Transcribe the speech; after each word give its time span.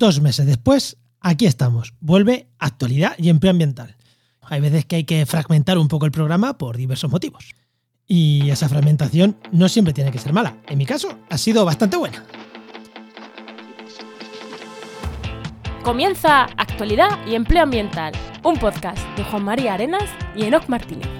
Dos 0.00 0.22
meses 0.22 0.46
después, 0.46 0.96
aquí 1.20 1.44
estamos. 1.44 1.92
Vuelve 2.00 2.48
actualidad 2.58 3.12
y 3.18 3.28
empleo 3.28 3.50
ambiental. 3.50 3.96
Hay 4.40 4.62
veces 4.62 4.86
que 4.86 4.96
hay 4.96 5.04
que 5.04 5.26
fragmentar 5.26 5.76
un 5.76 5.88
poco 5.88 6.06
el 6.06 6.10
programa 6.10 6.56
por 6.56 6.78
diversos 6.78 7.10
motivos. 7.10 7.54
Y 8.06 8.48
esa 8.48 8.70
fragmentación 8.70 9.36
no 9.52 9.68
siempre 9.68 9.92
tiene 9.92 10.10
que 10.10 10.18
ser 10.18 10.32
mala. 10.32 10.56
En 10.68 10.78
mi 10.78 10.86
caso, 10.86 11.18
ha 11.28 11.36
sido 11.36 11.66
bastante 11.66 11.98
buena. 11.98 12.24
Comienza 15.82 16.44
Actualidad 16.56 17.18
y 17.26 17.34
Empleo 17.34 17.64
Ambiental, 17.64 18.14
un 18.42 18.56
podcast 18.56 19.06
de 19.18 19.24
Juan 19.24 19.44
María 19.44 19.74
Arenas 19.74 20.08
y 20.34 20.44
Enoc 20.44 20.66
Martínez. 20.70 21.19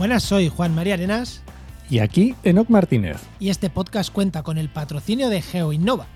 Buenas, 0.00 0.22
soy 0.22 0.48
Juan 0.48 0.74
María 0.74 0.94
Arenas 0.94 1.42
Y 1.90 1.98
aquí, 1.98 2.34
Enoc 2.42 2.70
Martínez, 2.70 3.18
y 3.38 3.50
este 3.50 3.68
podcast 3.68 4.10
cuenta 4.10 4.42
con 4.42 4.56
el 4.56 4.70
patrocinio 4.70 5.28
de 5.28 5.42
GeoInnova. 5.42 6.06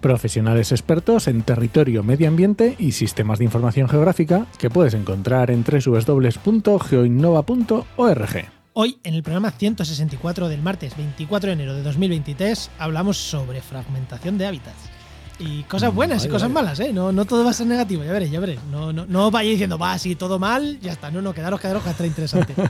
profesionales 0.00 0.72
expertos 0.72 1.28
en 1.28 1.42
territorio, 1.42 2.02
medio 2.02 2.26
ambiente 2.26 2.74
y 2.76 2.90
sistemas 2.90 3.38
de 3.38 3.44
información 3.44 3.88
geográfica 3.88 4.48
que 4.58 4.68
puedes 4.68 4.94
encontrar 4.94 5.52
en 5.52 5.62
www.geoinnova.org. 5.62 8.48
Hoy, 8.72 8.98
en 9.04 9.14
el 9.14 9.22
programa 9.22 9.52
164 9.52 10.48
del 10.48 10.62
martes 10.62 10.96
24 10.96 11.46
de 11.46 11.52
enero 11.52 11.76
de 11.76 11.84
2023, 11.84 12.68
hablamos 12.80 13.16
sobre 13.16 13.60
fragmentación 13.60 14.38
de 14.38 14.46
hábitats. 14.46 14.99
Y 15.40 15.62
cosas 15.64 15.92
buenas 15.94 16.24
y 16.24 16.28
cosas 16.28 16.52
vale. 16.52 16.66
malas, 16.66 16.80
¿eh? 16.80 16.92
No, 16.92 17.10
no 17.12 17.24
todo 17.24 17.44
va 17.44 17.50
a 17.50 17.54
ser 17.54 17.66
negativo, 17.66 18.04
ya 18.04 18.12
veréis, 18.12 18.30
ya 18.30 18.40
veréis. 18.40 18.60
No, 18.70 18.92
no, 18.92 19.06
no 19.06 19.30
vayáis 19.30 19.54
diciendo, 19.54 19.78
va, 19.78 19.94
así 19.94 20.14
todo 20.14 20.38
mal, 20.38 20.78
ya 20.80 20.92
está. 20.92 21.10
No, 21.10 21.22
no, 21.22 21.32
quedaros, 21.32 21.60
quedaros, 21.60 21.82
que 21.82 21.90
está 21.90 22.06
interesante. 22.06 22.54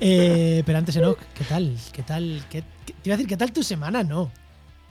Eh, 0.00 0.62
pero 0.64 0.78
antes, 0.78 0.94
Enoch, 0.94 1.18
¿qué 1.34 1.42
tal? 1.42 1.76
¿Qué 1.92 2.02
tal? 2.04 2.42
¿Qué, 2.48 2.62
qué- 2.86 2.92
te 2.92 3.08
iba 3.08 3.14
a 3.14 3.16
decir, 3.16 3.26
¿qué 3.28 3.36
tal 3.36 3.50
tu 3.52 3.64
semana? 3.64 4.04
No. 4.04 4.30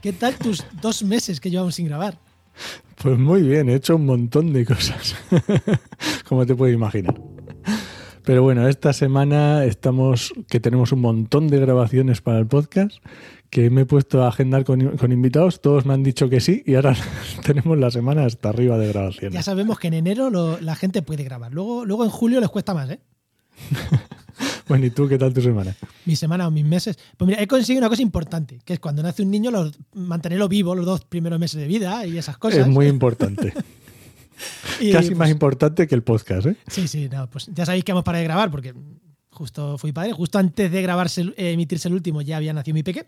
¿Qué 0.02 0.12
tal 0.12 0.36
tus 0.36 0.62
dos 0.82 1.02
meses 1.02 1.40
que 1.40 1.50
llevamos 1.50 1.76
sin 1.76 1.86
grabar? 1.86 2.18
Pues 3.02 3.18
muy 3.18 3.40
bien, 3.40 3.70
he 3.70 3.74
hecho 3.76 3.96
un 3.96 4.04
montón 4.04 4.52
de 4.52 4.66
cosas, 4.66 5.16
como 6.28 6.44
te 6.44 6.54
puedes 6.54 6.74
imaginar. 6.74 7.14
Pero 8.22 8.42
bueno, 8.42 8.68
esta 8.68 8.92
semana 8.92 9.64
estamos, 9.64 10.34
que 10.48 10.60
tenemos 10.60 10.92
un 10.92 11.00
montón 11.00 11.48
de 11.48 11.58
grabaciones 11.58 12.20
para 12.20 12.38
el 12.38 12.46
podcast, 12.46 12.98
que 13.50 13.70
me 13.70 13.82
he 13.82 13.86
puesto 13.86 14.22
a 14.24 14.28
agendar 14.28 14.64
con, 14.64 14.96
con 14.96 15.10
invitados, 15.12 15.60
todos 15.62 15.86
me 15.86 15.94
han 15.94 16.02
dicho 16.02 16.28
que 16.28 16.40
sí 16.40 16.62
y 16.66 16.74
ahora 16.74 16.94
tenemos 17.46 17.78
la 17.78 17.90
semana 17.90 18.24
hasta 18.26 18.50
arriba 18.50 18.76
de 18.78 18.86
Ya 18.86 18.92
grabaciones. 18.92 19.44
sabemos 19.44 19.78
que 19.78 19.88
en 19.88 19.94
enero 19.94 20.30
lo- 20.30 20.60
la 20.60 20.74
gente 20.76 21.02
puede 21.02 21.24
grabar. 21.24 21.52
Luego, 21.52 21.84
luego 21.84 22.04
en 22.04 22.10
julio 22.10 22.40
les 22.40 22.50
cuesta 22.50 22.74
más, 22.74 22.90
¿eh? 22.90 23.00
Bueno, 24.68 24.84
¿y 24.84 24.90
tú 24.90 25.08
qué 25.08 25.16
tal 25.16 25.32
tu 25.32 25.40
semana? 25.40 25.74
mi 26.04 26.14
semana 26.14 26.46
o 26.46 26.50
mis 26.50 26.64
meses. 26.64 26.98
Pues 27.16 27.26
mira, 27.26 27.42
he 27.42 27.46
conseguido 27.46 27.80
una 27.80 27.88
cosa 27.88 28.02
importante, 28.02 28.60
que 28.66 28.74
es 28.74 28.78
cuando 28.80 29.02
nace 29.02 29.22
un 29.22 29.30
niño, 29.30 29.50
los- 29.50 29.78
mantenerlo 29.94 30.46
vivo 30.46 30.74
los 30.74 30.84
dos 30.84 31.04
primeros 31.06 31.40
meses 31.40 31.58
de 31.58 31.66
vida 31.66 32.04
y 32.04 32.18
esas 32.18 32.36
cosas. 32.36 32.60
Es 32.60 32.66
muy 32.68 32.86
importante, 32.96 33.54
Y, 34.78 34.92
casi 34.92 35.08
pues, 35.08 35.18
más 35.18 35.30
importante 35.30 35.86
que 35.86 35.94
el 35.94 36.02
podcast, 36.02 36.46
¿eh? 36.48 36.56
Sí, 36.66 36.86
sí, 36.86 37.08
no, 37.08 37.28
pues 37.30 37.48
ya 37.54 37.64
sabéis 37.64 37.82
que 37.82 37.92
hemos 37.92 38.04
parado 38.04 38.20
de 38.20 38.24
grabar 38.26 38.50
porque 38.50 38.74
justo 39.38 39.78
fui 39.78 39.92
padre. 39.92 40.12
Justo 40.12 40.38
antes 40.38 40.70
de 40.70 40.82
grabarse, 40.82 41.32
emitirse 41.36 41.88
el 41.88 41.94
último 41.94 42.20
ya 42.20 42.36
había 42.36 42.52
nacido 42.52 42.74
mi 42.74 42.82
peque. 42.82 43.06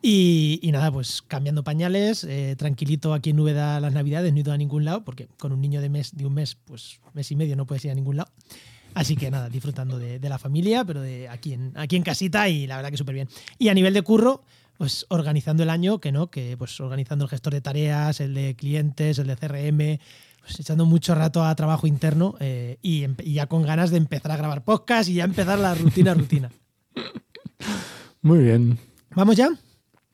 Y, 0.00 0.60
y 0.62 0.70
nada, 0.70 0.92
pues 0.92 1.22
cambiando 1.26 1.64
pañales, 1.64 2.22
eh, 2.22 2.54
tranquilito 2.56 3.12
aquí 3.12 3.30
en 3.30 3.40
Úbeda 3.40 3.80
las 3.80 3.92
navidades, 3.92 4.32
no 4.32 4.38
he 4.38 4.40
ido 4.42 4.52
a 4.52 4.56
ningún 4.56 4.84
lado, 4.84 5.04
porque 5.04 5.26
con 5.38 5.52
un 5.52 5.60
niño 5.60 5.80
de 5.80 5.88
mes, 5.88 6.16
de 6.16 6.24
un 6.24 6.34
mes, 6.34 6.54
pues 6.54 7.00
mes 7.14 7.30
y 7.32 7.36
medio 7.36 7.56
no 7.56 7.66
puedes 7.66 7.84
ir 7.84 7.90
a 7.90 7.94
ningún 7.94 8.16
lado. 8.16 8.30
Así 8.94 9.16
que 9.16 9.30
nada, 9.30 9.48
disfrutando 9.48 9.98
de, 9.98 10.20
de 10.20 10.28
la 10.28 10.38
familia, 10.38 10.84
pero 10.84 11.00
de 11.00 11.28
aquí 11.28 11.52
en, 11.52 11.72
aquí 11.74 11.96
en 11.96 12.04
casita 12.04 12.48
y 12.48 12.66
la 12.68 12.76
verdad 12.76 12.90
que 12.90 12.96
súper 12.96 13.16
bien. 13.16 13.28
Y 13.58 13.68
a 13.68 13.74
nivel 13.74 13.92
de 13.92 14.02
curro, 14.02 14.44
pues 14.78 15.04
organizando 15.08 15.64
el 15.64 15.70
año, 15.70 15.98
que 15.98 16.12
no, 16.12 16.30
que 16.30 16.56
pues 16.56 16.80
organizando 16.80 17.24
el 17.24 17.28
gestor 17.28 17.52
de 17.52 17.60
tareas, 17.60 18.20
el 18.20 18.34
de 18.34 18.54
clientes, 18.54 19.18
el 19.18 19.26
de 19.26 19.36
CRM, 19.36 19.98
pues 20.48 20.60
echando 20.60 20.86
mucho 20.86 21.14
rato 21.14 21.44
a 21.44 21.54
trabajo 21.54 21.86
interno 21.86 22.34
eh, 22.40 22.78
y, 22.80 23.06
ya 23.34 23.48
con 23.48 23.64
ganas 23.64 23.90
de 23.90 23.98
empezar 23.98 24.32
a 24.32 24.36
grabar 24.38 24.64
podcast 24.64 25.10
y 25.10 25.14
ya 25.14 25.24
empezar 25.24 25.58
la 25.58 25.74
rutina, 25.74 26.14
rutina. 26.14 26.50
Muy 28.22 28.38
bien. 28.38 28.78
¿Vamos 29.14 29.36
ya? 29.36 29.48
¿Con 29.48 29.56
el 29.56 29.62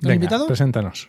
Venga, 0.01 0.15
invitado? 0.15 0.47
preséntanos. 0.49 1.09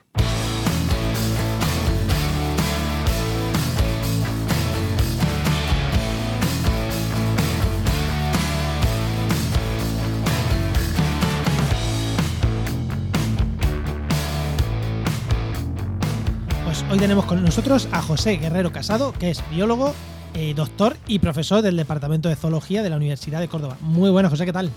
Hoy 16.92 17.00
tenemos 17.00 17.26
con 17.26 17.44
nosotros 17.44 17.88
a 17.92 18.02
José 18.02 18.38
Guerrero 18.38 18.72
Casado, 18.72 19.14
que 19.14 19.30
es 19.32 19.44
biólogo, 19.50 19.94
eh, 20.34 20.54
doctor 20.56 20.98
y 21.08 21.20
profesor 21.20 21.62
del 21.62 21.78
Departamento 21.78 22.30
de 22.30 22.36
Zoología 22.36 22.84
de 22.84 22.90
la 22.90 22.98
Universidad 22.98 23.40
de 23.40 23.48
Córdoba. 23.48 23.78
Muy 23.82 24.10
bueno, 24.10 24.30
José, 24.30 24.46
¿qué 24.46 24.54
tal? 24.54 24.70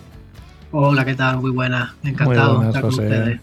Hola, 0.73 1.05
¿qué 1.05 1.15
tal? 1.15 1.39
Muy 1.39 1.51
buena. 1.51 1.95
Encantado 2.05 2.57
buenas, 2.57 2.63
de 2.63 2.69
estar 2.69 2.83
con 2.83 2.91
José. 2.91 3.03
ustedes. 3.03 3.41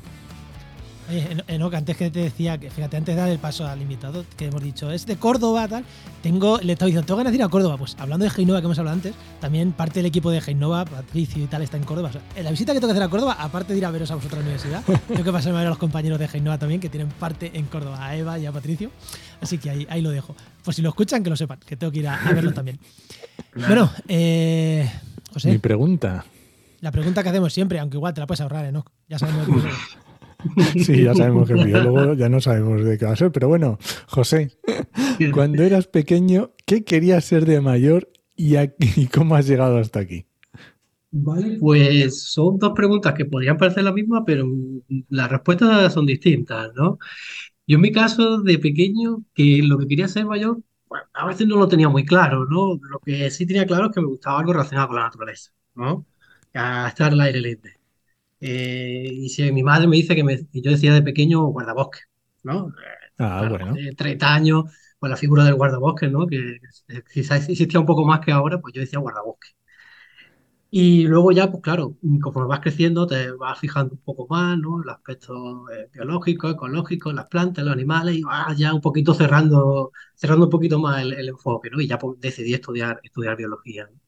Oye, 1.10 1.28
En- 1.32 1.44
Enoch, 1.48 1.74
antes 1.76 1.96
que 1.98 2.10
te 2.10 2.20
decía, 2.20 2.58
que 2.58 2.72
fíjate, 2.72 2.98
antes 2.98 3.16
de 3.16 3.22
dar 3.22 3.30
el 3.30 3.38
paso 3.38 3.68
al 3.68 3.80
invitado, 3.82 4.26
que 4.38 4.46
hemos 4.46 4.64
dicho, 4.64 4.92
es 4.92 5.06
de 5.06 5.18
Córdoba, 5.18 5.68
tal, 5.68 5.84
tengo, 6.24 6.58
le 6.60 6.74
estaba 6.74 6.88
diciendo, 6.88 7.06
tengo 7.06 7.18
ganas 7.20 7.32
de 7.32 7.38
ir 7.38 7.44
a 7.44 7.50
Córdoba. 7.50 7.78
Pues 7.78 7.96
hablando 8.00 8.26
de 8.26 8.32
Heinova, 8.36 8.60
que 8.60 8.66
hemos 8.66 8.80
hablado 8.80 8.96
antes, 8.96 9.14
también 9.40 9.72
parte 9.72 10.00
del 10.00 10.08
equipo 10.08 10.32
de 10.32 10.40
Heinova, 10.40 10.84
Patricio 10.86 11.44
y 11.44 11.48
tal, 11.48 11.62
está 11.62 11.78
en 11.78 11.84
Córdoba. 11.84 12.10
O 12.10 12.12
sea, 12.12 12.22
en 12.36 12.44
la 12.44 12.50
visita 12.52 12.74
que 12.74 12.80
tengo 12.80 12.88
que 12.94 12.98
hacer 12.98 13.04
a 13.04 13.10
Córdoba, 13.10 13.36
aparte 13.40 13.74
de 13.74 13.80
ir 13.80 13.86
a 13.86 13.92
veros 13.92 14.10
a 14.10 14.16
vosotros 14.16 14.40
a 14.40 14.42
la 14.42 14.46
universidad, 14.50 14.84
tengo 15.08 15.24
que 15.24 15.32
pasarme 15.32 15.58
a 15.58 15.62
ver 15.62 15.68
a 15.68 15.70
los 15.70 15.78
compañeros 15.78 16.18
de 16.18 16.26
Heinova 16.34 16.58
también, 16.58 16.82
que 16.82 16.90
tienen 16.90 17.10
parte 17.10 17.52
en 17.54 17.66
Córdoba, 17.68 18.04
a 18.04 18.16
Eva 18.16 18.40
y 18.40 18.46
a 18.48 18.52
Patricio. 18.52 18.90
Así 19.42 19.58
que 19.60 19.70
ahí, 19.70 19.86
ahí 19.90 20.02
lo 20.02 20.10
dejo. 20.10 20.36
Pues 20.64 20.76
si 20.76 20.82
lo 20.82 20.90
escuchan, 20.90 21.24
que 21.24 21.30
lo 21.30 21.36
sepan, 21.36 21.60
que 21.66 21.76
tengo 21.78 21.92
que 21.92 22.00
ir 22.00 22.08
a, 22.08 22.16
a 22.16 22.34
verlo 22.34 22.52
también. 22.54 22.80
Bueno, 23.56 23.92
eh, 24.08 24.90
José, 25.34 25.52
Mi 25.52 25.60
pregunta. 25.60 26.26
la 26.82 26.92
pregunta 26.92 27.22
que 27.22 27.30
hacemos 27.30 27.54
siempre, 27.54 27.80
aunque 27.80 27.98
igual 27.98 28.14
te 28.16 28.22
la 28.22 28.28
puedes 28.28 28.42
ahorrar, 28.42 28.66
Enoch. 28.66 28.90
Ya 29.08 29.20
sabemos 29.20 29.46
que 29.48 29.54
Sí, 30.86 31.04
ya 31.04 31.14
sabemos 31.14 31.48
que 31.48 31.56
es 31.56 31.66
biólogo, 31.66 32.14
ya 32.14 32.30
no 32.30 32.42
sabemos 32.42 32.84
de 32.84 32.98
qué 32.98 33.06
va 33.06 33.12
a 33.12 33.16
ser, 33.16 33.32
pero 33.32 33.48
bueno, 33.48 33.78
José, 34.08 34.52
cuando 35.34 35.64
eras 35.64 35.88
pequeño, 35.88 36.52
¿qué 36.66 36.84
querías 36.84 37.26
ser 37.26 37.46
de 37.46 37.62
mayor 37.62 38.10
y, 38.36 39.08
cómo 39.08 39.36
has 39.36 39.48
llegado 39.48 39.78
hasta 39.78 40.00
aquí? 40.00 40.26
Vale, 41.12 41.58
pues 41.60 42.24
son 42.24 42.60
dos 42.60 42.74
preguntas 42.76 43.14
que 43.14 43.24
podrían 43.24 43.58
parecer 43.58 43.84
la 43.84 43.94
misma, 43.94 44.26
pero 44.26 44.46
las 45.10 45.32
respuestas 45.32 45.94
son 45.94 46.06
distintas, 46.06 46.74
¿no? 46.76 47.00
Yo 47.68 47.76
en 47.76 47.82
mi 47.82 47.92
caso, 47.92 48.42
de 48.42 48.60
pequeño, 48.60 49.24
que 49.34 49.62
lo 49.64 49.78
que 49.78 49.88
quería 49.88 50.08
ser 50.10 50.26
mayor, 50.26 50.60
bueno, 50.88 51.06
a 51.14 51.26
veces 51.26 51.48
no 51.48 51.56
lo 51.56 51.68
tenía 51.70 51.88
muy 51.90 52.06
claro, 52.06 52.46
¿no? 52.46 52.80
Lo 52.82 53.00
que 53.00 53.32
sí 53.32 53.46
tenía 53.46 53.66
claro 53.66 53.88
es 53.88 53.92
que 53.94 54.02
me 54.02 54.08
gustaba 54.08 54.40
algo 54.40 54.54
relacionado 54.54 54.90
con 54.90 54.98
la 54.98 55.04
naturaleza, 55.04 55.52
¿no? 55.76 56.06
A 56.54 56.90
estar 56.90 57.14
al 57.14 57.22
aire 57.22 57.42
libre. 57.42 57.80
Eh, 58.40 59.10
y 59.12 59.30
si 59.30 59.52
mi 59.52 59.64
madre 59.64 59.88
me 59.88 59.96
dice 59.98 60.16
que, 60.16 60.24
me, 60.24 60.38
yo 60.54 60.72
decía 60.72 60.94
de 60.94 61.02
pequeño 61.02 61.46
guardabosque, 61.48 62.00
¿no? 62.44 62.74
Ah, 63.18 63.40
bueno, 63.40 63.58
bueno. 63.58 63.74
de 63.74 63.94
30 63.96 64.34
años, 64.34 64.66
con 65.00 65.10
la 65.10 65.18
figura 65.18 65.44
del 65.46 65.56
guardabosques, 65.56 66.12
¿no? 66.12 66.28
Que 66.28 66.60
que 66.88 67.04
quizás 67.14 67.50
existía 67.50 67.80
un 67.80 67.86
poco 67.86 68.06
más 68.06 68.20
que 68.22 68.32
ahora, 68.32 68.60
pues 68.62 68.74
yo 68.74 68.82
decía 68.82 69.00
guardabosques. 69.00 69.56
Y 70.72 71.08
luego 71.08 71.32
ya, 71.32 71.50
pues 71.50 71.64
claro, 71.64 71.96
conforme 72.22 72.50
vas 72.50 72.60
creciendo, 72.60 73.08
te 73.08 73.32
vas 73.32 73.58
fijando 73.60 73.94
un 73.94 74.02
poco 74.02 74.28
más, 74.30 74.58
¿no? 74.58 74.84
El 74.84 74.90
aspecto 74.90 75.70
eh, 75.72 75.90
biológico, 75.94 76.50
ecológico, 76.50 77.14
las 77.14 77.28
plantas, 77.28 77.64
los 77.64 77.74
animales, 77.74 78.16
y 78.18 78.24
vas 78.24 78.58
ya 78.58 78.74
un 78.74 78.82
poquito 78.82 79.14
cerrando, 79.14 79.92
cerrando 80.16 80.46
un 80.46 80.52
poquito 80.52 80.78
más 80.80 81.02
el, 81.02 81.14
el 81.14 81.30
enfoque, 81.30 81.70
¿no? 81.70 81.80
Y 81.82 81.88
ya 81.88 81.98
pues, 81.98 82.20
decidí 82.20 82.54
estudiar, 82.54 83.00
estudiar 83.04 83.38
biología. 83.38 83.88
¿no? 83.92 84.00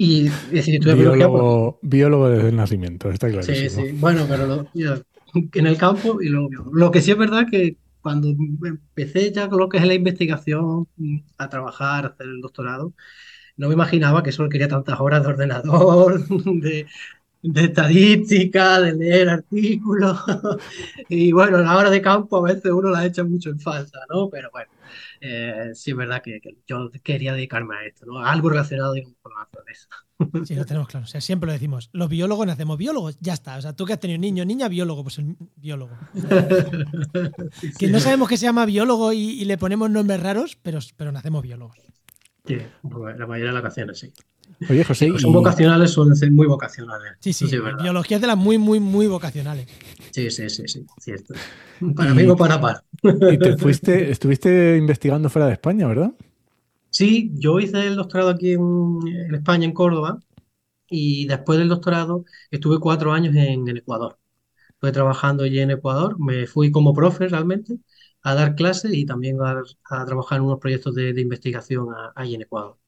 Y 0.00 0.38
estudiar 0.50 0.96
biología 0.96 1.30
pues, 1.30 1.44
Biólogo, 1.50 1.78
biólogo 1.82 2.28
desde 2.30 2.48
el 2.48 2.56
nacimiento, 2.56 3.10
está 3.10 3.28
Sí, 3.38 3.68
clarísimo. 3.68 3.70
sí, 3.70 3.92
bueno, 3.92 4.26
pero 4.28 4.46
lo- 4.46 4.70
ya, 4.74 5.00
en 5.54 5.66
el 5.66 5.78
campo 5.78 6.20
y 6.20 6.28
luego 6.28 6.48
biólogo. 6.48 6.70
Lo 6.74 6.90
que 6.90 7.00
sí 7.00 7.10
es 7.10 7.16
verdad 7.18 7.46
que 7.50 7.78
cuando 8.00 8.28
empecé 8.28 9.32
ya 9.32 9.48
con 9.48 9.58
lo 9.58 9.68
que 9.68 9.78
es 9.78 9.86
la 9.86 9.94
investigación, 9.94 10.88
a 11.38 11.48
trabajar, 11.48 12.04
a 12.04 12.08
hacer 12.08 12.26
el 12.26 12.40
doctorado, 12.40 12.94
no 13.56 13.68
me 13.68 13.74
imaginaba 13.74 14.22
que 14.22 14.32
solo 14.32 14.48
quería 14.50 14.68
tantas 14.68 15.00
horas 15.00 15.22
de 15.22 15.28
ordenador, 15.28 16.26
de, 16.62 16.86
de 17.42 17.64
estadística, 17.64 18.80
de 18.80 18.94
leer 18.94 19.28
artículos. 19.30 20.18
Y 21.08 21.32
bueno, 21.32 21.58
la 21.58 21.76
hora 21.76 21.90
de 21.90 22.02
campo 22.02 22.38
a 22.38 22.42
veces 22.52 22.72
uno 22.72 22.90
la 22.90 23.06
echa 23.06 23.24
mucho 23.24 23.50
en 23.50 23.60
falta, 23.60 24.00
¿no? 24.10 24.30
Pero 24.30 24.50
bueno, 24.52 24.70
eh, 25.20 25.70
sí 25.74 25.90
es 25.90 25.96
verdad 25.96 26.22
que, 26.22 26.40
que 26.40 26.56
yo 26.66 26.90
quería 27.02 27.34
dedicarme 27.34 27.76
a 27.76 27.86
esto, 27.86 28.06
¿no? 28.06 28.18
A 28.18 28.32
algo 28.32 28.48
relacionado 28.48 28.94
digamos, 28.94 29.16
con 29.20 29.32
la 29.34 29.40
naturaleza. 29.40 29.88
Sí, 30.44 30.54
lo 30.54 30.66
tenemos 30.66 30.86
claro. 30.88 31.04
O 31.04 31.06
sea, 31.06 31.20
siempre 31.22 31.46
lo 31.46 31.54
decimos. 31.54 31.88
Los 31.94 32.10
biólogos 32.10 32.46
nacemos 32.46 32.76
biólogos, 32.76 33.16
ya 33.20 33.32
está. 33.32 33.56
O 33.56 33.62
sea, 33.62 33.74
tú 33.74 33.86
que 33.86 33.94
has 33.94 34.00
tenido 34.00 34.18
niño, 34.18 34.44
niña, 34.44 34.68
biólogo, 34.68 35.02
pues 35.02 35.18
el 35.18 35.36
biólogo. 35.56 35.96
Que 37.78 37.88
no 37.88 38.00
sabemos 38.00 38.28
que 38.28 38.36
se 38.36 38.44
llama 38.44 38.66
biólogo 38.66 39.14
y, 39.14 39.18
y 39.18 39.44
le 39.46 39.56
ponemos 39.56 39.90
nombres 39.90 40.22
raros, 40.22 40.58
pero, 40.60 40.78
pero 40.96 41.10
nacemos 41.10 41.42
biólogos. 41.42 41.78
Sí, 42.44 42.58
la 43.16 43.26
mayoría 43.26 43.48
de 43.48 43.54
las 43.54 43.62
vacaciones, 43.62 43.98
sí. 43.98 44.12
Oye, 44.68 44.84
José. 44.84 45.18
Son 45.18 45.32
vocacionales, 45.32 45.90
suelen 45.90 46.16
ser 46.16 46.30
muy 46.30 46.46
vocacionales. 46.46 47.12
Sí, 47.20 47.32
sí, 47.32 47.46
biología 47.82 48.16
es 48.16 48.20
de 48.20 48.26
las 48.26 48.36
muy, 48.36 48.58
muy, 48.58 48.80
muy 48.80 49.06
vocacionales. 49.06 49.66
Sí, 50.10 50.30
sí, 50.30 50.50
sí, 50.50 50.64
sí, 50.66 50.86
cierto. 50.98 51.34
Para 51.96 52.14
mí 52.14 52.26
o 52.26 52.36
para 52.36 52.60
par. 52.60 52.84
Y 53.02 53.38
te 53.38 53.56
fuiste, 53.56 54.10
estuviste 54.10 54.76
investigando 54.76 55.30
fuera 55.30 55.46
de 55.46 55.54
España, 55.54 55.86
¿verdad? 55.86 56.12
Sí, 56.90 57.30
yo 57.34 57.60
hice 57.60 57.86
el 57.86 57.96
doctorado 57.96 58.30
aquí 58.30 58.52
en, 58.52 58.98
España, 59.32 59.64
en 59.64 59.72
Córdoba, 59.72 60.18
y 60.88 61.26
después 61.26 61.58
del 61.58 61.68
doctorado 61.68 62.24
estuve 62.50 62.80
cuatro 62.80 63.12
años 63.12 63.34
en, 63.36 63.66
Ecuador. 63.76 64.18
Estuve 64.70 64.92
trabajando 64.92 65.44
allí 65.44 65.60
en 65.60 65.70
Ecuador, 65.70 66.18
me 66.18 66.46
fui 66.46 66.70
como 66.72 66.92
profe 66.92 67.28
realmente 67.28 67.78
a 68.22 68.34
dar 68.34 68.54
clases 68.56 68.92
y 68.92 69.06
también 69.06 69.38
a, 69.40 69.62
trabajar 70.04 70.38
en 70.38 70.44
unos 70.44 70.58
proyectos 70.58 70.94
de, 70.94 71.18
investigación 71.20 71.88
allí 72.14 72.34
en 72.34 72.42
Ecuador. 72.42 72.79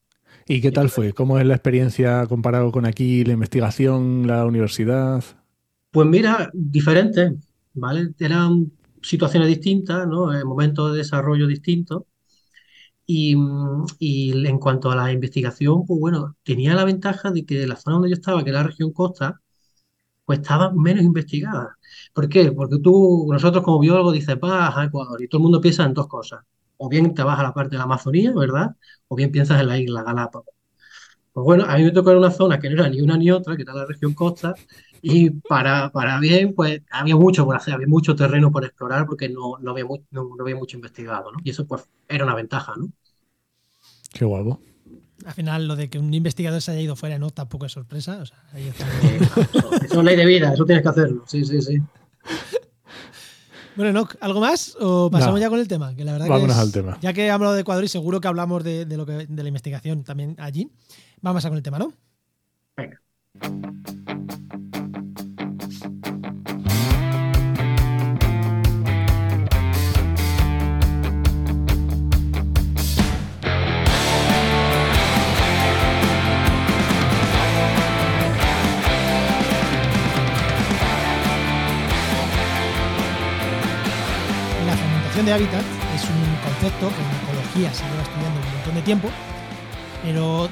¿Y 0.46 0.60
qué 0.60 0.72
tal 0.72 0.90
fue? 0.90 1.12
¿Cómo 1.12 1.38
es 1.38 1.46
la 1.46 1.54
experiencia 1.54 2.26
comparado 2.26 2.72
con 2.72 2.86
aquí, 2.86 3.24
la 3.24 3.32
investigación, 3.32 4.26
la 4.26 4.44
universidad? 4.44 5.22
Pues 5.90 6.08
mira, 6.08 6.50
diferente, 6.52 7.34
¿vale? 7.74 8.10
Eran 8.18 8.72
situaciones 9.02 9.48
distintas, 9.48 10.06
¿no? 10.06 10.32
Eh, 10.34 10.44
momentos 10.44 10.92
de 10.92 10.98
desarrollo 10.98 11.46
distintos. 11.46 12.04
Y, 13.06 13.36
y, 13.98 14.46
en 14.46 14.58
cuanto 14.58 14.90
a 14.90 14.96
la 14.96 15.12
investigación, 15.12 15.84
pues 15.84 16.00
bueno, 16.00 16.36
tenía 16.44 16.74
la 16.74 16.84
ventaja 16.84 17.30
de 17.30 17.44
que 17.44 17.66
la 17.66 17.76
zona 17.76 17.94
donde 17.96 18.10
yo 18.10 18.14
estaba, 18.14 18.42
que 18.42 18.50
era 18.50 18.60
la 18.60 18.68
región 18.68 18.92
costa, 18.92 19.40
pues 20.24 20.40
estaba 20.40 20.72
menos 20.72 21.04
investigada. 21.04 21.76
¿Por 22.14 22.28
qué? 22.28 22.52
Porque 22.52 22.78
tú, 22.78 23.28
nosotros 23.30 23.64
como 23.64 23.80
biólogos, 23.80 24.14
dices, 24.14 24.38
vas 24.40 24.76
a 24.76 24.84
Ecuador 24.84 25.22
y 25.22 25.28
todo 25.28 25.40
el 25.40 25.42
mundo 25.44 25.60
piensa 25.60 25.84
en 25.84 25.94
dos 25.94 26.08
cosas. 26.08 26.40
O 26.84 26.88
bien 26.88 27.14
te 27.14 27.23
vas 27.23 27.38
a 27.38 27.44
la 27.44 27.55
parte 27.55 27.70
de 27.70 27.79
la 27.79 27.84
Amazonía, 27.84 28.32
¿verdad? 28.34 28.75
O 29.06 29.14
bien 29.14 29.31
piensas 29.31 29.61
en 29.61 29.69
la 29.69 29.79
isla 29.79 30.02
Galápagos. 30.02 30.52
Pues 31.32 31.44
bueno, 31.44 31.64
a 31.64 31.76
mí 31.76 31.84
me 31.84 31.93
tocó 31.93 32.11
en 32.11 32.19
una 32.19 32.32
zona 32.32 32.58
que 32.58 32.69
no 32.69 32.75
era 32.75 32.88
ni 32.90 33.00
una 33.00 33.17
ni 33.17 33.31
otra, 33.31 33.55
que 33.55 33.62
era 33.62 33.73
la 33.73 33.87
región 33.87 34.14
costa, 34.14 34.52
y 35.00 35.31
para, 35.31 35.93
para 35.93 36.19
bien, 36.19 36.55
pues 36.56 36.82
había 36.90 37.14
mucho 37.14 37.44
por 37.44 37.55
hacer, 37.55 37.75
había 37.75 37.87
mucho 37.87 38.17
terreno 38.17 38.50
por 38.50 38.64
explorar 38.64 39.06
porque 39.06 39.29
no, 39.29 39.58
no, 39.61 39.70
había, 39.70 39.84
no, 40.11 40.31
había 40.40 40.56
mucho 40.56 40.76
investigado, 40.76 41.31
¿no? 41.31 41.38
Y 41.44 41.50
eso 41.50 41.69
pues 41.69 41.88
era 42.08 42.25
una 42.25 42.34
ventaja, 42.34 42.75
¿no? 42.76 42.88
Qué 44.12 44.25
guapo. 44.25 44.61
Al 45.25 45.34
final, 45.34 45.69
lo 45.69 45.76
de 45.76 45.88
que 45.88 46.00
un 46.00 46.12
investigador 46.12 46.61
se 46.61 46.73
haya 46.73 46.81
ido 46.81 46.96
fuera, 46.96 47.17
¿no? 47.17 47.31
Tampoco 47.31 47.67
es 47.67 47.73
sorpresa. 47.73 48.19
O 48.20 48.26
sea, 48.26 48.43
ahí 48.52 48.67
está. 48.67 48.88
eso 49.84 50.00
es 50.00 50.05
ley 50.05 50.17
de 50.17 50.26
vida, 50.26 50.52
eso 50.52 50.64
tienes 50.64 50.82
que 50.82 50.88
hacerlo. 50.88 51.23
Sí, 51.29 51.44
sí, 51.44 51.62
sí. 51.62 51.81
Bueno, 53.76 54.08
¿algo 54.20 54.40
más? 54.40 54.76
¿O 54.80 55.10
pasamos 55.10 55.40
ya 55.40 55.48
con 55.48 55.58
el 55.58 55.69
tema? 55.69 55.94
Que 55.94 56.04
la 56.04 56.12
verdad 56.12 56.28
Vámonos 56.28 56.56
al 56.56 56.72
tema. 56.72 56.98
Ya 57.00 57.12
que 57.12 57.26
he 57.26 57.30
hablado 57.30 57.54
de 57.54 57.62
Ecuador 57.62 57.84
y 57.84 57.88
seguro 57.88 58.20
que 58.20 58.28
hablamos 58.28 58.62
de, 58.64 58.84
lo 58.84 59.06
que, 59.06 59.26
de 59.26 59.42
la 59.42 59.48
investigación 59.48 60.04
también 60.04 60.36
allí, 60.38 60.70
vamos 61.20 61.44
a 61.44 61.48
con 61.48 61.56
el 61.56 61.62
tema, 61.62 61.78
¿no? 61.78 61.92
Venga. 62.76 63.00
De 85.24 85.32
hábitat 85.32 85.62
es 85.94 86.02
un 86.04 86.36
concepto 86.42 86.88
que 86.88 87.02
en 87.02 87.22
ecología 87.22 87.72
se 87.72 87.84
lleva 87.84 88.02
estudiando 88.02 88.40
un 88.40 88.54
montón 88.54 88.74
de 88.74 88.82
tiempo, 88.82 89.08
pero 90.02 90.48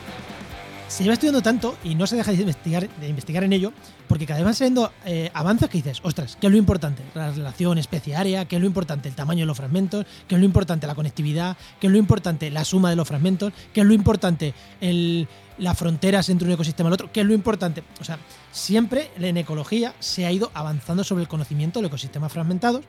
se 0.86 1.02
lleva 1.02 1.14
estudiando 1.14 1.42
tanto 1.42 1.76
y 1.82 1.96
no 1.96 2.06
se 2.06 2.14
deja 2.14 2.30
de 2.30 2.38
investigar, 2.38 2.88
de 2.88 3.08
investigar 3.08 3.42
en 3.42 3.52
ello, 3.52 3.72
porque 4.06 4.26
cada 4.26 4.38
vez 4.38 4.44
van 4.44 4.54
saliendo 4.54 4.92
eh, 5.06 5.30
avances 5.34 5.68
que 5.68 5.78
dices, 5.78 6.00
ostras, 6.04 6.36
¿qué 6.40 6.46
es 6.46 6.52
lo 6.52 6.56
importante? 6.56 7.02
La 7.14 7.32
relación 7.32 7.78
especie-área, 7.78 8.44
¿qué 8.44 8.56
es 8.56 8.60
lo 8.60 8.66
importante? 8.66 9.08
El 9.08 9.14
tamaño 9.16 9.40
de 9.40 9.46
los 9.46 9.56
fragmentos, 9.56 10.06
¿qué 10.28 10.36
es 10.36 10.38
lo 10.40 10.44
importante? 10.44 10.86
La 10.86 10.94
conectividad, 10.94 11.56
¿qué 11.80 11.88
es 11.88 11.92
lo 11.92 11.98
importante? 11.98 12.50
La 12.50 12.64
suma 12.64 12.90
de 12.90 12.96
los 12.96 13.08
fragmentos, 13.08 13.52
¿qué 13.72 13.80
es 13.80 13.86
lo 13.86 13.94
importante? 13.94 14.54
El, 14.80 15.26
las 15.58 15.76
fronteras 15.76 16.28
entre 16.28 16.46
un 16.46 16.54
ecosistema 16.54 16.88
y 16.88 16.90
el 16.90 16.94
otro, 16.94 17.10
¿qué 17.12 17.20
es 17.20 17.26
lo 17.26 17.34
importante? 17.34 17.82
O 18.00 18.04
sea, 18.04 18.18
siempre 18.52 19.10
en 19.18 19.36
ecología 19.36 19.94
se 19.98 20.26
ha 20.26 20.32
ido 20.32 20.50
avanzando 20.54 21.02
sobre 21.02 21.22
el 21.22 21.28
conocimiento 21.28 21.80
de 21.80 21.82
los 21.84 21.88
ecosistemas 21.88 22.32
fragmentados 22.32 22.84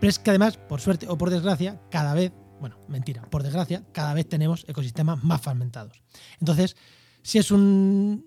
pero 0.00 0.08
es 0.08 0.18
que 0.18 0.30
además, 0.30 0.56
por 0.56 0.80
suerte 0.80 1.06
o 1.08 1.18
por 1.18 1.28
desgracia, 1.28 1.78
cada 1.90 2.14
vez, 2.14 2.32
bueno, 2.58 2.78
mentira, 2.88 3.22
por 3.28 3.42
desgracia, 3.42 3.84
cada 3.92 4.14
vez 4.14 4.26
tenemos 4.26 4.64
ecosistemas 4.66 5.22
más 5.22 5.42
fragmentados. 5.42 6.02
Entonces, 6.40 6.74
si 7.22 7.38
es 7.38 7.50
un 7.50 8.26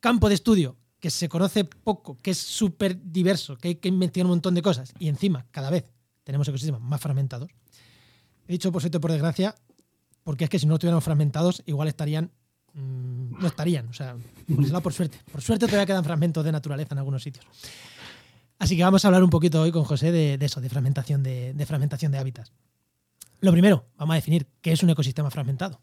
campo 0.00 0.28
de 0.28 0.34
estudio 0.34 0.76
que 0.98 1.10
se 1.10 1.28
conoce 1.28 1.64
poco, 1.64 2.16
que 2.16 2.30
es 2.30 2.38
súper 2.38 2.98
diverso, 3.02 3.58
que 3.58 3.68
hay 3.68 3.74
que 3.76 3.88
investigar 3.88 4.26
un 4.26 4.32
montón 4.32 4.54
de 4.54 4.62
cosas, 4.62 4.92
y 4.98 5.08
encima 5.08 5.46
cada 5.50 5.70
vez 5.70 5.84
tenemos 6.24 6.48
ecosistemas 6.48 6.80
más 6.80 7.00
fragmentados, 7.00 7.50
he 8.48 8.52
dicho 8.52 8.72
por 8.72 8.80
suerte 8.80 8.96
o 8.98 9.00
por 9.00 9.12
desgracia, 9.12 9.54
porque 10.24 10.44
es 10.44 10.50
que 10.50 10.58
si 10.58 10.66
no 10.66 10.74
estuviéramos 10.74 11.04
fragmentados, 11.04 11.62
igual 11.66 11.88
estarían 11.88 12.30
mm, 12.72 13.38
no 13.40 13.46
estarían. 13.46 13.88
O 13.88 13.92
sea, 13.92 14.16
por, 14.46 14.82
por 14.82 14.92
suerte. 14.92 15.18
Por 15.30 15.42
suerte 15.42 15.66
todavía 15.66 15.86
quedan 15.86 16.04
fragmentos 16.04 16.44
de 16.44 16.52
naturaleza 16.52 16.94
en 16.94 16.98
algunos 16.98 17.22
sitios. 17.22 17.46
Así 18.60 18.76
que 18.76 18.84
vamos 18.84 19.02
a 19.02 19.08
hablar 19.08 19.24
un 19.24 19.30
poquito 19.30 19.62
hoy 19.62 19.72
con 19.72 19.84
José 19.84 20.12
de, 20.12 20.34
eso, 20.34 20.60
de 20.60 20.68
fragmentación 20.68 21.22
de, 21.22 21.64
fragmentación 21.66 22.12
de 22.12 22.18
hábitats. 22.18 22.52
Lo 23.40 23.52
primero, 23.52 23.86
vamos 23.96 24.12
a 24.12 24.16
definir 24.16 24.46
qué 24.60 24.72
es 24.72 24.82
un 24.82 24.90
ecosistema 24.90 25.30
fragmentado. 25.30 25.80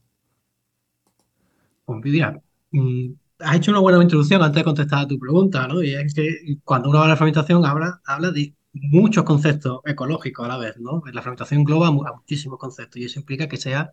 Pues 1.85 2.00
mira, 2.03 2.39
mm, 2.69 3.07
has 3.39 3.56
hecho 3.56 3.71
una 3.71 3.79
buena 3.79 4.00
introducción 4.00 4.44
antes 4.44 4.57
de 4.59 4.63
contestar 4.63 5.00
a 5.00 5.07
tu 5.07 5.18
pregunta, 5.18 5.68
¿no? 5.68 5.81
Y 5.81 5.95
es 5.95 6.13
que 6.13 6.59
cuando 6.63 6.89
uno 6.89 7.00
habla 7.00 7.13
de 7.13 7.18
fragmentación 7.18 7.65
habla, 7.65 8.00
de 8.31 8.53
muchos 8.74 9.24
conceptos 9.24 9.79
ecológicos 9.83 10.45
a 10.45 10.50
la 10.50 10.57
vez, 10.57 10.77
¿no? 10.77 11.01
La 11.12 11.24
fragmentación 11.24 11.62
engloba 11.62 11.89
muchísimos 11.89 12.59
conceptos 12.59 13.01
y 13.01 13.06
eso 13.06 13.19
implica 13.19 13.47
que 13.47 13.57
sea 13.57 13.89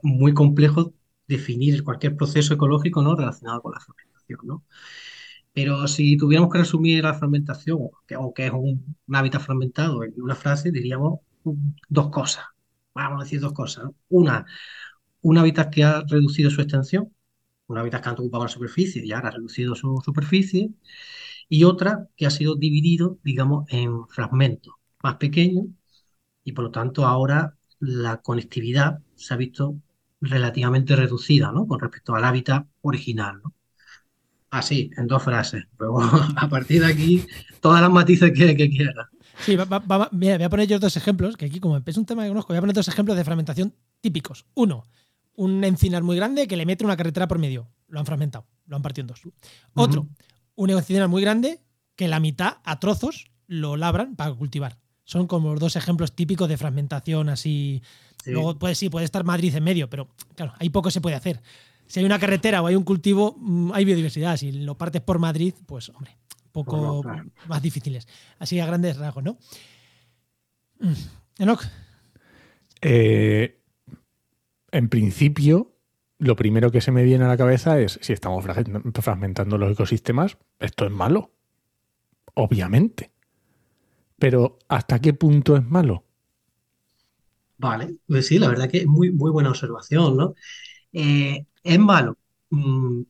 muy 0.00 0.32
complejo 0.32 0.92
definir 1.26 1.82
cualquier 1.82 2.16
proceso 2.16 2.54
ecológico 2.54 3.02
¿no? 3.02 3.16
relacionado 3.16 3.62
con 3.62 3.72
la 3.72 3.80
fragmentación, 3.80 4.40
¿no? 4.44 4.62
Pero 5.52 5.86
si 5.88 6.16
tuviéramos 6.16 6.50
que 6.50 6.58
resumir 6.58 7.04
la 7.04 7.14
fragmentación, 7.14 7.78
o 8.18 8.34
que 8.34 8.46
es 8.46 8.52
un, 8.52 8.96
hábitat 9.12 9.42
fragmentado 9.42 10.02
en 10.04 10.14
una 10.20 10.34
frase, 10.34 10.70
diríamos 10.70 11.20
dos 11.88 12.10
cosas. 12.10 12.44
Vamos 12.94 13.20
a 13.20 13.24
decir 13.24 13.40
dos 13.40 13.52
cosas. 13.52 13.90
Una, 14.08 14.46
un 15.22 15.38
hábitat 15.38 15.70
que 15.72 15.84
ha 15.84 16.02
reducido 16.08 16.50
su 16.50 16.60
extensión, 16.62 17.14
un 17.66 17.78
hábitat 17.78 18.02
que 18.02 18.08
antes 18.10 18.22
ocupaba 18.22 18.44
la 18.44 18.50
superficie 18.50 19.04
y 19.04 19.12
ahora 19.12 19.28
ha 19.28 19.32
reducido 19.32 19.74
su 19.74 20.00
superficie, 20.04 20.70
y 21.48 21.64
otra 21.64 22.08
que 22.16 22.26
ha 22.26 22.30
sido 22.30 22.56
dividido, 22.56 23.18
digamos, 23.24 23.66
en 23.70 24.06
fragmentos 24.08 24.74
más 25.02 25.16
pequeños, 25.16 25.66
y 26.44 26.52
por 26.52 26.64
lo 26.66 26.70
tanto 26.70 27.06
ahora 27.06 27.56
la 27.80 28.18
conectividad 28.22 29.00
se 29.16 29.34
ha 29.34 29.36
visto 29.36 29.76
relativamente 30.20 30.96
reducida, 30.96 31.52
¿no? 31.52 31.66
Con 31.66 31.80
respecto 31.80 32.14
al 32.14 32.24
hábitat 32.24 32.66
original, 32.82 33.40
¿no? 33.42 33.54
Así, 34.52 34.90
en 34.98 35.06
dos 35.06 35.22
frases. 35.22 35.64
Luego, 35.78 36.02
a 36.36 36.48
partir 36.48 36.82
de 36.82 36.92
aquí, 36.92 37.26
todas 37.62 37.80
las 37.80 37.90
matices 37.90 38.32
que, 38.32 38.54
que 38.54 38.68
quiera. 38.68 39.08
Sí, 39.40 39.56
voy 39.56 40.42
a 40.42 40.50
poner 40.50 40.68
yo 40.68 40.78
dos 40.78 40.94
ejemplos, 40.98 41.38
que 41.38 41.46
aquí 41.46 41.58
como 41.58 41.80
es 41.84 41.96
un 41.96 42.04
tema 42.04 42.22
que 42.22 42.28
conozco, 42.28 42.52
voy 42.52 42.58
a 42.58 42.60
poner 42.60 42.76
dos 42.76 42.86
ejemplos 42.86 43.16
de 43.16 43.24
fragmentación 43.24 43.74
típicos. 44.02 44.44
Uno, 44.52 44.84
un 45.34 45.64
encinar 45.64 46.02
muy 46.02 46.16
grande 46.16 46.46
que 46.46 46.58
le 46.58 46.66
mete 46.66 46.84
una 46.84 46.98
carretera 46.98 47.26
por 47.26 47.38
medio. 47.38 47.70
Lo 47.88 47.98
han 47.98 48.04
fragmentado, 48.04 48.46
lo 48.66 48.76
han 48.76 48.82
partido 48.82 49.04
en 49.04 49.06
dos. 49.06 49.22
Otro, 49.72 50.06
un 50.54 50.68
encinar 50.68 51.08
muy 51.08 51.22
grande 51.22 51.62
que 51.96 52.06
la 52.06 52.20
mitad 52.20 52.58
a 52.62 52.78
trozos 52.78 53.30
lo 53.46 53.78
labran 53.78 54.16
para 54.16 54.34
cultivar. 54.34 54.78
Son 55.04 55.26
como 55.26 55.52
los 55.52 55.60
dos 55.60 55.76
ejemplos 55.76 56.14
típicos 56.14 56.46
de 56.50 56.58
fragmentación 56.58 57.30
así. 57.30 57.82
Luego, 58.26 58.58
pues 58.58 58.76
sí, 58.76 58.90
puede 58.90 59.06
estar 59.06 59.24
Madrid 59.24 59.54
en 59.56 59.64
medio, 59.64 59.88
pero 59.88 60.08
claro, 60.36 60.52
ahí 60.58 60.68
poco 60.68 60.90
se 60.90 61.00
puede 61.00 61.16
hacer 61.16 61.40
si 61.92 62.00
hay 62.00 62.06
una 62.06 62.18
carretera 62.18 62.62
o 62.62 62.66
hay 62.66 62.74
un 62.74 62.84
cultivo, 62.84 63.36
mm, 63.38 63.72
hay 63.74 63.84
biodiversidad. 63.84 64.38
Si 64.38 64.50
lo 64.50 64.78
partes 64.78 65.02
por 65.02 65.18
Madrid, 65.18 65.52
pues, 65.66 65.90
hombre, 65.90 66.16
poco 66.50 67.04
más 67.48 67.60
difíciles. 67.60 68.08
Así 68.38 68.58
a 68.58 68.64
grandes 68.64 68.96
rasgos, 68.96 69.22
¿no? 69.22 69.36
Mm. 70.80 70.92
Enoch. 71.38 71.62
Eh, 72.80 73.60
en 74.70 74.88
principio, 74.88 75.76
lo 76.16 76.34
primero 76.34 76.70
que 76.70 76.80
se 76.80 76.92
me 76.92 77.02
viene 77.02 77.26
a 77.26 77.28
la 77.28 77.36
cabeza 77.36 77.78
es, 77.78 77.98
si 78.00 78.14
estamos 78.14 78.42
fragmentando 78.42 79.58
los 79.58 79.72
ecosistemas, 79.72 80.38
esto 80.60 80.86
es 80.86 80.92
malo. 80.92 81.32
Obviamente. 82.32 83.10
Pero 84.18 84.60
¿hasta 84.66 84.98
qué 84.98 85.12
punto 85.12 85.58
es 85.58 85.62
malo? 85.62 86.06
Vale, 87.58 87.96
pues 88.06 88.28
sí, 88.28 88.38
la 88.38 88.48
verdad 88.48 88.70
que 88.70 88.78
es 88.78 88.86
muy, 88.86 89.10
muy 89.10 89.30
buena 89.30 89.50
observación, 89.50 90.16
¿no? 90.16 90.34
Eh, 90.94 91.44
¿Es 91.62 91.78
malo? 91.78 92.18
Mm, 92.50 93.02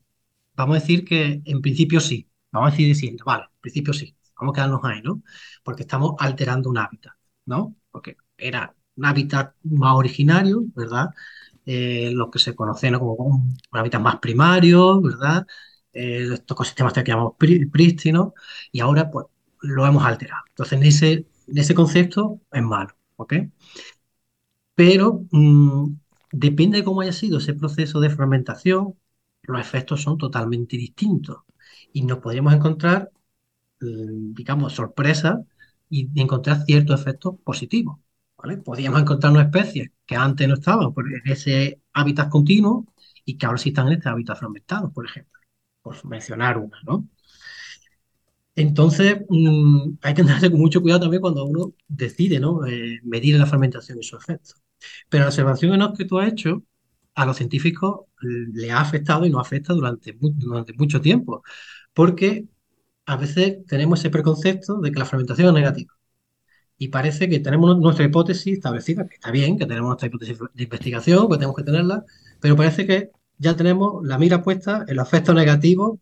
vamos 0.56 0.76
a 0.76 0.80
decir 0.80 1.04
que 1.04 1.42
en 1.44 1.62
principio 1.62 2.00
sí. 2.00 2.28
Vamos 2.52 2.68
a 2.68 2.70
decir 2.72 2.86
diciendo, 2.88 3.24
vale, 3.24 3.44
en 3.44 3.60
principio 3.60 3.92
sí. 3.94 4.16
Vamos 4.38 4.52
a 4.52 4.56
quedarnos 4.56 4.80
ahí, 4.84 5.02
¿no? 5.02 5.22
Porque 5.62 5.82
estamos 5.82 6.14
alterando 6.18 6.70
un 6.70 6.78
hábitat, 6.78 7.14
¿no? 7.46 7.76
Porque 7.90 8.16
era 8.36 8.74
un 8.96 9.04
hábitat 9.06 9.54
más 9.62 9.94
originario, 9.96 10.64
¿verdad? 10.74 11.10
eh, 11.66 12.10
lo 12.12 12.30
que 12.30 12.38
se 12.38 12.54
conoce 12.54 12.90
¿no? 12.90 12.98
como 13.00 13.14
un, 13.14 13.56
hábitat 13.72 14.00
más 14.00 14.16
primario, 14.18 15.00
¿verdad? 15.00 15.46
Eh, 15.92 16.28
estos 16.34 16.54
ecosistemas 16.56 16.92
que 16.92 17.04
llamamos 17.04 17.34
prístinos, 17.38 18.32
y 18.72 18.80
ahora 18.80 19.10
pues 19.10 19.26
lo 19.62 19.86
hemos 19.86 20.04
alterado. 20.04 20.42
Entonces, 20.48 20.78
en 20.78 20.84
ese, 20.84 21.12
en 21.48 21.58
ese 21.58 21.74
concepto 21.74 22.40
es 22.52 22.62
malo, 22.62 22.90
¿ok? 23.16 23.34
Pero 24.74 25.24
mm, 25.30 25.94
depende 26.32 26.78
de 26.78 26.84
cómo 26.84 27.00
haya 27.02 27.12
sido 27.12 27.38
ese 27.38 27.54
proceso 27.54 28.00
de 28.00 28.10
fragmentación, 28.10 28.94
los 29.42 29.60
efectos 29.60 30.02
son 30.02 30.18
totalmente 30.18 30.76
distintos 30.76 31.38
y 31.92 32.02
nos 32.04 32.18
podríamos 32.18 32.54
encontrar, 32.54 33.10
mm, 33.80 34.34
digamos, 34.34 34.74
sorpresas 34.74 35.40
y 35.90 36.08
encontrar 36.20 36.64
ciertos 36.64 37.00
efectos 37.00 37.36
positivos. 37.44 37.98
¿vale? 38.38 38.58
Podríamos 38.58 39.00
encontrar 39.02 39.32
una 39.32 39.42
especie 39.42 39.92
que 40.06 40.16
antes 40.16 40.48
no 40.48 40.54
estaban 40.54 40.92
en 40.96 41.32
ese 41.32 41.80
hábitat 41.92 42.30
continuo 42.30 42.86
y 43.24 43.36
que 43.38 43.46
ahora 43.46 43.58
sí 43.58 43.70
están 43.70 43.88
en 43.88 43.94
este 43.94 44.08
hábitat 44.08 44.38
fragmentado, 44.38 44.92
por 44.92 45.06
ejemplo, 45.06 45.40
por 45.82 46.04
mencionar 46.06 46.58
una, 46.58 46.78
¿no? 46.84 47.08
Entonces, 48.54 49.22
mm, 49.28 49.94
hay 50.02 50.14
que 50.14 50.24
tener 50.24 50.50
mucho 50.52 50.82
cuidado 50.82 51.02
también 51.02 51.22
cuando 51.22 51.44
uno 51.44 51.74
decide 51.88 52.40
¿no? 52.40 52.66
Eh, 52.66 53.00
medir 53.04 53.38
la 53.38 53.46
fragmentación 53.46 53.98
y 53.98 54.02
su 54.02 54.16
efectos. 54.16 54.61
Pero 55.08 55.24
la 55.24 55.28
observación 55.28 55.94
que 55.96 56.04
tú 56.04 56.18
has 56.18 56.32
hecho 56.32 56.62
a 57.14 57.26
los 57.26 57.36
científicos 57.36 58.06
le 58.20 58.70
ha 58.70 58.80
afectado 58.80 59.26
y 59.26 59.30
nos 59.30 59.40
afecta 59.40 59.74
durante, 59.74 60.16
durante 60.18 60.72
mucho 60.74 61.00
tiempo, 61.00 61.42
porque 61.92 62.46
a 63.06 63.16
veces 63.16 63.66
tenemos 63.66 64.00
ese 64.00 64.10
preconcepto 64.10 64.80
de 64.80 64.92
que 64.92 64.98
la 64.98 65.04
fragmentación 65.04 65.48
es 65.48 65.54
negativa. 65.54 65.92
Y 66.78 66.88
parece 66.88 67.28
que 67.28 67.40
tenemos 67.40 67.78
nuestra 67.78 68.04
hipótesis 68.04 68.54
establecida, 68.54 69.06
que 69.06 69.14
está 69.14 69.30
bien, 69.30 69.58
que 69.58 69.66
tenemos 69.66 69.88
nuestra 69.88 70.08
hipótesis 70.08 70.38
de 70.54 70.62
investigación, 70.64 71.28
que 71.28 71.36
tenemos 71.36 71.56
que 71.56 71.62
tenerla, 71.64 72.04
pero 72.40 72.56
parece 72.56 72.86
que 72.86 73.10
ya 73.38 73.56
tenemos 73.56 74.04
la 74.04 74.18
mira 74.18 74.42
puesta 74.42 74.84
en 74.86 74.96
los 74.96 75.06
efectos 75.06 75.34
negativos 75.34 75.98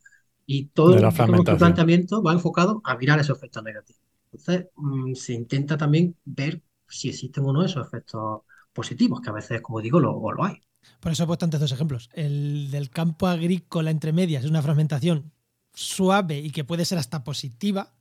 y 0.46 0.66
todo 0.66 0.98
nuestro 0.98 1.56
planteamiento 1.58 2.22
va 2.22 2.32
enfocado 2.32 2.80
a 2.84 2.96
mirar 2.96 3.18
esos 3.18 3.36
efectos 3.36 3.62
negativos. 3.62 4.00
Entonces, 4.32 4.66
mm, 4.76 5.14
se 5.14 5.32
intenta 5.34 5.76
también 5.76 6.16
ver 6.24 6.62
si 6.88 7.08
existen 7.08 7.44
o 7.44 7.52
no 7.52 7.64
esos 7.64 7.86
efectos 7.86 8.42
positivos, 8.72 9.20
que 9.20 9.30
a 9.30 9.34
veces, 9.34 9.60
como 9.60 9.80
digo, 9.80 10.00
lo, 10.00 10.32
lo 10.32 10.44
hay. 10.44 10.60
Por 11.00 11.12
eso 11.12 11.24
he 11.24 11.26
puesto 11.26 11.44
antes 11.44 11.60
dos 11.60 11.72
ejemplos. 11.72 12.08
El 12.12 12.70
del 12.70 12.90
campo 12.90 13.26
agrícola 13.26 13.90
entre 13.90 14.12
medias 14.12 14.44
es 14.44 14.50
una 14.50 14.62
fragmentación 14.62 15.32
suave 15.74 16.38
y 16.38 16.50
que 16.50 16.64
puede 16.64 16.84
ser 16.84 16.98
hasta 16.98 17.24
positiva. 17.24 17.94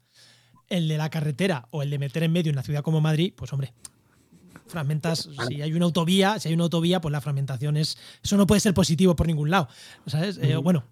El 0.67 0.87
de 0.87 0.97
la 0.97 1.09
carretera 1.09 1.67
o 1.71 1.81
el 1.81 1.89
de 1.89 1.97
meter 1.97 2.23
en 2.23 2.31
medio 2.31 2.51
una 2.51 2.61
ciudad 2.61 2.83
como 2.83 3.01
Madrid, 3.01 3.33
pues 3.35 3.51
hombre, 3.51 3.73
fragmentas, 4.67 5.29
si 5.47 5.61
hay 5.61 5.73
una 5.73 5.85
autovía, 5.85 6.39
si 6.39 6.47
hay 6.47 6.53
una 6.53 6.65
autovía, 6.65 7.01
pues 7.01 7.11
la 7.11 7.21
fragmentación 7.21 7.75
es, 7.75 7.97
eso 8.23 8.37
no 8.37 8.47
puede 8.47 8.61
ser 8.61 8.73
positivo 8.73 9.15
por 9.15 9.27
ningún 9.27 9.49
lado, 9.49 9.67
¿sabes? 10.05 10.37
Eh, 10.37 10.55
bueno, 10.57 10.83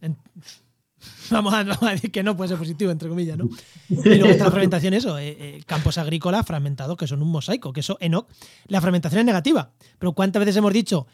vamos, 1.31 1.53
a, 1.53 1.63
decir 1.91 2.11
que 2.11 2.23
no 2.23 2.35
puede 2.35 2.49
ser 2.49 2.57
positivo, 2.57 2.91
entre 2.91 3.09
comillas, 3.09 3.37
¿no? 3.37 3.49
Y 3.89 4.15
luego 4.15 4.27
está 4.27 4.45
la 4.45 4.51
fragmentación, 4.51 4.93
eso, 4.93 5.17
eh, 5.17 5.37
eh, 5.39 5.63
campos 5.65 5.97
agrícolas 5.97 6.45
fragmentados 6.45 6.97
que 6.97 7.07
son 7.07 7.21
un 7.21 7.29
mosaico, 7.29 7.73
que 7.73 7.81
eso, 7.81 7.97
Enoch, 7.99 8.27
la 8.67 8.81
fragmentación 8.81 9.19
es 9.19 9.25
negativa, 9.25 9.71
pero 9.99 10.13
¿cuántas 10.13 10.39
veces 10.39 10.57
hemos 10.57 10.73
dicho 10.73 11.07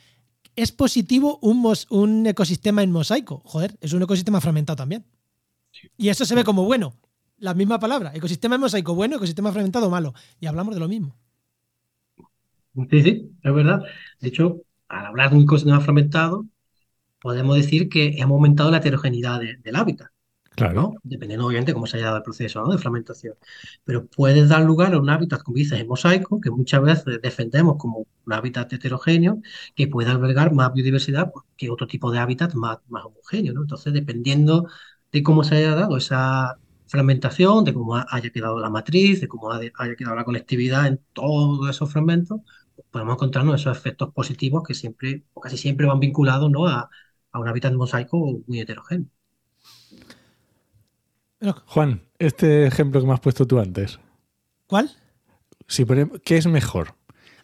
es 0.55 0.71
positivo 0.71 1.39
un, 1.41 1.65
un 1.89 2.27
ecosistema 2.27 2.83
en 2.83 2.91
mosaico. 2.91 3.41
Joder, 3.45 3.77
es 3.81 3.93
un 3.93 4.03
ecosistema 4.03 4.41
fragmentado 4.41 4.77
también. 4.77 5.05
Y 5.97 6.09
eso 6.09 6.25
se 6.25 6.35
ve 6.35 6.43
como 6.43 6.65
bueno. 6.65 6.93
La 7.37 7.53
misma 7.53 7.79
palabra. 7.79 8.11
Ecosistema 8.13 8.55
en 8.55 8.61
mosaico 8.61 8.95
bueno, 8.95 9.15
ecosistema 9.15 9.51
fragmentado 9.51 9.89
malo. 9.89 10.13
Y 10.39 10.45
hablamos 10.45 10.75
de 10.75 10.79
lo 10.79 10.87
mismo. 10.87 11.15
Sí, 12.89 13.01
sí, 13.01 13.31
es 13.43 13.53
verdad. 13.53 13.81
De 14.19 14.29
hecho, 14.29 14.61
al 14.87 15.07
hablar 15.07 15.31
de 15.31 15.37
un 15.37 15.43
ecosistema 15.43 15.81
fragmentado, 15.81 16.45
podemos 17.24 17.56
decir 17.56 17.89
que 17.89 18.18
hemos 18.18 18.36
aumentado 18.36 18.70
la 18.70 18.77
heterogeneidad 18.77 19.39
del 19.39 19.75
hábitat. 19.77 20.10
Claro. 20.56 20.94
Dependiendo, 21.03 21.48
obviamente, 21.48 21.72
de 21.72 21.74
cómo 21.74 21.88
se 21.88 21.98
haya 21.98 22.08
dado 22.08 22.18
el 22.18 22.24
proceso 22.24 22.65
de 22.68 22.77
fragmentación. 22.77 23.36
Pero 23.86 24.06
puede 24.08 24.46
dar 24.46 24.62
lugar 24.63 24.94
a 24.94 25.00
un 25.00 25.10
hábitat, 25.10 25.42
como 25.42 25.56
dices, 25.56 25.80
en 25.80 25.88
mosaico, 25.88 26.42
que 26.42 26.51
muchas 26.51 26.82
veces 26.84 27.22
defendemos 27.22 27.77
como 27.77 28.06
un 28.25 28.34
hábitat 28.34 28.72
heterogéneo, 28.74 29.42
que 29.75 29.88
puede 29.88 30.12
albergar 30.12 30.53
más 30.53 30.74
biodiversidad 30.74 31.32
que 31.58 31.70
otro 31.72 31.88
tipo 31.88 32.12
de 32.12 32.20
hábitat 32.20 32.53
más, 32.56 32.80
más 32.89 33.06
homogéneo. 33.06 33.53
¿no? 33.53 33.62
Entonces, 33.62 33.94
dependiendo 33.94 34.68
de 35.12 35.24
cómo 35.24 35.44
se 35.44 35.56
haya 35.56 35.75
dado 35.75 35.98
esa 35.98 36.60
fragmentación, 36.88 37.63
de 37.63 37.74
cómo 37.74 37.96
haya 37.96 38.30
quedado 38.30 38.60
la 38.60 38.70
matriz, 38.70 39.22
de 39.22 39.27
cómo 39.30 39.50
haya 39.51 39.96
quedado 39.96 40.15
la 40.15 40.25
conectividad 40.25 40.88
en 40.88 41.00
todos 41.13 41.70
esos 41.70 41.92
fragmentos, 41.92 42.42
pues 42.75 42.88
podemos 42.92 43.15
encontrarnos 43.15 43.62
esos 43.62 43.77
efectos 43.77 44.13
positivos 44.13 44.63
que 44.63 44.74
siempre, 44.74 45.24
o 45.34 45.42
casi 45.42 45.58
siempre 45.58 45.88
van 45.88 46.00
vinculados 46.00 46.51
¿no? 46.51 46.68
a, 46.68 46.89
a 47.33 47.39
un 47.39 47.47
hábitat 47.47 47.73
mosaico 47.73 48.41
muy 48.47 48.59
heterogéneo. 48.61 49.09
Juan, 51.65 52.01
este 52.19 52.65
ejemplo 52.65 53.01
que 53.01 53.07
me 53.07 53.13
has 53.13 53.19
puesto 53.19 53.45
tú 53.45 53.59
antes. 53.59 53.99
¿Cuál? 54.67 54.89
Si 55.67 55.85
¿Qué 56.23 56.37
es 56.37 56.47
mejor? 56.47 56.95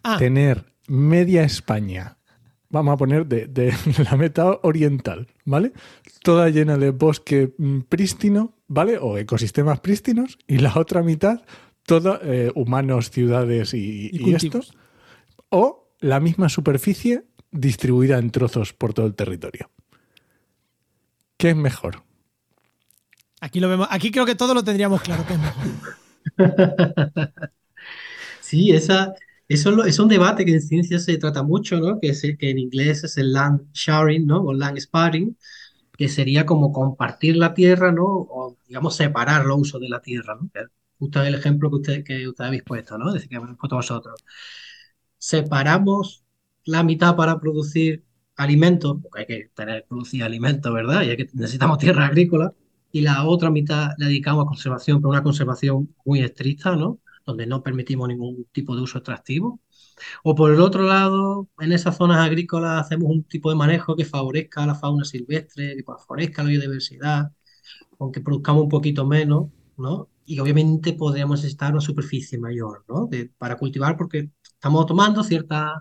Ah. 0.02 0.16
Tener 0.18 0.72
media 0.86 1.42
España, 1.42 2.16
vamos 2.70 2.94
a 2.94 2.96
poner 2.96 3.26
de, 3.26 3.74
la 4.10 4.16
meta 4.16 4.58
oriental, 4.62 5.26
¿vale? 5.44 5.72
Toda 6.22 6.48
llena 6.48 6.78
de 6.78 6.90
bosque 6.90 7.52
mm, 7.58 7.80
prístino, 7.80 8.54
¿vale? 8.68 8.96
O 8.98 9.18
ecosistemas 9.18 9.80
prístinos, 9.80 10.38
y 10.46 10.58
la 10.58 10.72
otra 10.76 11.02
mitad, 11.02 11.42
todo 11.84 12.18
eh, 12.22 12.50
humanos, 12.54 13.10
ciudades 13.10 13.74
y, 13.74 14.10
y, 14.12 14.34
estos. 14.34 14.74
O 15.50 15.92
la 15.98 16.20
misma 16.20 16.48
superficie 16.48 17.24
distribuida 17.50 18.18
en 18.18 18.30
trozos 18.30 18.72
por 18.72 18.94
todo 18.94 19.06
el 19.06 19.14
territorio. 19.14 19.68
¿Qué 21.40 21.48
es 21.48 21.56
mejor? 21.56 22.02
Aquí 23.40 23.60
lo 23.60 23.68
vemos, 23.70 23.88
aquí 23.90 24.10
creo 24.10 24.26
que 24.26 24.34
todo 24.34 24.52
lo 24.52 24.62
tendríamos 24.62 25.00
claro 25.00 25.24
que 25.26 25.32
es 25.32 25.40
mejor. 25.40 25.64
sí, 28.40 28.72
esa, 28.72 29.14
eso 29.48 29.82
es 29.86 29.98
un 29.98 30.08
debate 30.08 30.44
que 30.44 30.52
en 30.52 30.60
ciencia 30.60 30.98
se 30.98 31.16
trata 31.16 31.42
mucho, 31.42 31.80
¿no? 31.80 31.98
Que, 31.98 32.12
que 32.38 32.50
en 32.50 32.58
inglés 32.58 33.04
es 33.04 33.16
el 33.16 33.32
land 33.32 33.72
sharing, 33.72 34.26
¿no? 34.26 34.42
O 34.42 34.52
land 34.52 34.78
sparring, 34.80 35.34
que 35.96 36.10
sería 36.10 36.44
como 36.44 36.72
compartir 36.72 37.36
la 37.36 37.54
tierra, 37.54 37.90
¿no? 37.90 38.04
O, 38.04 38.58
digamos, 38.68 38.94
separar 38.96 39.46
los 39.46 39.60
usos 39.60 39.80
de 39.80 39.88
la 39.88 40.02
tierra, 40.02 40.36
¿no? 40.38 40.50
Justo 40.98 41.22
el 41.22 41.34
ejemplo 41.36 41.70
que 41.70 41.76
usted, 41.76 42.04
que 42.04 42.28
usted 42.28 42.44
habéis 42.44 42.64
puesto, 42.64 42.98
¿no? 42.98 43.08
Es 43.08 43.14
decir, 43.14 43.30
que 43.30 43.36
habéis 43.36 43.56
puesto 43.56 43.76
vosotros. 43.76 44.22
Separamos 45.16 46.22
la 46.64 46.82
mitad 46.82 47.16
para 47.16 47.40
producir 47.40 48.04
alimentos, 48.40 48.98
porque 49.02 49.20
hay 49.20 49.26
que 49.26 49.50
tener, 49.54 49.86
producir 49.88 50.22
alimentos, 50.24 50.72
¿verdad? 50.72 51.02
Y 51.02 51.10
hay 51.10 51.16
que, 51.16 51.28
necesitamos 51.34 51.78
tierra 51.78 52.06
agrícola 52.06 52.52
y 52.92 53.02
la 53.02 53.24
otra 53.26 53.50
mitad 53.50 53.90
la 53.98 54.06
dedicamos 54.06 54.44
a 54.44 54.48
conservación, 54.48 54.98
pero 55.00 55.10
una 55.10 55.22
conservación 55.22 55.94
muy 56.04 56.20
estricta, 56.20 56.74
¿no? 56.76 57.00
Donde 57.26 57.46
no 57.46 57.62
permitimos 57.62 58.08
ningún 58.08 58.46
tipo 58.52 58.74
de 58.74 58.82
uso 58.82 58.98
extractivo. 58.98 59.60
O 60.24 60.34
por 60.34 60.52
el 60.52 60.60
otro 60.60 60.82
lado, 60.84 61.48
en 61.60 61.72
esas 61.72 61.96
zonas 61.96 62.18
agrícolas 62.18 62.80
hacemos 62.80 63.10
un 63.10 63.24
tipo 63.24 63.50
de 63.50 63.56
manejo 63.56 63.96
que 63.96 64.04
favorezca 64.04 64.62
a 64.64 64.66
la 64.66 64.74
fauna 64.74 65.04
silvestre, 65.04 65.76
que 65.76 65.84
favorezca 65.84 66.42
la 66.42 66.48
biodiversidad, 66.50 67.32
aunque 67.98 68.20
produzcamos 68.20 68.64
un 68.64 68.68
poquito 68.68 69.06
menos, 69.06 69.50
¿no? 69.76 70.08
Y 70.24 70.38
obviamente 70.40 70.92
podríamos 70.94 71.40
necesitar 71.40 71.72
una 71.72 71.80
superficie 71.80 72.38
mayor, 72.38 72.84
¿no? 72.88 73.08
para 73.38 73.56
cultivar 73.56 73.96
porque 73.96 74.30
estamos 74.42 74.86
tomando 74.86 75.24
ciertas, 75.24 75.72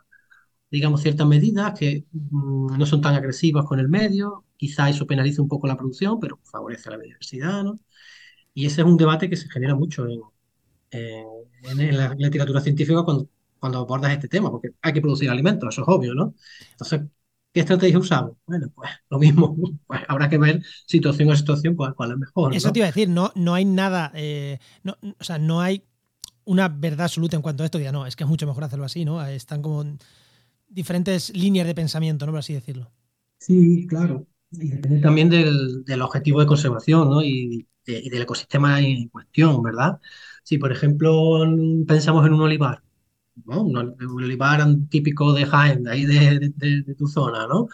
digamos, 0.71 1.01
ciertas 1.01 1.27
medidas 1.27 1.77
que 1.77 2.05
mm, 2.11 2.77
no 2.77 2.85
son 2.85 3.01
tan 3.01 3.15
agresivas 3.15 3.65
con 3.65 3.79
el 3.79 3.89
medio, 3.89 4.45
Quizá 4.59 4.89
eso 4.89 5.07
penalice 5.07 5.39
un 5.39 5.47
poco 5.47 5.67
la 5.67 5.77
producción, 5.77 6.19
pero 6.19 6.37
favorece 6.43 6.89
la 6.89 6.97
biodiversidad, 6.97 7.63
¿no? 7.63 7.79
Y 8.53 8.65
ese 8.65 8.81
es 8.81 8.87
un 8.87 8.97
debate 8.97 9.29
que 9.29 9.37
se 9.37 9.49
genera 9.49 9.73
mucho 9.73 10.05
en, 10.05 10.19
la 11.95 12.13
literatura 12.13 12.59
científica 12.59 13.03
cuando, 13.03 13.29
cuando 13.57 13.77
abordas 13.79 14.11
este 14.11 14.27
tema, 14.27 14.51
porque 14.51 14.71
hay 14.81 14.91
que 14.91 14.99
producir 14.99 15.29
alimentos, 15.29 15.73
eso 15.73 15.83
es 15.83 15.87
obvio, 15.87 16.13
¿no? 16.13 16.35
Entonces, 16.71 17.03
¿qué 17.53 17.61
estrategia 17.61 17.97
usamos? 17.97 18.33
Bueno, 18.45 18.67
pues 18.75 18.89
lo 19.09 19.17
mismo, 19.17 19.55
pues 19.87 20.01
habrá 20.09 20.27
que 20.27 20.37
ver 20.37 20.61
situación 20.85 21.31
a 21.31 21.37
situación 21.37 21.75
cuál, 21.77 21.95
cuál 21.95 22.11
es 22.11 22.17
mejor. 22.17 22.53
Eso 22.53 22.73
te 22.73 22.79
iba 22.79 22.87
a 22.87 22.91
decir, 22.91 23.07
no, 23.07 23.31
no 23.35 23.53
hay 23.53 23.63
nada, 23.63 24.11
eh, 24.13 24.59
no, 24.83 24.97
o 25.01 25.23
sea, 25.23 25.39
no 25.39 25.61
hay 25.61 25.85
una 26.43 26.67
verdad 26.67 27.05
absoluta 27.05 27.37
en 27.37 27.41
cuanto 27.41 27.63
a 27.63 27.65
esto, 27.65 27.79
ya 27.79 27.93
no, 27.93 28.05
es 28.05 28.17
que 28.17 28.25
es 28.25 28.29
mucho 28.29 28.45
mejor 28.45 28.65
hacerlo 28.65 28.83
así, 28.83 29.05
¿no? 29.05 29.25
Están 29.25 29.61
como 29.61 29.85
diferentes 30.69 31.35
líneas 31.35 31.67
de 31.67 31.75
pensamiento, 31.75 32.25
¿no? 32.25 32.31
Por 32.31 32.39
así 32.39 32.53
decirlo. 32.53 32.91
Sí, 33.39 33.87
claro. 33.87 34.27
Y 34.51 34.69
depende 34.69 34.99
también 34.99 35.29
del, 35.29 36.01
objetivo 36.01 36.39
de 36.39 36.47
conservación 36.47 37.09
¿no? 37.09 37.21
y, 37.21 37.67
del 37.85 38.21
ecosistema 38.21 38.79
en 38.81 39.09
cuestión, 39.09 39.61
¿verdad? 39.63 39.99
Si, 40.43 40.57
por 40.57 40.71
ejemplo, 40.71 41.41
pensamos 41.87 42.25
en 42.25 42.33
un 42.33 42.41
olivar, 42.41 42.83
¿no? 43.45 43.63
un, 43.63 43.95
olivar 44.23 44.63
típico 44.89 45.33
de 45.33 45.45
Jaén, 45.45 45.83
de 45.83 45.91
ahí 45.91 46.05
de, 46.05 46.51
de, 46.55 46.95
tu 46.95 47.07
zona, 47.07 47.47
¿no? 47.47 47.67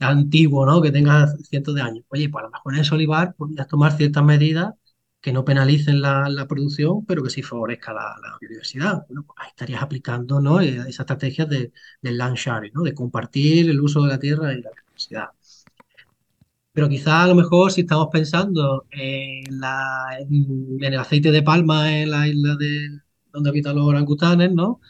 Antiguo, 0.00 0.64
¿no? 0.66 0.80
Que 0.80 0.90
tenga 0.92 1.26
cientos 1.48 1.74
de 1.74 1.82
años. 1.82 2.04
Oye, 2.08 2.28
pues 2.28 2.42
a 2.42 2.46
lo 2.46 2.52
mejor 2.52 2.74
en 2.74 2.80
ese 2.80 2.94
olivar 2.94 3.34
podrías 3.34 3.68
tomar 3.68 3.96
ciertas 3.96 4.24
medidas 4.24 4.74
que 5.20 5.32
no 5.32 5.44
penalicen 5.44 6.00
la, 6.00 6.28
la 6.28 6.46
producción, 6.48 7.04
pero 7.06 7.22
que 7.22 7.30
sí 7.30 7.42
favorezca 7.42 7.92
la, 7.92 8.16
la 8.22 8.38
biodiversidad. 8.40 9.06
Pues 9.06 9.18
ahí 9.36 9.48
estarías 9.48 9.82
aplicando 9.82 10.40
¿no? 10.40 10.60
Eh, 10.60 10.76
esa 10.88 11.02
estrategia 11.02 11.44
de, 11.46 11.72
del 12.02 12.18
land 12.18 12.36
sharing, 12.36 12.72
¿no? 12.74 12.82
de 12.82 12.94
compartir 12.94 13.68
el 13.70 13.80
uso 13.80 14.02
de 14.02 14.08
la 14.08 14.18
tierra 14.18 14.52
y 14.52 14.62
la 14.62 14.70
biodiversidad. 14.70 15.28
Pero 16.72 16.88
quizá 16.88 17.24
a 17.24 17.26
lo 17.26 17.34
mejor 17.34 17.72
si 17.72 17.80
estamos 17.82 18.08
pensando 18.12 18.86
en, 18.90 19.60
la, 19.60 20.06
en, 20.20 20.78
el 20.80 20.98
aceite 20.98 21.32
de 21.32 21.42
palma 21.42 21.92
en 21.98 22.10
la 22.10 22.28
isla 22.28 22.56
de 22.56 23.00
donde 23.32 23.50
habitan 23.50 23.76
los 23.76 23.84
orangutanes, 23.86 24.52
¿no? 24.52 24.80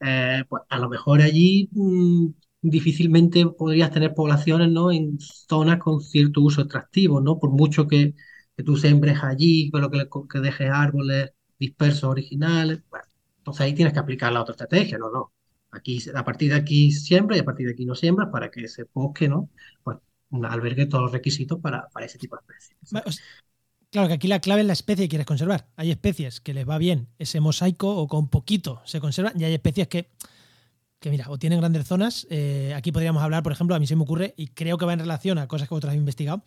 Eh, 0.00 0.44
pues 0.48 0.62
a 0.68 0.78
lo 0.78 0.88
mejor 0.90 1.22
allí 1.22 1.68
mmm, 1.72 2.28
difícilmente 2.62 3.46
podrías 3.46 3.90
tener 3.92 4.14
poblaciones, 4.14 4.70
¿no? 4.70 4.92
En 4.92 5.18
zonas 5.20 5.78
con 5.80 6.00
cierto 6.02 6.42
uso 6.42 6.62
extractivo, 6.62 7.20
¿no? 7.20 7.38
Por 7.38 7.50
mucho 7.52 7.88
que, 7.88 8.14
que 8.58 8.64
tú 8.64 8.76
sembres 8.76 9.22
allí, 9.22 9.70
pero 9.70 9.88
que, 9.88 10.08
que 10.28 10.40
dejes 10.40 10.68
árboles 10.68 11.30
dispersos 11.60 12.02
originales, 12.02 12.80
bueno, 12.90 13.04
entonces 13.36 13.60
ahí 13.60 13.72
tienes 13.72 13.94
que 13.94 14.00
aplicar 14.00 14.32
la 14.32 14.42
otra 14.42 14.54
estrategia, 14.54 14.98
¿no? 14.98 15.12
No. 15.12 15.32
Aquí, 15.70 16.02
a 16.12 16.24
partir 16.24 16.50
de 16.50 16.56
aquí 16.56 16.90
siembra 16.90 17.36
y 17.36 17.40
a 17.40 17.44
partir 17.44 17.68
de 17.68 17.74
aquí 17.74 17.84
no 17.84 17.94
siembras 17.94 18.30
para 18.32 18.50
que 18.50 18.64
ese 18.64 18.84
bosque, 18.92 19.28
¿no? 19.28 19.48
Pues 19.84 19.98
albergue 20.42 20.86
todos 20.86 21.04
los 21.04 21.12
requisitos 21.12 21.60
para, 21.60 21.88
para 21.90 22.06
ese 22.06 22.18
tipo 22.18 22.34
de 22.34 22.42
especies. 22.58 23.22
Claro 23.90 24.08
que 24.08 24.14
aquí 24.14 24.26
la 24.26 24.40
clave 24.40 24.62
es 24.62 24.66
la 24.66 24.72
especie 24.72 25.04
que 25.04 25.10
quieres 25.10 25.26
conservar. 25.26 25.68
Hay 25.76 25.92
especies 25.92 26.40
que 26.40 26.52
les 26.52 26.68
va 26.68 26.78
bien 26.78 27.06
ese 27.20 27.38
mosaico 27.38 27.96
o 27.96 28.08
con 28.08 28.28
poquito 28.28 28.82
se 28.86 28.98
conservan 28.98 29.40
y 29.40 29.44
hay 29.44 29.54
especies 29.54 29.86
que, 29.86 30.10
que 30.98 31.10
mira, 31.10 31.30
o 31.30 31.38
tienen 31.38 31.60
grandes 31.60 31.86
zonas. 31.86 32.26
Eh, 32.28 32.74
aquí 32.74 32.90
podríamos 32.90 33.22
hablar, 33.22 33.44
por 33.44 33.52
ejemplo, 33.52 33.76
a 33.76 33.78
mí 33.78 33.86
se 33.86 33.94
me 33.94 34.02
ocurre, 34.02 34.34
y 34.36 34.48
creo 34.48 34.78
que 34.78 34.84
va 34.84 34.94
en 34.94 34.98
relación 34.98 35.38
a 35.38 35.46
cosas 35.46 35.68
que 35.68 35.74
otras 35.76 35.92
han 35.92 36.00
investigado, 36.00 36.42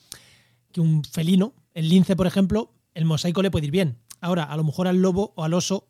que 0.72 0.82
un 0.82 1.04
felino, 1.04 1.54
el 1.74 1.90
lince, 1.90 2.16
por 2.16 2.28
ejemplo, 2.28 2.74
el 2.94 3.06
mosaico 3.06 3.42
le 3.42 3.52
puede 3.52 3.66
ir 3.68 3.72
bien. 3.72 3.98
Ahora, 4.20 4.44
a 4.44 4.58
lo 4.58 4.64
mejor 4.64 4.88
al 4.88 5.02
lobo 5.02 5.34
o 5.36 5.44
al 5.44 5.54
oso 5.54 5.88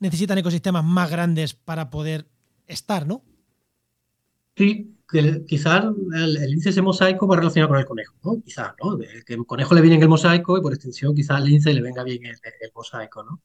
necesitan 0.00 0.38
ecosistemas 0.38 0.84
más 0.84 1.10
grandes 1.10 1.54
para 1.54 1.90
poder 1.90 2.28
estar, 2.66 3.06
¿no? 3.06 3.22
Sí, 4.56 4.98
quizás 5.46 5.84
el, 6.14 6.36
el 6.36 6.50
lince 6.50 6.70
ese 6.70 6.82
mosaico 6.82 7.28
va 7.28 7.36
relacionado 7.36 7.70
con 7.70 7.78
el 7.78 7.84
conejo, 7.86 8.14
¿no? 8.24 8.42
Quizás, 8.42 8.72
¿no? 8.82 8.98
Que 8.98 9.34
el 9.34 9.46
conejo 9.46 9.74
le 9.74 9.80
viene 9.80 9.96
el 10.02 10.08
mosaico 10.08 10.58
y 10.58 10.60
por 10.60 10.72
extensión 10.74 11.14
quizás 11.14 11.36
al 11.38 11.44
lince 11.44 11.72
le 11.72 11.80
venga 11.80 12.02
bien 12.02 12.24
el, 12.26 12.32
el 12.60 12.72
mosaico, 12.74 13.22
¿no? 13.22 13.42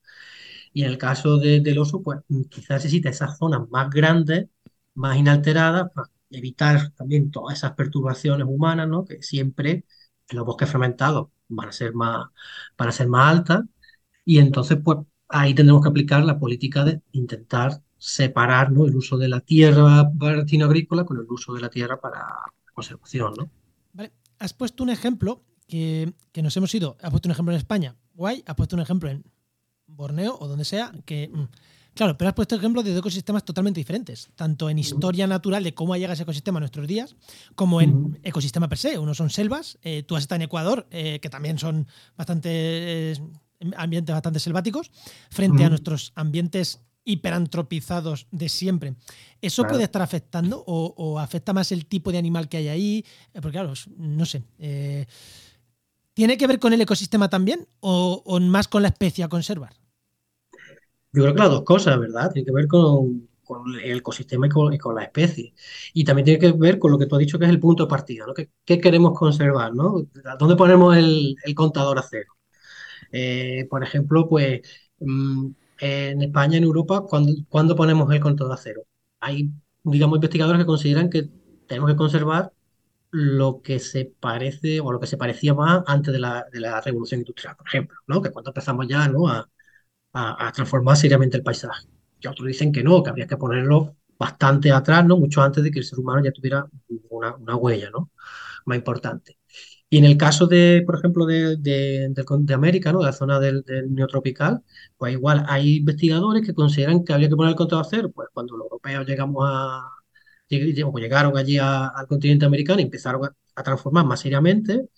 Y 0.74 0.84
en 0.84 0.92
el 0.92 0.98
caso 0.98 1.38
de, 1.38 1.62
del 1.62 1.80
oso, 1.80 2.02
pues 2.04 2.20
quizás 2.50 2.78
necesita 2.84 3.10
esas 3.10 3.38
zonas 3.38 3.70
más 3.70 3.90
grandes, 3.92 4.48
más 4.96 5.18
inalteradas, 5.18 5.92
para 5.94 6.10
evitar 6.32 6.92
también 6.96 7.32
todas 7.32 7.58
esas 7.60 7.74
perturbaciones 7.74 8.48
humanas, 8.50 8.88
¿no? 8.90 9.06
Que 9.06 9.22
siempre 9.24 9.86
en 10.30 10.38
los 10.38 10.46
bosques 10.46 10.70
fragmentados 10.70 11.30
van 11.50 11.70
a 11.70 11.72
ser 11.72 11.94
más, 11.94 12.27
van 12.77 12.89
a 12.89 12.92
ser 12.92 13.08
más 13.08 13.38
altas. 13.38 13.63
Y 14.25 14.39
entonces, 14.39 14.77
pues 14.84 15.00
ahí 15.27 15.53
tendremos 15.53 15.84
que 15.84 15.89
aplicar 15.89 16.24
la 16.24 16.39
política 16.39 16.84
de 16.84 17.01
intentar 17.12 17.82
separar 17.98 18.72
¿no? 18.72 18.86
el 18.86 18.96
uso 18.96 19.18
de 19.18 19.30
la 19.30 19.39
tierra 19.42 20.10
para 20.20 20.42
agrícola 20.42 21.06
con 21.06 21.18
el 21.18 21.25
uso 21.30 21.53
de 21.53 21.62
la 21.62 21.70
tierra 21.70 22.00
para 22.00 22.25
conservación. 22.74 23.34
¿no? 23.38 23.50
Vale. 23.94 24.12
Has 24.39 24.53
puesto 24.53 24.84
un 24.84 24.89
ejemplo 24.89 25.44
que, 25.68 26.13
que, 26.32 26.42
nos 26.42 26.56
hemos 26.58 26.74
ido. 26.75 26.98
Has 27.01 27.12
puesto 27.12 27.27
un 27.27 27.32
ejemplo 27.32 27.53
en 27.53 27.58
España, 27.58 27.96
guay. 28.13 28.44
Has 28.46 28.56
puesto 28.56 28.75
un 28.75 28.82
ejemplo 28.82 29.10
en 29.10 29.24
Borneo 29.88 30.38
o 30.39 30.48
donde 30.48 30.65
sea, 30.65 30.92
que. 31.06 31.30
Mm, 31.32 31.46
claro, 31.93 32.17
pero 32.17 32.29
has 32.29 32.35
puesto 32.35 32.55
ejemplos 32.55 32.83
de 32.83 32.91
dos 32.91 33.00
ecosistemas 33.00 33.43
totalmente 33.43 33.79
diferentes, 33.79 34.29
tanto 34.35 34.69
en 34.69 34.79
historia 34.79 35.27
natural 35.27 35.63
de 35.63 35.73
cómo 35.73 35.95
llega 35.95 36.13
ese 36.13 36.23
ecosistema 36.23 36.57
a 36.57 36.62
nuestros 36.62 36.88
días, 36.88 37.15
como 37.55 37.81
en 37.81 38.19
ecosistema 38.23 38.67
per 38.69 38.77
se. 38.77 38.97
Uno 38.97 39.13
son 39.13 39.29
selvas, 39.29 39.77
eh, 39.81 40.03
tú 40.03 40.15
has 40.15 40.23
estado 40.23 40.38
en 40.38 40.41
Ecuador, 40.43 40.88
eh, 40.91 41.19
que 41.19 41.29
también 41.29 41.57
son 41.57 41.88
bastante 42.17 42.50
eh, 43.12 43.17
ambientes 43.77 44.13
bastante 44.13 44.39
selváticos, 44.39 44.91
frente 45.29 45.57
uh 45.57 45.59
-huh. 45.62 45.67
a 45.67 45.69
nuestros 45.69 46.12
ambientes 46.15 46.81
hiperantropizados 47.05 48.27
de 48.32 48.47
siempre. 48.49 48.95
¿Eso 49.41 49.63
claro. 49.63 49.73
puede 49.73 49.84
estar 49.84 50.01
afectando 50.01 50.63
o, 50.65 50.93
o, 50.97 51.19
afecta 51.19 51.51
más 51.51 51.71
el 51.71 51.86
tipo 51.86 52.12
de 52.12 52.17
animal 52.17 52.47
que 52.47 52.58
hay 52.58 52.67
ahí? 52.69 53.06
Porque 53.34 53.51
claro, 53.51 53.73
no 53.97 54.25
sé. 54.25 54.43
¿Tiene 56.13 56.38
que 56.38 56.47
ver 56.47 56.60
con 56.60 56.73
el 56.73 56.82
ecosistema 56.82 57.29
también 57.29 57.67
o, 57.79 58.21
o, 58.25 58.39
más 58.39 58.67
con 58.67 58.84
la 58.84 58.89
especie 58.89 59.23
a 59.23 59.27
conservar? 59.27 59.73
Yo 61.13 61.23
creo 61.23 61.34
que 61.34 61.39
las 61.39 61.49
dos 61.49 61.63
cosas, 61.63 61.99
¿verdad? 61.99 62.32
Tiene 62.32 62.45
que 62.45 62.52
ver 62.52 62.67
con, 62.67 63.30
el 63.84 63.97
ecosistema 63.97 64.47
y 64.47 64.49
con, 64.49 64.73
y 64.73 64.78
con, 64.78 64.95
la 64.95 65.04
especie. 65.04 65.54
Y 65.93 66.04
también 66.04 66.26
tiene 66.26 66.39
que 66.39 66.52
ver 66.54 66.80
con 66.80 66.91
lo 66.91 66.97
que 66.97 67.06
tú 67.06 67.15
has 67.15 67.19
dicho 67.19 67.38
que 67.39 67.45
es 67.45 67.52
el 67.52 67.60
punto 67.60 67.84
de 67.84 67.89
partida, 67.89 68.26
¿no? 68.26 68.34
¿Qué, 68.34 68.49
queremos 68.82 69.17
conservar, 69.17 69.73
¿no? 69.76 70.08
¿Dónde 70.39 70.56
ponemos 70.56 70.97
el, 70.97 71.36
contador 71.56 71.99
a 71.99 72.04
cero? 72.04 72.34
Eh, 73.12 73.67
por 73.69 73.84
ejemplo, 73.84 74.28
pues... 74.28 74.62
Mmm, 74.99 75.52
en 75.80 76.21
España, 76.21 76.58
en 76.58 76.63
Europa, 76.63 77.04
¿cuándo, 77.08 77.34
¿cuándo, 77.49 77.76
ponemos 77.76 78.12
el 78.13 78.19
contador 78.21 78.54
a 78.54 78.58
cero? 78.58 78.84
Hay, 79.19 79.52
digamos, 79.84 80.17
investigadores 80.17 80.62
que 80.62 80.65
consideran 80.65 81.10
que 81.10 81.30
tenemos 81.67 81.89
que 81.91 81.97
conservar 81.97 82.54
lo 83.12 83.62
que 83.62 83.80
se 83.80 84.06
parece 84.19 84.80
o 84.80 84.91
lo 84.91 84.99
que 84.99 85.08
se 85.08 85.17
parecía 85.17 85.54
más 85.54 85.84
antes 85.88 86.13
de 86.13 86.19
la, 86.19 86.45
de 86.52 86.60
la 86.60 86.82
revolución 86.82 87.21
industrial, 87.21 87.56
por 87.58 87.67
ejemplo, 87.67 87.97
¿no? 88.08 88.21
Que 88.21 88.32
cuando 88.32 88.52
empezamos 88.52 88.88
ya 88.88 89.08
¿no? 89.08 89.28
A, 90.13 90.47
a, 90.47 90.52
transformar 90.52 90.97
seriamente 90.97 91.38
el 91.38 91.43
paisaje. 91.43 91.88
Y 92.19 92.28
otros 92.28 92.47
dicen 92.47 92.71
que 92.71 92.84
no, 92.84 93.04
que 93.04 93.10
habría 93.10 93.28
que 93.28 93.38
ponerlo 93.38 93.95
bastante 94.17 94.71
atrás, 94.71 95.06
¿no? 95.06 95.17
Mucho 95.17 95.41
antes 95.41 95.63
de 95.63 95.71
que 95.71 95.80
el 95.80 95.86
ser 95.86 95.99
humano 95.99 96.23
ya 96.23 96.32
tuviera 96.32 96.65
una, 97.10 97.36
una 97.36 97.56
huella, 97.56 97.89
¿no? 97.91 98.12
Más 98.65 98.78
importante. 98.78 99.38
Y 99.89 99.97
en 99.99 100.06
el 100.06 100.17
caso 100.17 100.47
de, 100.47 100.84
por 100.86 100.95
ejemplo, 100.97 101.26
de, 101.26 101.58
de, 101.58 102.10
de, 102.10 102.26
de 102.39 102.54
América, 102.54 102.91
¿no? 102.91 102.99
de 102.99 103.06
la 103.06 103.13
zona 103.13 103.39
del, 103.39 103.63
del, 103.63 103.93
neotropical, 103.93 104.63
pues 104.97 105.13
igual 105.13 105.45
hay 105.47 105.78
investigadores 105.78 106.45
que 106.45 106.54
consideran 106.56 107.04
que 107.04 107.13
habría 107.13 107.30
que 107.30 107.36
poner 107.36 107.52
el 107.52 107.56
contador 107.58 107.86
a 107.86 107.89
cero, 107.89 108.12
pues 108.13 108.30
cuando 108.34 108.58
los 108.58 108.65
europeos 108.65 109.06
llegamos 109.06 109.45
a, 109.47 109.84
llegaron 110.49 111.38
allí 111.38 111.58
a, 111.58 111.88
al 111.88 112.08
continente 112.08 112.45
americano 112.45 112.80
y 112.80 112.84
empezaron 112.84 113.26
a, 113.26 113.36
a 113.56 113.63
transformar 113.63 114.06
más 114.06 114.19
seriamente, 114.21 114.89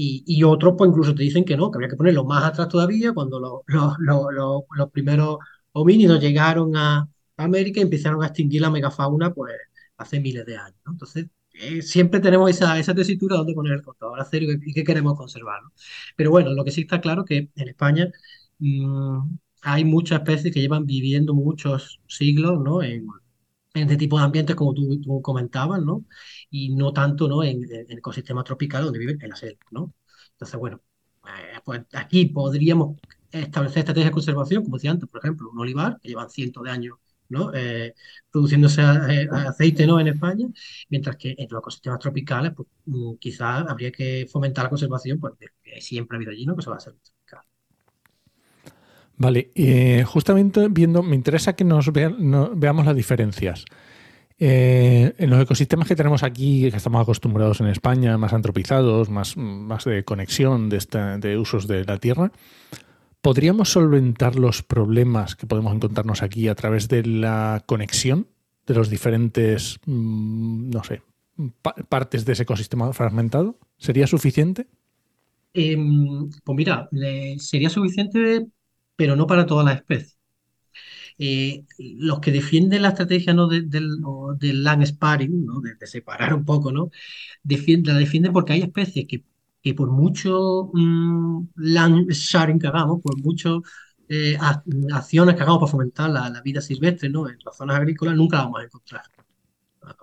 y, 0.00 0.42
otros 0.44 0.74
pues 0.78 0.88
incluso 0.90 1.14
te 1.14 1.22
dicen 1.22 1.44
que 1.44 1.56
no, 1.56 1.70
que 1.70 1.76
habría 1.76 1.88
que 1.90 1.96
ponerlo 1.96 2.24
más 2.24 2.44
atrás 2.44 2.68
todavía, 2.68 3.12
cuando 3.12 3.40
los, 3.40 3.62
los, 3.66 3.94
los, 3.98 4.62
los 4.70 4.90
primeros 4.90 5.38
homínidos 5.72 6.20
llegaron 6.20 6.76
a 6.76 7.08
América 7.36 7.80
y 7.80 7.84
empezaron 7.84 8.22
a 8.22 8.26
extinguir 8.26 8.62
la 8.62 8.70
megafauna 8.70 9.32
pues 9.34 9.54
hace 9.96 10.20
miles 10.20 10.46
de 10.46 10.56
años. 10.56 10.78
Entonces, 10.86 11.26
eh, 11.52 11.82
siempre 11.82 12.20
tenemos 12.20 12.50
esa, 12.50 12.78
esa 12.78 12.94
tesitura 12.94 13.36
donde 13.36 13.54
poner 13.54 13.72
el 13.74 13.82
contador 13.82 14.20
a 14.20 14.28
y 14.32 14.72
qué 14.72 14.84
queremos 14.84 15.16
conservar. 15.16 15.62
¿no? 15.62 15.72
Pero 16.16 16.30
bueno, 16.30 16.52
lo 16.52 16.64
que 16.64 16.70
sí 16.70 16.82
está 16.82 17.00
claro 17.00 17.24
que 17.24 17.50
en 17.54 17.68
España 17.68 18.08
mmm, 18.58 19.36
hay 19.62 19.84
muchas 19.84 20.20
especies 20.20 20.54
que 20.54 20.60
llevan 20.60 20.86
viviendo 20.86 21.34
muchos 21.34 22.00
siglos 22.06 22.60
¿no? 22.62 22.82
en, 22.82 23.06
en 23.74 23.82
este 23.82 23.96
tipo 23.96 24.18
de 24.18 24.24
ambientes 24.24 24.56
como 24.56 24.74
tú, 24.74 25.00
tú, 25.00 25.22
comentabas, 25.22 25.82
¿no? 25.82 26.04
Y 26.50 26.74
no 26.74 26.92
tanto 26.92 27.28
¿no? 27.28 27.42
en, 27.44 27.64
en 27.70 27.98
ecosistemas 27.98 28.44
tropicales 28.44 28.86
donde 28.86 28.98
viven 28.98 29.18
en 29.22 29.30
la 29.30 29.36
selva. 29.36 29.60
¿no? 29.70 29.94
Entonces, 30.32 30.58
bueno, 30.58 30.80
eh, 31.26 31.60
pues 31.64 31.82
aquí 31.92 32.26
podríamos 32.26 32.96
establecer 33.30 33.80
estrategias 33.80 34.10
de 34.10 34.14
conservación, 34.14 34.64
como 34.64 34.76
decía 34.76 34.90
antes, 34.92 35.08
por 35.08 35.20
ejemplo, 35.20 35.50
un 35.50 35.58
olivar 35.58 35.98
que 36.00 36.08
llevan 36.08 36.30
cientos 36.30 36.62
de 36.64 36.70
años 36.70 36.98
¿no? 37.28 37.52
Eh, 37.54 37.94
produciéndose 38.30 38.80
aceite 38.80 39.86
¿no? 39.86 40.00
en 40.00 40.08
España, 40.08 40.46
mientras 40.88 41.16
que 41.16 41.34
en 41.36 41.46
los 41.50 41.60
ecosistemas 41.60 41.98
tropicales 41.98 42.52
pues, 42.54 42.68
mm, 42.86 43.14
quizás 43.16 43.66
habría 43.68 43.92
que 43.92 44.26
fomentar 44.30 44.64
la 44.64 44.70
conservación 44.70 45.18
porque 45.20 45.46
siempre 45.80 46.16
ha 46.16 46.18
habido 46.18 46.32
allí 46.32 46.46
¿no? 46.46 46.56
que 46.56 46.62
se 46.62 46.70
va 46.70 46.76
a 46.76 46.78
hacer 46.78 46.94
tropical. 46.94 47.40
Vale, 49.16 49.50
eh, 49.54 50.04
justamente 50.06 50.68
viendo, 50.68 51.02
me 51.02 51.16
interesa 51.16 51.54
que 51.54 51.64
nos 51.64 51.92
vean, 51.92 52.16
no, 52.18 52.52
veamos 52.54 52.86
las 52.86 52.96
diferencias. 52.96 53.64
Eh, 54.40 55.14
en 55.18 55.30
los 55.30 55.42
ecosistemas 55.42 55.88
que 55.88 55.96
tenemos 55.96 56.22
aquí, 56.22 56.70
que 56.70 56.76
estamos 56.76 57.02
acostumbrados 57.02 57.60
en 57.60 57.66
España, 57.66 58.16
más 58.18 58.32
antropizados, 58.32 59.10
más, 59.10 59.36
más 59.36 59.84
de 59.84 60.04
conexión 60.04 60.68
de, 60.68 60.76
esta, 60.76 61.18
de 61.18 61.36
usos 61.38 61.66
de 61.66 61.84
la 61.84 61.98
tierra, 61.98 62.30
¿Podríamos 63.20 63.70
solventar 63.72 64.36
los 64.36 64.62
problemas 64.62 65.34
que 65.34 65.46
podemos 65.46 65.74
encontrarnos 65.74 66.22
aquí 66.22 66.46
a 66.46 66.54
través 66.54 66.88
de 66.88 67.04
la 67.04 67.64
conexión 67.66 68.28
de 68.66 68.74
los 68.74 68.90
diferentes, 68.90 69.80
mmm, 69.86 70.70
no 70.70 70.84
sé, 70.84 71.02
pa 71.62 71.74
partes 71.74 72.24
de 72.24 72.32
ese 72.32 72.44
ecosistema 72.44 72.92
fragmentado? 72.92 73.58
¿Sería 73.76 74.06
suficiente? 74.06 74.68
Eh, 75.52 75.76
pues 76.44 76.56
mira, 76.56 76.88
sería 77.38 77.70
suficiente, 77.70 78.46
pero 78.94 79.16
no 79.16 79.26
para 79.26 79.46
todas 79.46 79.66
las 79.66 79.76
especies. 79.76 80.17
Eh, 81.18 81.64
los 81.78 82.20
que 82.20 82.30
defienden 82.30 82.82
la 82.82 82.88
estrategia 82.90 83.34
¿no? 83.34 83.48
del 83.48 83.68
de, 83.70 83.80
de 84.38 84.52
land 84.52 84.86
sparring, 84.86 85.44
¿no? 85.46 85.60
de, 85.60 85.74
de, 85.74 85.86
separar 85.86 86.32
un 86.32 86.44
poco, 86.44 86.70
¿no? 86.70 86.90
La 87.44 87.94
defienden 87.98 88.32
porque 88.32 88.52
hay 88.52 88.62
especies 88.62 89.06
que 89.08 89.24
que 89.62 89.74
por 89.74 89.90
mucho 89.90 90.70
mmm, 90.72 91.48
land 91.56 92.10
sharing 92.10 92.58
que 92.58 92.66
hagamos, 92.68 93.00
por 93.02 93.18
muchas 93.20 93.54
eh, 94.08 94.36
acciones 94.92 95.34
que 95.34 95.42
hagamos 95.42 95.60
para 95.60 95.70
fomentar 95.70 96.10
la, 96.10 96.30
la, 96.30 96.40
vida 96.42 96.60
silvestre 96.60 97.08
¿no? 97.08 97.28
en 97.28 97.36
las 97.44 97.56
zonas 97.56 97.76
agrícolas, 97.76 98.16
nunca 98.16 98.38
la 98.38 98.44
vamos 98.44 98.60
a 98.60 98.64
encontrar. 98.64 99.02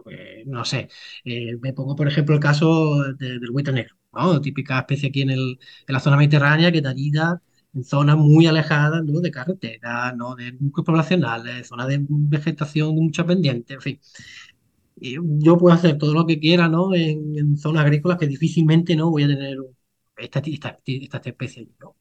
Eh, 0.09 0.43
no 0.47 0.65
sé, 0.65 0.89
eh, 1.23 1.57
me 1.61 1.73
pongo 1.73 1.95
por 1.95 2.07
ejemplo 2.07 2.35
el 2.35 2.41
caso 2.41 3.03
de, 3.13 3.39
del 3.39 3.51
buitre 3.51 3.73
negro, 3.73 3.95
¿no? 4.13 4.41
típica 4.41 4.79
especie 4.79 5.09
aquí 5.09 5.21
en, 5.21 5.31
el, 5.31 5.59
en, 5.87 5.93
la 5.93 5.99
zona 5.99 6.17
mediterránea 6.17 6.71
que 6.71 6.81
te 6.81 6.87
anida 6.87 7.41
en 7.75 7.83
zonas 7.83 8.17
muy 8.17 8.47
alejadas 8.47 9.03
¿no? 9.03 9.19
de 9.21 9.31
carreteras, 9.31 10.15
¿no? 10.15 10.35
de 10.35 10.53
núcleos 10.53 10.85
poblacionales, 10.85 11.67
zonas 11.67 11.87
de 11.87 12.05
vegetación 12.09 12.95
mucha 12.95 13.25
pendiente, 13.25 13.75
en 13.75 13.81
fin. 13.81 13.99
Y 14.99 15.17
yo 15.43 15.57
puedo 15.57 15.75
hacer 15.75 15.97
todo 15.97 16.13
lo 16.13 16.25
que 16.25 16.39
quiera 16.39 16.69
¿no? 16.69 16.93
en, 16.95 17.37
en 17.37 17.57
zonas 17.57 17.83
agrícolas 17.83 18.17
que 18.17 18.27
difícilmente 18.27 18.95
no 18.95 19.11
voy 19.11 19.23
a 19.23 19.27
tener 19.27 19.57
esta, 20.17 20.39
esta, 20.39 20.79
esta 20.85 21.17
especie. 21.23 21.67
¿no? 21.79 21.95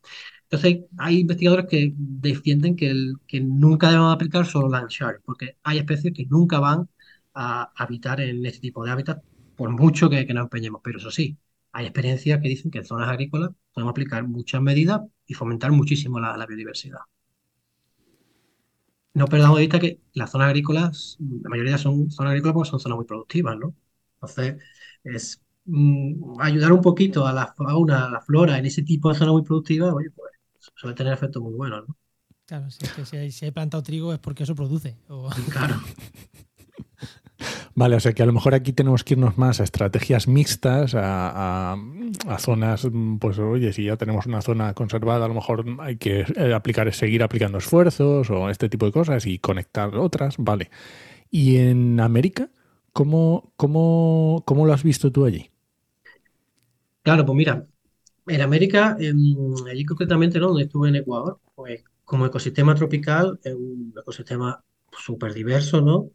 Entonces, 0.44 0.84
hay 0.98 1.20
investigadores 1.20 1.66
que 1.68 1.92
defienden 1.96 2.76
que, 2.76 2.90
el, 2.90 3.14
que 3.26 3.40
nunca 3.40 3.88
debemos 3.88 4.14
aplicar 4.14 4.46
solo 4.46 4.68
land 4.68 4.88
share, 4.90 5.20
porque 5.24 5.56
hay 5.62 5.78
especies 5.78 6.14
que 6.14 6.26
nunca 6.26 6.60
van 6.60 6.88
a 7.34 7.72
habitar 7.76 8.20
en 8.20 8.44
este 8.46 8.60
tipo 8.60 8.84
de 8.84 8.92
hábitat, 8.92 9.22
por 9.56 9.70
mucho 9.70 10.08
que, 10.10 10.26
que 10.26 10.34
nos 10.34 10.44
empeñemos. 10.44 10.80
Pero 10.84 10.98
eso 10.98 11.10
sí, 11.10 11.36
hay 11.74 11.86
experiencias 11.86 12.40
que 12.40 12.48
dicen 12.48 12.70
que 12.70 12.78
en 12.78 12.86
zonas 12.86 13.08
agrícolas 13.10 13.50
podemos 13.74 13.92
aplicar 13.92 14.26
muchas 14.26 14.62
medidas 14.62 15.02
y 15.26 15.34
fomentar 15.34 15.72
muchísimo 15.72 16.20
la, 16.20 16.36
la 16.38 16.46
biodiversidad. 16.46 17.00
No 19.14 19.26
perdamos 19.26 19.56
de 19.58 19.62
vista 19.62 19.78
que 19.78 20.00
las 20.14 20.30
zonas 20.30 20.48
agrícolas, 20.48 21.16
la 21.20 21.48
mayoría 21.50 21.78
son 21.78 22.10
zonas 22.10 22.30
agrícolas 22.32 22.54
porque 22.54 22.70
son 22.70 22.80
zonas 22.80 22.96
muy 22.96 23.04
productivas, 23.06 23.56
¿no? 23.56 23.74
Entonces, 24.16 24.56
es 25.04 25.40
mm, 25.66 26.40
ayudar 26.40 26.72
un 26.72 26.80
poquito 26.82 27.26
a 27.26 27.32
la 27.32 27.46
fauna, 27.54 28.06
a 28.06 28.10
la 28.10 28.20
flora 28.20 28.58
en 28.58 28.66
ese 28.66 28.82
tipo 28.82 29.08
de 29.10 29.14
zonas 29.18 29.32
muy 29.34 29.42
productivas, 29.44 29.92
oye, 29.94 30.10
pues 30.10 30.32
suele 30.74 30.96
tener 30.96 31.12
efectos 31.12 31.42
muy 31.42 31.54
buenos, 31.54 31.86
¿no? 31.88 31.96
Claro, 32.46 32.70
si, 32.70 32.84
es 32.84 32.92
que 32.92 33.06
si, 33.06 33.16
hay, 33.16 33.32
si 33.32 33.46
hay 33.46 33.50
plantado 33.52 33.82
trigo 33.82 34.12
es 34.12 34.18
porque 34.18 34.42
eso 34.42 34.54
produce. 34.54 34.96
o- 35.08 35.30
Claro. 35.50 35.80
Vale, 37.74 37.96
o 37.96 38.00
sea 38.00 38.12
que 38.12 38.22
a 38.22 38.26
lo 38.26 38.32
mejor 38.32 38.54
aquí 38.54 38.72
tenemos 38.72 39.04
que 39.04 39.14
irnos 39.14 39.36
más 39.38 39.60
a 39.60 39.64
estrategias 39.64 40.28
mixtas, 40.28 40.94
a, 40.94 41.72
a- 41.72 42.38
zonas, 42.38 42.84
mm, 42.90 43.18
pues 43.18 43.38
oye, 43.38 43.72
si 43.72 43.84
ya 43.84 43.96
tenemos 43.96 44.26
una 44.26 44.42
zona 44.42 44.74
conservada, 44.74 45.24
a 45.26 45.28
lo 45.28 45.34
mejor 45.34 45.64
hay 45.80 45.96
que 45.96 46.24
eh, 46.36 46.54
aplicar, 46.54 46.92
seguir 46.92 47.22
aplicando 47.22 47.58
esfuerzos 47.58 48.30
o 48.30 48.50
este 48.50 48.68
tipo 48.68 48.86
de 48.86 48.92
cosas 48.92 49.26
y 49.26 49.38
conectar 49.38 49.96
otras, 49.96 50.36
vale. 50.38 50.70
¿Y 51.30 51.58
en 51.58 52.00
América? 52.00 52.50
¿Cómo, 52.92 53.52
cómo, 53.56 54.42
cómo 54.46 54.66
lo 54.66 54.72
has 54.74 54.84
visto 54.84 55.12
tú 55.12 55.26
allí? 55.26 55.50
Claro, 57.02 57.26
pues 57.26 57.36
mira, 57.36 57.66
en 58.26 58.40
América, 58.42 58.96
allí 58.98 59.84
concretamente, 59.86 60.38
¿no? 60.40 60.48
Donde 60.48 60.64
estuve 60.64 60.88
en 60.90 60.96
Ecuador, 60.96 61.40
pues 61.54 61.84
como 62.04 62.26
ecosistema 62.26 62.74
tropical, 62.74 63.40
es 63.44 63.54
un 63.54 63.94
ecosistema 63.98 64.64
súper 64.92 65.34
diverso, 65.34 65.80
¿no? 65.82 66.10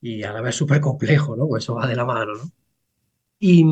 Y 0.00 0.22
a 0.22 0.32
la 0.32 0.40
vez 0.40 0.54
súper 0.54 0.80
complejo, 0.80 1.36
¿no? 1.36 1.48
Pues 1.48 1.64
eso 1.64 1.74
va 1.74 1.86
de 1.86 1.96
la 1.96 2.04
mano, 2.04 2.34
¿no? 2.34 2.44
Y, 3.38 3.64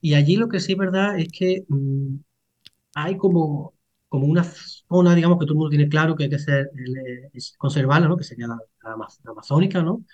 y 0.00 0.14
allí 0.14 0.36
lo 0.36 0.48
que 0.48 0.60
sí 0.60 0.72
es 0.72 0.78
verdad 0.78 1.18
es 1.18 1.28
que 1.32 1.64
mm, 1.68 2.16
hay 2.94 3.16
como, 3.18 3.74
como 4.08 4.26
una 4.26 4.44
zona, 4.44 5.14
digamos, 5.14 5.38
que 5.38 5.46
todo 5.46 5.54
el 5.54 5.58
mundo 5.58 5.70
tiene 5.70 5.88
claro 5.88 6.16
que 6.16 6.24
hay 6.24 6.30
que 6.30 6.38
ser, 6.38 6.70
el- 6.76 7.30
es 7.34 7.54
conservarla, 7.58 8.08
¿no? 8.08 8.16
Que 8.16 8.24
sería 8.24 8.48
la, 8.48 8.56
la 8.84 8.96
la 9.24 9.32
amazónica, 9.32 9.82
¿no? 9.82 10.04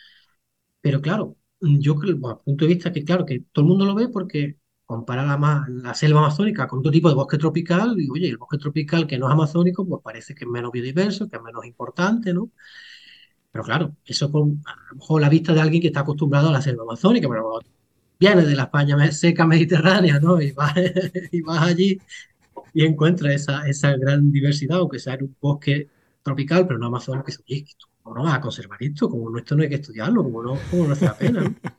Pero 0.80 1.00
claro, 1.00 1.36
yo 1.60 1.96
creo, 1.96 2.16
bueno, 2.18 2.42
punto 2.44 2.64
de 2.64 2.74
vista 2.74 2.92
que 2.92 3.04
claro, 3.04 3.26
que 3.26 3.40
todo 3.52 3.64
el 3.64 3.68
mundo 3.70 3.84
lo 3.86 3.94
ve 3.94 4.08
porque 4.08 4.58
compara 4.84 5.24
la, 5.24 5.66
la 5.68 5.94
selva 5.94 6.20
amazónica 6.20 6.66
con 6.68 6.78
otro 6.80 6.92
tipo 6.92 7.08
de 7.08 7.14
bosque 7.16 7.38
tropical 7.38 7.96
y 8.00 8.08
oye, 8.10 8.28
el 8.28 8.38
bosque 8.38 8.58
tropical 8.58 9.06
que 9.06 9.18
no 9.18 9.26
es 9.26 9.32
amazónico, 9.32 9.86
pues 9.86 10.02
parece 10.04 10.34
que 10.34 10.44
es 10.44 10.50
menos 10.50 10.70
biodiverso, 10.72 11.28
que 11.28 11.36
es 11.36 11.42
menos 11.42 11.64
importante, 11.66 12.32
¿no? 12.34 12.50
Pero 13.56 13.64
claro, 13.64 13.96
eso 14.04 14.30
con 14.30 14.62
a 14.66 14.76
lo 14.90 14.96
mejor 14.96 15.20
la 15.22 15.28
vista 15.30 15.54
de 15.54 15.60
alguien 15.60 15.80
que 15.82 15.88
está 15.88 16.00
acostumbrado 16.00 16.48
a 16.50 16.52
la 16.52 16.60
selva 16.62 16.82
amazónica, 16.84 17.28
pero 17.28 17.60
viene 18.20 18.44
de 18.44 18.54
la 18.56 18.64
España 18.64 19.12
seca 19.12 19.46
mediterránea, 19.46 20.20
¿no? 20.20 20.40
Y 20.42 20.52
vas, 20.52 20.74
y 21.32 21.40
vas 21.42 21.62
allí 21.62 22.02
y 22.74 22.84
encuentras 22.84 23.34
esa, 23.34 23.68
esa 23.68 23.96
gran 23.96 24.32
diversidad, 24.32 24.78
aunque 24.78 24.98
sea 25.00 25.14
en 25.14 25.24
un 25.24 25.36
bosque 25.40 25.90
tropical, 26.22 26.66
pero 26.66 26.78
no 26.80 26.86
amazónico, 26.88 27.26
que 27.26 27.34
oye, 27.54 27.66
¿cómo 28.02 28.16
no 28.16 28.24
vas 28.24 28.34
a 28.36 28.40
conservar 28.42 28.82
esto? 28.82 29.08
Como 29.10 29.36
esto 29.38 29.56
no 29.56 29.62
hay 29.64 29.68
que 29.70 29.76
estudiarlo, 29.76 30.22
como 30.24 30.42
no, 30.42 30.66
como 30.66 30.86
no 30.88 30.94
hace 30.94 31.06
la 31.06 31.16
pena, 31.18 31.42
¿no? 31.44 31.56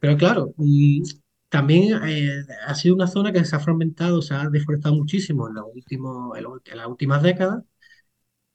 Pero 0.00 0.16
claro, 0.16 0.52
mm, 0.56 1.02
también 1.48 2.00
eh, 2.08 2.44
ha 2.66 2.74
sido 2.74 2.94
una 2.94 3.06
zona 3.06 3.32
que 3.32 3.44
se 3.44 3.56
ha 3.56 3.60
fragmentado, 3.60 4.22
se 4.22 4.34
ha 4.34 4.48
deforestado 4.48 4.94
muchísimo 4.94 5.48
en, 5.48 5.54
los 5.54 5.66
últimos, 5.74 6.36
en, 6.36 6.44
los- 6.44 6.60
en 6.66 6.76
las 6.78 6.86
últimas 6.88 7.22
décadas 7.22 7.62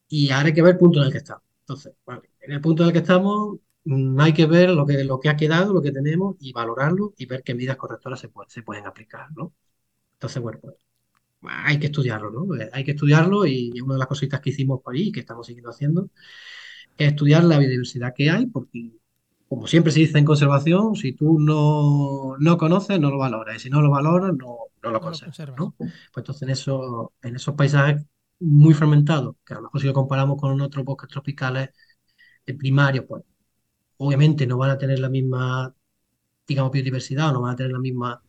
y 0.10 0.30
ahora 0.32 0.48
hay 0.48 0.54
que 0.54 0.62
ver 0.62 0.74
el 0.74 0.78
punto 0.80 1.00
en 1.00 1.06
el 1.08 1.12
que 1.12 1.18
estamos. 1.20 1.44
Entonces, 1.70 1.94
vale, 2.06 2.30
en 2.42 2.52
el 2.54 2.62
punto 2.62 2.84
en 2.84 2.88
el 2.88 2.94
que 2.94 3.00
estamos, 3.00 3.58
mm, 3.86 4.20
hay 4.20 4.34
que 4.34 4.46
ver 4.48 4.72
lo 4.72 4.86
que, 4.86 5.04
lo 5.04 5.20
que 5.20 5.30
ha 5.30 5.38
quedado, 5.38 5.74
lo 5.74 5.82
que 5.82 5.92
tenemos 5.92 6.36
y 6.40 6.52
valorarlo 6.54 7.14
y 7.18 7.26
ver 7.28 7.44
qué 7.44 7.54
medidas 7.54 7.78
correctoras 7.78 8.20
se, 8.20 8.30
pueden 8.30 8.50
se 8.50 8.64
pueden 8.64 8.88
aplicar, 8.88 9.32
¿no? 9.36 9.54
Entonces, 10.14 10.42
bueno, 10.44 10.60
pues 10.62 10.76
hay 11.44 11.80
que 11.80 11.88
estudiarlo, 11.88 12.32
¿no? 12.32 12.56
Eh, 12.56 12.70
Hay 12.74 12.84
que 12.86 12.92
estudiarlo 12.92 13.46
y 13.48 13.80
una 13.82 13.96
de 13.96 14.00
las 14.00 14.08
cositas 14.10 14.42
que 14.42 14.52
hicimos 14.52 14.82
por 14.82 14.96
ahí 14.96 15.10
y 15.10 15.12
que 15.12 15.22
estamos 15.22 15.48
siguiendo 15.48 15.72
haciendo 15.72 16.10
es 16.98 17.10
estudiar 17.10 17.44
la 17.44 17.58
biodiversidad 17.60 18.14
que 18.16 18.30
hay, 18.30 18.48
porque 18.48 18.92
como 19.48 19.68
siempre 19.68 19.92
se 19.92 20.02
dice 20.02 20.20
en 20.20 20.26
conservación, 20.26 20.96
si 20.96 21.14
tú 21.14 21.40
no, 21.40 22.36
no 22.40 22.58
conoces, 22.58 23.00
no 23.00 23.10
lo 23.10 23.18
valoras, 23.18 23.56
y 23.58 23.60
si 23.60 23.70
no 23.70 23.82
lo 23.82 23.90
valoras, 23.92 24.34
no, 24.36 24.58
no 24.84 24.92
lo 24.92 25.02
conservas. 25.02 25.58
¿no? 25.58 25.76
Pues 25.78 25.92
entonces 26.18 26.44
en 26.44 26.50
esos, 26.52 27.08
en 27.24 27.36
esos 27.36 27.56
paisajes 27.56 28.06
muy 28.39 28.73
fragmentados, 28.73 29.36
que 29.45 29.54
a 29.54 29.58
lo 29.58 29.63
mejor 29.63 29.82
si 29.82 29.88
lo 29.88 29.93
comparamos 29.93 30.38
con 30.39 30.60
otros 30.62 30.86
bosques 30.86 31.10
tropicales 31.10 31.69
primarios, 32.58 33.06
pues 33.08 33.23
obviamente 33.97 34.47
no 34.47 34.58
van 34.58 34.71
a 34.71 34.78
tener 34.78 34.99
la 34.99 35.10
misma, 35.10 35.73
digamos, 36.47 36.71
biodiversidad 36.71 37.30
o 37.30 37.34
no 37.34 37.41
van 37.41 37.54
a 37.54 37.58
tener 37.58 37.71
la 37.73 37.80
misma 37.80 38.21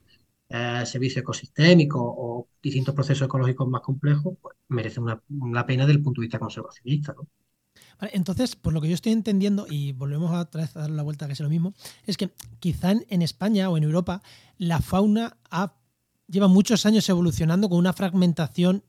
eh, 0.48 0.84
servicio 0.86 1.20
ecosistémico 1.22 1.98
o 2.02 2.48
distintos 2.62 2.94
procesos 2.94 3.26
ecológicos 3.26 3.68
más 3.68 3.82
complejos, 3.82 4.36
pues 4.42 4.56
merece 4.68 5.00
una, 5.00 5.22
la 5.52 5.66
pena 5.66 5.84
desde 5.86 5.98
el 5.98 6.04
punto 6.04 6.20
de 6.22 6.26
vista 6.26 6.38
conservacionista. 6.40 7.14
Vale, 8.00 8.12
entonces, 8.14 8.56
por 8.56 8.72
lo 8.72 8.80
que 8.80 8.88
yo 8.88 8.94
estoy 8.94 9.12
entendiendo, 9.12 9.66
y 9.68 9.92
volvemos 9.92 10.30
otra 10.32 10.62
vez 10.62 10.76
a 10.76 10.80
dar 10.80 10.90
la 10.90 11.02
vuelta 11.02 11.26
que 11.26 11.34
es 11.34 11.40
lo 11.40 11.48
mismo, 11.48 11.74
es 12.06 12.16
que 12.16 12.30
quizá 12.58 12.92
en, 12.92 13.06
en 13.08 13.22
España 13.22 13.70
o 13.70 13.76
en 13.76 13.84
Europa 13.84 14.22
la 14.58 14.80
fauna 14.80 15.36
ha- 15.50 15.74
lleva 16.28 16.48
muchos 16.48 16.86
años 16.86 17.08
evolucionando 17.08 17.68
con 17.68 17.78
una 17.78 17.92
fragmentación 17.92 18.82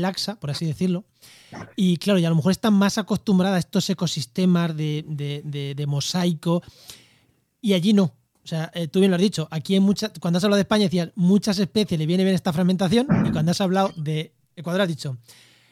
laxa, 0.00 0.38
por 0.40 0.50
así 0.50 0.64
decirlo. 0.66 1.04
Y 1.76 1.96
claro, 1.98 2.18
y 2.18 2.24
a 2.24 2.30
lo 2.30 2.36
mejor 2.36 2.52
están 2.52 2.72
más 2.74 2.98
acostumbradas 2.98 3.56
a 3.56 3.58
estos 3.60 3.88
ecosistemas 3.90 4.76
de, 4.76 5.04
de- 5.06 5.42
de- 5.44 5.74
de 5.74 5.86
mosaico, 5.86 6.62
y 7.60 7.74
allí 7.74 7.92
no. 7.92 8.04
O 8.44 8.46
sea, 8.48 8.70
eh, 8.74 8.88
tú 8.88 8.98
bien 8.98 9.10
lo 9.10 9.16
has 9.16 9.22
dicho, 9.22 9.46
aquí 9.50 9.74
hay 9.74 9.80
muchas, 9.80 10.10
cuando 10.20 10.38
has 10.38 10.44
hablado 10.44 10.56
de 10.56 10.62
España 10.62 10.84
decías, 10.84 11.10
muchas 11.14 11.58
especies 11.60 11.98
le 11.98 12.06
viene 12.06 12.24
bien 12.24 12.34
esta 12.34 12.52
fragmentación, 12.52 13.06
y 13.26 13.30
cuando 13.30 13.52
has 13.52 13.60
hablado 13.60 13.92
de 13.96 14.32
Ecuador 14.56 14.80
has 14.80 14.88
dicho, 14.88 15.16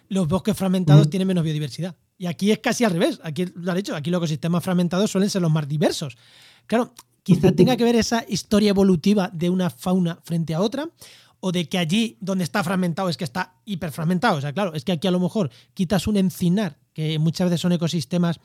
los 0.09 0.28
bosques 0.28 0.56
fragmentados 0.56 1.06
Mm. 1.06 1.11
tienen 1.11 1.28
menos 1.28 1.44
biodiversidad. 1.44 1.96
Y 2.18 2.26
aquí 2.26 2.50
es 2.52 2.59
casi 2.59 2.85
al 2.85 2.92
revés. 2.92 3.18
Aquí 3.22 3.46
lo 3.54 3.70
has 3.72 3.76
dicho, 3.76 3.96
aquí 3.96 4.11
los 4.11 4.18
ecosistemas 4.18 4.62
fragmentados 4.62 5.11
suelen 5.11 5.30
ser 5.30 5.40
los 5.42 5.50
más 5.50 5.66
diversos. 5.66 6.16
Claro, 6.66 6.92
quizá 7.22 7.50
tenga 7.52 7.76
que 7.76 7.85
ver 7.85 7.96
esa 7.96 8.24
historia 8.28 8.70
evolutiva 8.70 9.30
de 9.33 9.48
una 9.50 9.70
fauna 9.70 10.18
frente 10.24 10.52
a 10.54 10.61
otra, 10.61 10.88
o 11.40 11.53
de 11.53 11.68
que 11.68 11.79
allí 11.79 12.16
donde 12.20 12.44
está 12.44 12.62
fragmentado 12.62 13.09
es 13.09 13.16
que 13.16 13.24
está 13.24 13.55
hiperfragmentado. 13.64 14.37
O 14.37 14.40
sea, 14.40 14.53
claro, 14.53 14.74
es 14.74 14.85
que 14.85 14.92
aquí 14.92 15.09
a 15.09 15.11
lo 15.11 15.20
mejor 15.20 15.50
quitas 15.74 16.07
un 16.07 16.16
encinar, 16.16 16.79
que 16.92 17.18
muchas 17.18 17.46
veces 17.46 17.61
son 17.61 17.72
ecosistemas 17.72 18.40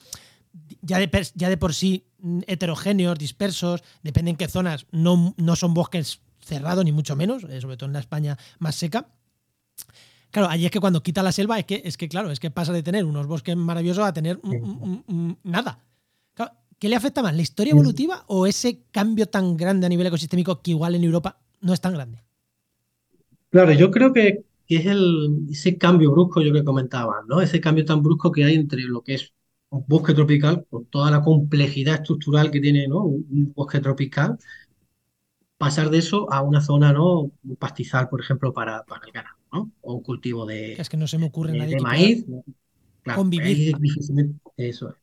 ya 0.81 0.99
de, 0.99 1.07
per- 1.09 1.27
ya 1.35 1.49
de 1.49 1.57
por 1.57 1.73
sí 1.73 2.05
mm, 2.19 2.41
heterogéneos, 2.47 3.17
dispersos, 3.19 3.83
depende 4.03 4.31
en 4.31 4.37
qué 4.37 4.47
zonas, 4.47 4.85
no, 4.91 5.33
no 5.37 5.55
son 5.57 5.73
bosques 5.73 6.21
cerrados, 6.39 6.85
ni 6.85 6.91
mucho 6.93 7.15
menos, 7.15 7.43
eh, 7.43 7.59
sobre 7.59 7.75
todo 7.75 7.87
en 7.87 7.93
la 7.93 7.99
España 7.99 8.37
más 8.59 8.75
seca. 8.75 9.07
Claro, 10.31 10.49
allí 10.49 10.65
es 10.65 10.71
que 10.71 10.79
cuando 10.79 11.01
quita 11.03 11.23
la 11.23 11.31
selva, 11.31 11.59
es 11.59 11.65
que, 11.65 11.81
es 11.85 11.97
que 11.97 12.07
claro, 12.09 12.29
es 12.31 12.39
que 12.39 12.51
pasa 12.51 12.73
de 12.73 12.83
tener 12.83 13.05
unos 13.05 13.25
bosques 13.27 13.55
maravillosos 13.55 14.05
a 14.05 14.13
tener 14.13 14.39
mm, 14.43 14.49
mm, 14.55 15.03
mm, 15.07 15.37
nada. 15.43 15.79
Claro, 16.33 16.53
¿Qué 16.77 16.89
le 16.89 16.95
afecta 16.97 17.21
más, 17.21 17.33
la 17.35 17.41
historia 17.41 17.71
evolutiva 17.71 18.23
o 18.27 18.45
ese 18.45 18.83
cambio 18.91 19.27
tan 19.27 19.55
grande 19.55 19.85
a 19.85 19.89
nivel 19.89 20.07
ecosistémico 20.07 20.61
que 20.61 20.71
igual 20.71 20.95
en 20.95 21.03
Europa 21.05 21.39
no 21.61 21.73
es 21.73 21.79
tan 21.81 21.93
grande? 21.93 22.23
Claro, 23.55 23.71
yo 23.71 23.89
creo 23.89 24.11
que, 24.11 24.43
que 24.67 24.75
es 24.75 24.85
el, 24.85 25.47
ese 25.49 25.77
cambio 25.77 26.11
brusco 26.11 26.41
yo 26.41 26.51
que 26.51 26.65
comentaba, 26.65 27.23
¿no? 27.25 27.39
Ese 27.39 27.61
cambio 27.61 27.85
tan 27.85 28.03
brusco 28.03 28.29
que 28.29 28.43
hay 28.43 28.55
entre 28.55 28.81
lo 28.81 29.01
que 29.01 29.13
es 29.13 29.33
un 29.69 29.85
bosque 29.87 30.13
tropical, 30.13 30.65
con 30.69 30.83
toda 30.87 31.09
la 31.09 31.21
complejidad 31.21 31.95
estructural 32.01 32.51
que 32.51 32.59
tiene, 32.59 32.85
¿no? 32.89 33.05
Un, 33.05 33.53
bosque 33.55 33.79
tropical, 33.79 34.37
pasar 35.57 35.89
de 35.89 35.99
eso 35.99 36.29
a 36.33 36.41
una 36.41 36.59
zona, 36.59 36.91
¿no? 36.91 37.31
Un 37.45 37.55
pastizal, 37.57 38.09
por 38.09 38.19
ejemplo, 38.19 38.51
para, 38.51 38.83
para 38.83 39.05
el 39.05 39.13
ganado, 39.13 39.37
¿no? 39.53 39.71
O 39.83 39.93
un 39.93 40.03
cultivo 40.03 40.45
de, 40.45 40.73
Que 40.75 40.81
es 40.81 40.89
que 40.89 40.97
no 40.97 41.07
se 41.07 41.17
me 41.17 41.27
ocurre 41.27 41.53
de- 41.53 41.59
nadie 41.59 41.75
de 41.75 41.77
que 41.77 41.81
pueda- 41.81 41.93
maíz. 41.97 42.25
Claro, 43.03 43.21
convivir. 43.21 43.47
ahí 43.47 43.73
difícilmente- 43.81 44.37
eso 44.57 44.89
es. 44.89 44.95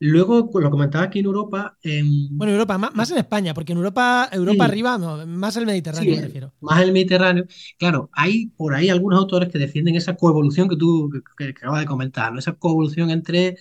Luego, 0.00 0.50
lo 0.60 0.70
comentaba 0.70 1.04
aquí 1.04 1.18
en 1.18 1.26
Europa, 1.26 1.76
en, 1.82 2.36
Bueno, 2.38 2.52
Europa, 2.52 2.78
más, 2.78 2.94
más 2.94 3.10
en 3.10 3.18
España, 3.18 3.52
porque 3.52 3.72
en 3.72 3.78
Europa, 3.78 4.28
Europa 4.32 4.64
Sí. 4.64 4.70
arriba, 4.70 4.96
no, 4.98 5.26
más 5.26 5.56
el 5.56 5.66
Mediterráneo, 5.66 6.14
Sí, 6.14 6.16
me 6.16 6.22
refiero. 6.22 6.52
más 6.60 6.82
el 6.82 6.92
Mediterráneo. 6.92 7.44
Claro, 7.78 8.08
hay 8.12 8.46
por 8.56 8.74
ahí 8.74 8.88
algunos 8.90 9.18
autores 9.18 9.48
que 9.48 9.58
defienden 9.58 9.96
esa 9.96 10.14
coevolución 10.16 10.68
que 10.68 10.76
tú 10.76 11.10
que, 11.36 11.48
acabas 11.48 11.80
de 11.80 11.86
comentar, 11.86 12.32
¿no? 12.32 12.38
Esa 12.38 12.52
coevolución 12.54 13.10
entre, 13.10 13.56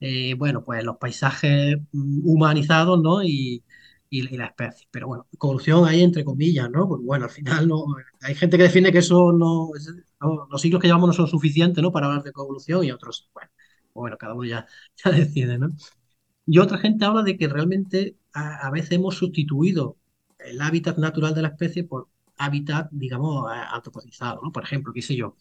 eh, 0.00 0.34
bueno, 0.34 0.64
pues 0.64 0.84
los 0.84 0.96
paisajes 0.98 1.76
mm, 1.92 2.20
humanizados, 2.28 3.00
¿no? 3.02 3.22
Y, 3.22 3.64
y, 4.10 4.34
y 4.34 4.36
la 4.38 4.46
especie. 4.46 4.88
Pero 4.90 5.08
bueno, 5.08 5.26
coevolución 5.38 5.86
hay 5.86 6.02
entre 6.02 6.24
comillas, 6.24 6.70
¿no? 6.70 6.88
Porque 6.88 7.04
bueno, 7.06 7.24
al 7.26 7.30
final 7.30 7.68
no, 7.68 7.84
hay 8.22 8.34
gente 8.34 8.56
que 8.58 8.64
defiende 8.64 8.92
que 8.92 8.98
eso 8.98 9.32
no, 9.32 9.70
los 10.50 10.60
siglos 10.60 10.80
que 10.80 10.88
llevamos 10.88 11.08
no 11.08 11.12
son 11.12 11.28
suficientes, 11.28 11.82
¿no? 11.82 11.92
Para 11.92 12.06
hablar 12.06 12.22
de 12.22 12.32
coevolución 12.32 12.84
y 12.84 12.90
otros, 12.92 13.30
bueno, 13.34 13.50
bueno, 13.98 14.18
cada 14.18 14.34
uno 14.34 14.44
ya, 14.48 14.66
ya 15.04 15.10
decide, 15.12 15.58
¿no? 15.58 15.68
Y 16.46 16.58
otra 16.58 16.78
gente 16.78 17.04
habla 17.04 17.22
de 17.22 17.36
que 17.36 17.48
realmente 17.48 18.16
a, 18.32 18.66
a 18.66 18.70
veces 18.70 18.92
hemos 18.92 19.16
sustituido 19.16 19.98
el 20.38 20.60
hábitat 20.60 20.98
natural 20.98 21.34
de 21.34 21.42
la 21.42 21.48
especie 21.48 21.84
por 21.84 22.08
hábitat, 22.38 22.88
digamos, 22.92 23.50
antropozizado, 23.50 24.40
¿no? 24.42 24.52
Por 24.52 24.62
ejemplo, 24.64 24.92
qué 24.92 25.02
sé 25.02 25.16
yo, 25.16 25.36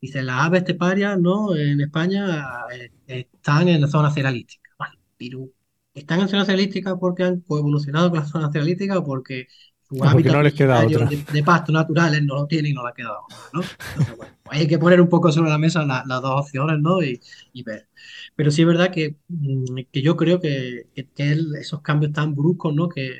dice, 0.00 0.22
las 0.22 0.46
aves 0.46 0.60
esteparias, 0.62 1.18
¿no? 1.20 1.54
En 1.56 1.80
España 1.80 2.44
eh, 2.72 2.90
están 3.08 3.68
en 3.68 3.80
la 3.80 3.88
zona 3.88 4.10
cerealística, 4.12 4.70
vale, 4.78 4.98
pero 5.16 5.50
¿están 5.94 6.20
en 6.20 6.28
zona 6.28 6.44
cerealística 6.44 6.96
porque 6.98 7.24
han 7.24 7.40
coevolucionado 7.40 8.10
con 8.10 8.20
la 8.20 8.26
zona 8.26 8.50
cerealística 8.52 8.98
o 8.98 9.04
porque 9.04 9.48
su 9.90 10.04
hábitat 10.04 10.32
no 10.32 10.42
les 10.42 10.54
queda 10.54 10.84
otra. 10.84 11.06
De, 11.06 11.24
de, 11.32 11.42
pasto 11.42 11.72
naturales 11.72 12.22
no 12.22 12.34
lo 12.34 12.46
tienen 12.46 12.72
y 12.72 12.74
no 12.74 12.82
le 12.82 12.90
ha 12.90 12.92
quedado 12.92 13.22
¿no? 13.52 13.62
Entonces, 13.62 14.16
bueno, 14.16 14.34
pues 14.42 14.58
hay 14.60 14.68
que 14.68 14.78
poner 14.78 15.00
un 15.00 15.08
poco 15.08 15.32
sobre 15.32 15.50
la 15.50 15.58
mesa 15.58 15.84
la, 15.84 16.04
las 16.06 16.22
dos 16.22 16.40
opciones, 16.42 16.78
¿no? 16.80 17.02
Y, 17.02 17.20
y, 17.52 17.62
ver. 17.62 17.88
Pero 18.36 18.50
sí 18.50 18.62
es 18.62 18.68
verdad 18.68 18.90
que, 18.92 19.16
mm, 19.28 19.80
que 19.90 20.02
yo 20.02 20.16
creo 20.16 20.40
que, 20.40 20.88
que, 20.94 21.08
que 21.08 21.36
esos 21.60 21.80
cambios 21.82 22.12
tan 22.12 22.34
bruscos, 22.34 22.74
¿no? 22.74 22.88
Que, 22.88 23.12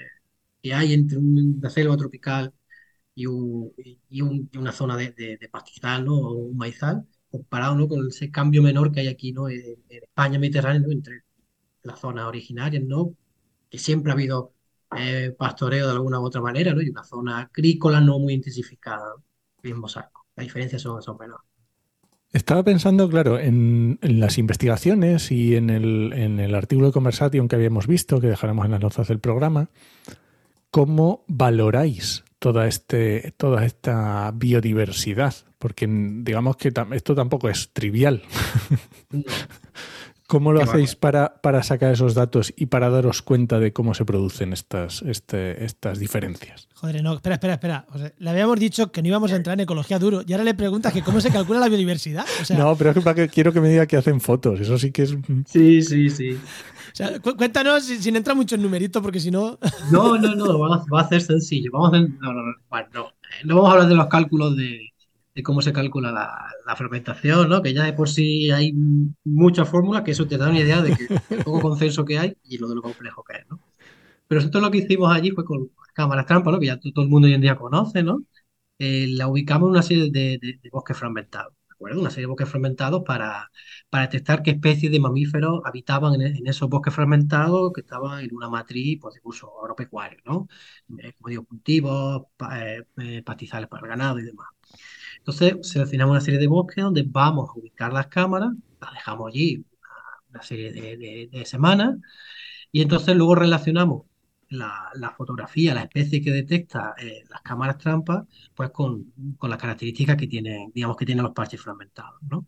que 0.62 0.74
hay 0.74 0.92
entre 0.94 1.18
una 1.18 1.70
selva 1.70 1.96
tropical 1.96 2.52
y, 3.14 3.26
un, 3.26 3.72
y, 4.10 4.22
un, 4.22 4.48
y 4.52 4.58
una 4.58 4.72
zona 4.72 4.96
de, 4.96 5.12
de, 5.12 5.36
de, 5.38 5.48
pastizal 5.48 6.04
¿no? 6.04 6.14
o 6.16 6.32
un 6.34 6.56
maizal, 6.56 7.06
comparado 7.30 7.74
¿no? 7.76 7.88
con 7.88 8.06
ese 8.08 8.30
cambio 8.30 8.62
menor 8.62 8.92
que 8.92 9.00
hay 9.00 9.08
aquí 9.08 9.32
¿no? 9.32 9.48
en, 9.48 9.60
en 9.88 10.04
España 10.04 10.38
mediterránea, 10.38 10.80
¿no? 10.80 10.92
entre 10.92 11.24
las 11.82 12.00
zonas 12.00 12.26
originarias, 12.26 12.84
¿no? 12.84 13.14
que 13.70 13.78
siempre 13.78 14.12
ha 14.12 14.14
habido 14.14 14.54
eh, 14.96 15.34
pastoreo 15.36 15.86
de 15.86 15.92
alguna 15.92 16.20
u 16.20 16.24
otra 16.24 16.40
manera, 16.40 16.72
¿no? 16.72 16.80
y 16.80 16.88
una 16.88 17.04
zona 17.04 17.40
agrícola 17.40 18.00
no 18.00 18.18
muy 18.18 18.34
intensificada, 18.34 19.14
bien 19.62 19.78
mosaico. 19.78 20.26
Las 20.36 20.46
diferencias 20.46 20.82
son, 20.82 21.02
son 21.02 21.18
menores. 21.18 21.44
Estaba 22.32 22.62
pensando, 22.62 23.08
claro, 23.08 23.38
en, 23.38 23.98
en, 24.02 24.20
las 24.20 24.36
investigaciones 24.36 25.32
y 25.32 25.56
en 25.56 25.70
el, 25.70 26.12
en 26.12 26.40
el 26.40 26.54
artículo 26.54 26.88
de 26.88 26.92
Conversation 26.92 27.48
que 27.48 27.56
habíamos 27.56 27.86
visto, 27.86 28.20
que 28.20 28.26
dejaremos 28.26 28.66
en 28.66 28.72
las 28.72 28.80
notas 28.82 29.08
del 29.08 29.18
programa, 29.18 29.70
¿cómo 30.70 31.24
valoráis 31.26 32.24
toda, 32.38 32.66
este, 32.66 33.32
toda 33.38 33.64
esta 33.64 34.30
biodiversidad? 34.34 35.34
Porque 35.58 35.88
digamos 35.88 36.56
que 36.56 36.72
esto 36.92 37.14
tampoco 37.14 37.48
es 37.48 37.72
trivial. 37.72 38.22
¿Cómo 40.28 40.52
lo 40.52 40.62
hacéis 40.62 40.94
para, 40.94 41.40
para, 41.40 41.62
sacar 41.62 41.90
esos 41.90 42.14
datos 42.14 42.52
y 42.54 42.66
para 42.66 42.90
daros 42.90 43.22
cuenta 43.22 43.58
de 43.58 43.72
cómo 43.72 43.94
se 43.94 44.04
producen 44.04 44.52
estas, 44.52 45.00
este, 45.00 45.64
estas 45.64 45.98
diferencias? 45.98 46.68
Joder, 46.74 47.02
no, 47.02 47.14
espera, 47.14 47.36
espera, 47.36 47.54
espera. 47.54 47.86
O 47.94 47.96
sea, 47.96 48.12
le 48.18 48.28
habíamos 48.28 48.60
dicho 48.60 48.92
que 48.92 49.00
no 49.00 49.08
íbamos 49.08 49.32
a 49.32 49.36
entrar 49.36 49.54
en 49.54 49.60
ecología 49.60 49.98
duro 49.98 50.20
y 50.26 50.32
ahora 50.34 50.44
le 50.44 50.52
preguntas 50.52 50.92
que 50.92 51.00
cómo 51.00 51.22
se 51.22 51.30
calcula 51.30 51.60
la 51.60 51.68
biodiversidad. 51.68 52.26
O 52.42 52.44
sea, 52.44 52.58
no, 52.58 52.76
pero 52.76 52.90
es 52.90 52.96
que, 52.96 53.00
para 53.00 53.14
que 53.14 53.28
quiero 53.30 53.54
que 53.54 53.62
me 53.62 53.70
diga 53.70 53.86
que 53.86 53.96
hacen 53.96 54.20
fotos. 54.20 54.60
Eso 54.60 54.76
sí 54.76 54.92
que 54.92 55.04
es. 55.04 55.16
Sí, 55.46 55.80
sí, 55.80 56.10
sí. 56.10 56.32
O 56.32 56.92
sea, 56.92 57.18
cu 57.20 57.34
cuéntanos 57.34 57.84
sin, 57.84 58.02
sin, 58.02 58.14
entrar 58.14 58.36
mucho 58.36 58.54
en 58.54 58.60
numerito, 58.60 59.00
porque 59.00 59.20
si 59.20 59.30
no. 59.30 59.58
No, 59.90 60.18
no, 60.18 60.34
no, 60.34 60.58
va 60.58 60.76
a, 60.76 60.84
va 60.94 61.00
a 61.00 61.08
ser 61.08 61.22
sencillo. 61.22 61.70
Vamos 61.72 61.94
a, 61.94 62.00
no, 62.00 62.32
no, 62.34 62.42
no, 62.42 62.54
bueno, 62.68 62.88
no, 62.92 63.12
no 63.44 63.54
vamos 63.54 63.70
a 63.70 63.72
hablar 63.72 63.88
de 63.88 63.94
los 63.94 64.08
cálculos 64.08 64.54
de, 64.58 64.92
de 65.38 65.44
cómo 65.44 65.62
se 65.62 65.72
calcula 65.72 66.10
la, 66.10 66.52
la, 66.66 66.74
fermentación, 66.74 67.48
¿no? 67.48 67.62
que 67.62 67.72
ya 67.72 67.84
de 67.84 67.92
por 67.92 68.08
sí 68.08 68.50
hay 68.50 68.72
muchas 69.24 69.68
fórmulas 69.68 70.02
que 70.02 70.10
eso 70.10 70.26
te 70.26 70.36
da 70.36 70.48
una 70.50 70.58
idea 70.58 70.82
de 70.82 70.96
que 70.96 71.06
el 71.30 71.44
poco 71.44 71.60
consenso 71.60 72.04
que 72.04 72.18
hay 72.18 72.36
y 72.42 72.58
lo 72.58 72.68
de 72.68 72.74
lo 72.74 72.82
complejo 72.82 73.22
que 73.22 73.36
es. 73.38 73.46
¿no? 73.48 73.60
Pero 74.26 74.40
nosotros 74.40 74.62
lo 74.64 74.70
que 74.72 74.78
hicimos 74.78 75.14
allí 75.14 75.30
fue 75.30 75.44
con 75.44 75.70
cámaras 75.94 76.26
trampa, 76.26 76.50
¿no? 76.50 76.58
que 76.58 76.66
ya 76.66 76.80
todo 76.80 77.04
el 77.04 77.08
mundo 77.08 77.28
hoy 77.28 77.34
en 77.34 77.40
día 77.40 77.56
conoce, 77.56 78.02
¿no? 78.02 78.24
Eh, 78.80 79.06
la 79.10 79.28
ubicamos 79.28 79.68
en 79.68 79.70
una 79.72 79.82
serie 79.82 80.10
de, 80.10 80.38
de, 80.40 80.58
de 80.62 80.70
bosques 80.70 80.96
fragmentados. 80.96 81.54
Una 81.78 82.10
serie 82.10 82.22
de 82.22 82.26
bosques 82.26 82.48
fragmentados 82.48 83.04
para, 83.04 83.50
para 83.88 84.04
detectar 84.04 84.42
qué 84.42 84.50
especies 84.52 84.90
de 84.90 84.98
mamíferos 85.00 85.60
habitaban 85.64 86.14
en, 86.20 86.36
en, 86.36 86.46
esos 86.48 86.68
bosques 86.68 86.92
fragmentados 86.94 87.72
que 87.72 87.82
estaban 87.82 88.24
en 88.24 88.34
una 88.34 88.48
matriz 88.48 88.98
pues, 89.00 89.14
de 89.14 89.20
uso 89.22 89.52
agropecuario, 89.60 90.18
¿no? 90.24 90.48
Eh, 90.98 91.12
como 91.14 91.28
digo, 91.28 91.44
cultivos, 91.44 92.24
pa, 92.36 92.60
eh, 92.60 93.22
pastizales 93.24 93.68
para 93.68 93.82
el 93.84 93.88
ganado 93.90 94.18
y 94.18 94.24
demás. 94.24 94.48
Entonces 95.28 95.70
seleccionamos 95.70 96.12
una 96.12 96.20
serie 96.22 96.40
de 96.40 96.46
bosques 96.46 96.82
donde 96.82 97.04
vamos 97.06 97.50
a 97.50 97.58
ubicar 97.58 97.92
las 97.92 98.06
cámaras, 98.06 98.50
las 98.80 98.92
dejamos 98.94 99.28
allí 99.28 99.62
una, 100.30 100.42
serie 100.42 100.72
de, 100.72 101.44
semanas 101.44 101.96
y 102.72 102.80
entonces 102.80 103.14
luego 103.14 103.34
relacionamos 103.34 104.06
la, 104.48 104.90
fotografía, 105.18 105.74
la 105.74 105.82
especie 105.82 106.22
que 106.22 106.30
detecta 106.30 106.94
eh, 106.98 107.24
las 107.28 107.42
cámaras 107.42 107.76
trampas, 107.76 108.24
pues 108.54 108.70
con, 108.70 109.12
con, 109.36 109.50
las 109.50 109.58
características 109.60 110.16
que 110.16 110.28
tienen, 110.28 110.72
digamos 110.74 110.96
que 110.96 111.04
tienen 111.04 111.24
los 111.24 111.34
parches 111.34 111.60
fragmentados, 111.60 112.22
¿no? 112.22 112.46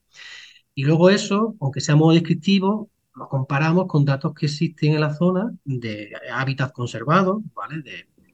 Y 0.74 0.84
luego 0.84 1.10
eso, 1.10 1.56
aunque 1.60 1.82
sea 1.82 1.96
modo 1.96 2.14
descriptivo, 2.14 2.90
lo 3.14 3.28
comparamos 3.28 3.88
con 3.88 4.06
datos 4.06 4.32
que 4.32 4.46
existen 4.46 4.94
en 4.94 5.02
la 5.02 5.12
zona 5.14 5.52
de 5.64 6.12
hábitats 6.32 6.72
conservados, 6.72 7.42
¿vale? 7.54 7.82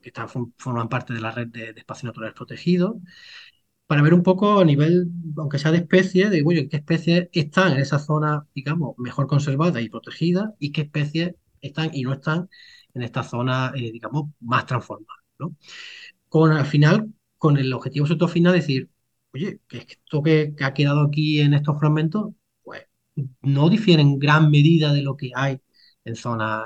Que 0.01 0.09
están, 0.09 0.29
forman 0.57 0.87
parte 0.87 1.13
de 1.13 1.19
la 1.19 1.31
red 1.31 1.47
de 1.49 1.73
espacios 1.75 2.05
naturales 2.05 2.33
protegidos, 2.33 2.95
para 3.87 4.01
ver 4.01 4.13
un 4.13 4.23
poco 4.23 4.59
a 4.59 4.65
nivel, 4.65 5.09
aunque 5.37 5.59
sea 5.59 5.71
de 5.71 5.79
especies, 5.79 6.29
de 6.29 6.43
bueno, 6.43 6.61
qué 6.69 6.77
especies 6.77 7.29
están 7.31 7.73
en 7.73 7.79
esa 7.79 7.99
zona, 7.99 8.45
digamos, 8.53 8.95
mejor 8.97 9.27
conservada 9.27 9.81
y 9.81 9.89
protegida 9.89 10.53
y 10.59 10.71
qué 10.71 10.81
especies 10.81 11.35
están 11.61 11.91
y 11.93 12.03
no 12.03 12.13
están 12.13 12.49
en 12.93 13.03
esta 13.03 13.23
zona, 13.23 13.71
eh, 13.75 13.91
digamos, 13.91 14.31
más 14.41 14.65
transformada. 14.65 15.23
¿no? 15.39 15.55
Con 16.29 16.51
al 16.51 16.65
final, 16.65 17.13
con 17.37 17.57
el 17.57 17.73
objetivo 17.73 18.07
sobre 18.07 18.27
final, 18.27 18.53
decir, 18.53 18.89
oye, 19.33 19.61
que 19.67 19.79
esto 19.79 20.23
que, 20.23 20.53
que, 20.55 20.63
ha 20.65 20.73
quedado 20.73 21.01
aquí 21.01 21.41
en 21.41 21.53
estos 21.53 21.79
fragmentos, 21.79 22.33
pues 22.63 22.83
no 23.41 23.69
difiere 23.69 24.01
en 24.01 24.19
gran 24.19 24.51
medida 24.51 24.93
de 24.93 25.01
lo 25.03 25.17
que 25.17 25.31
hay 25.35 25.61
en 26.05 26.15
zonas 26.15 26.63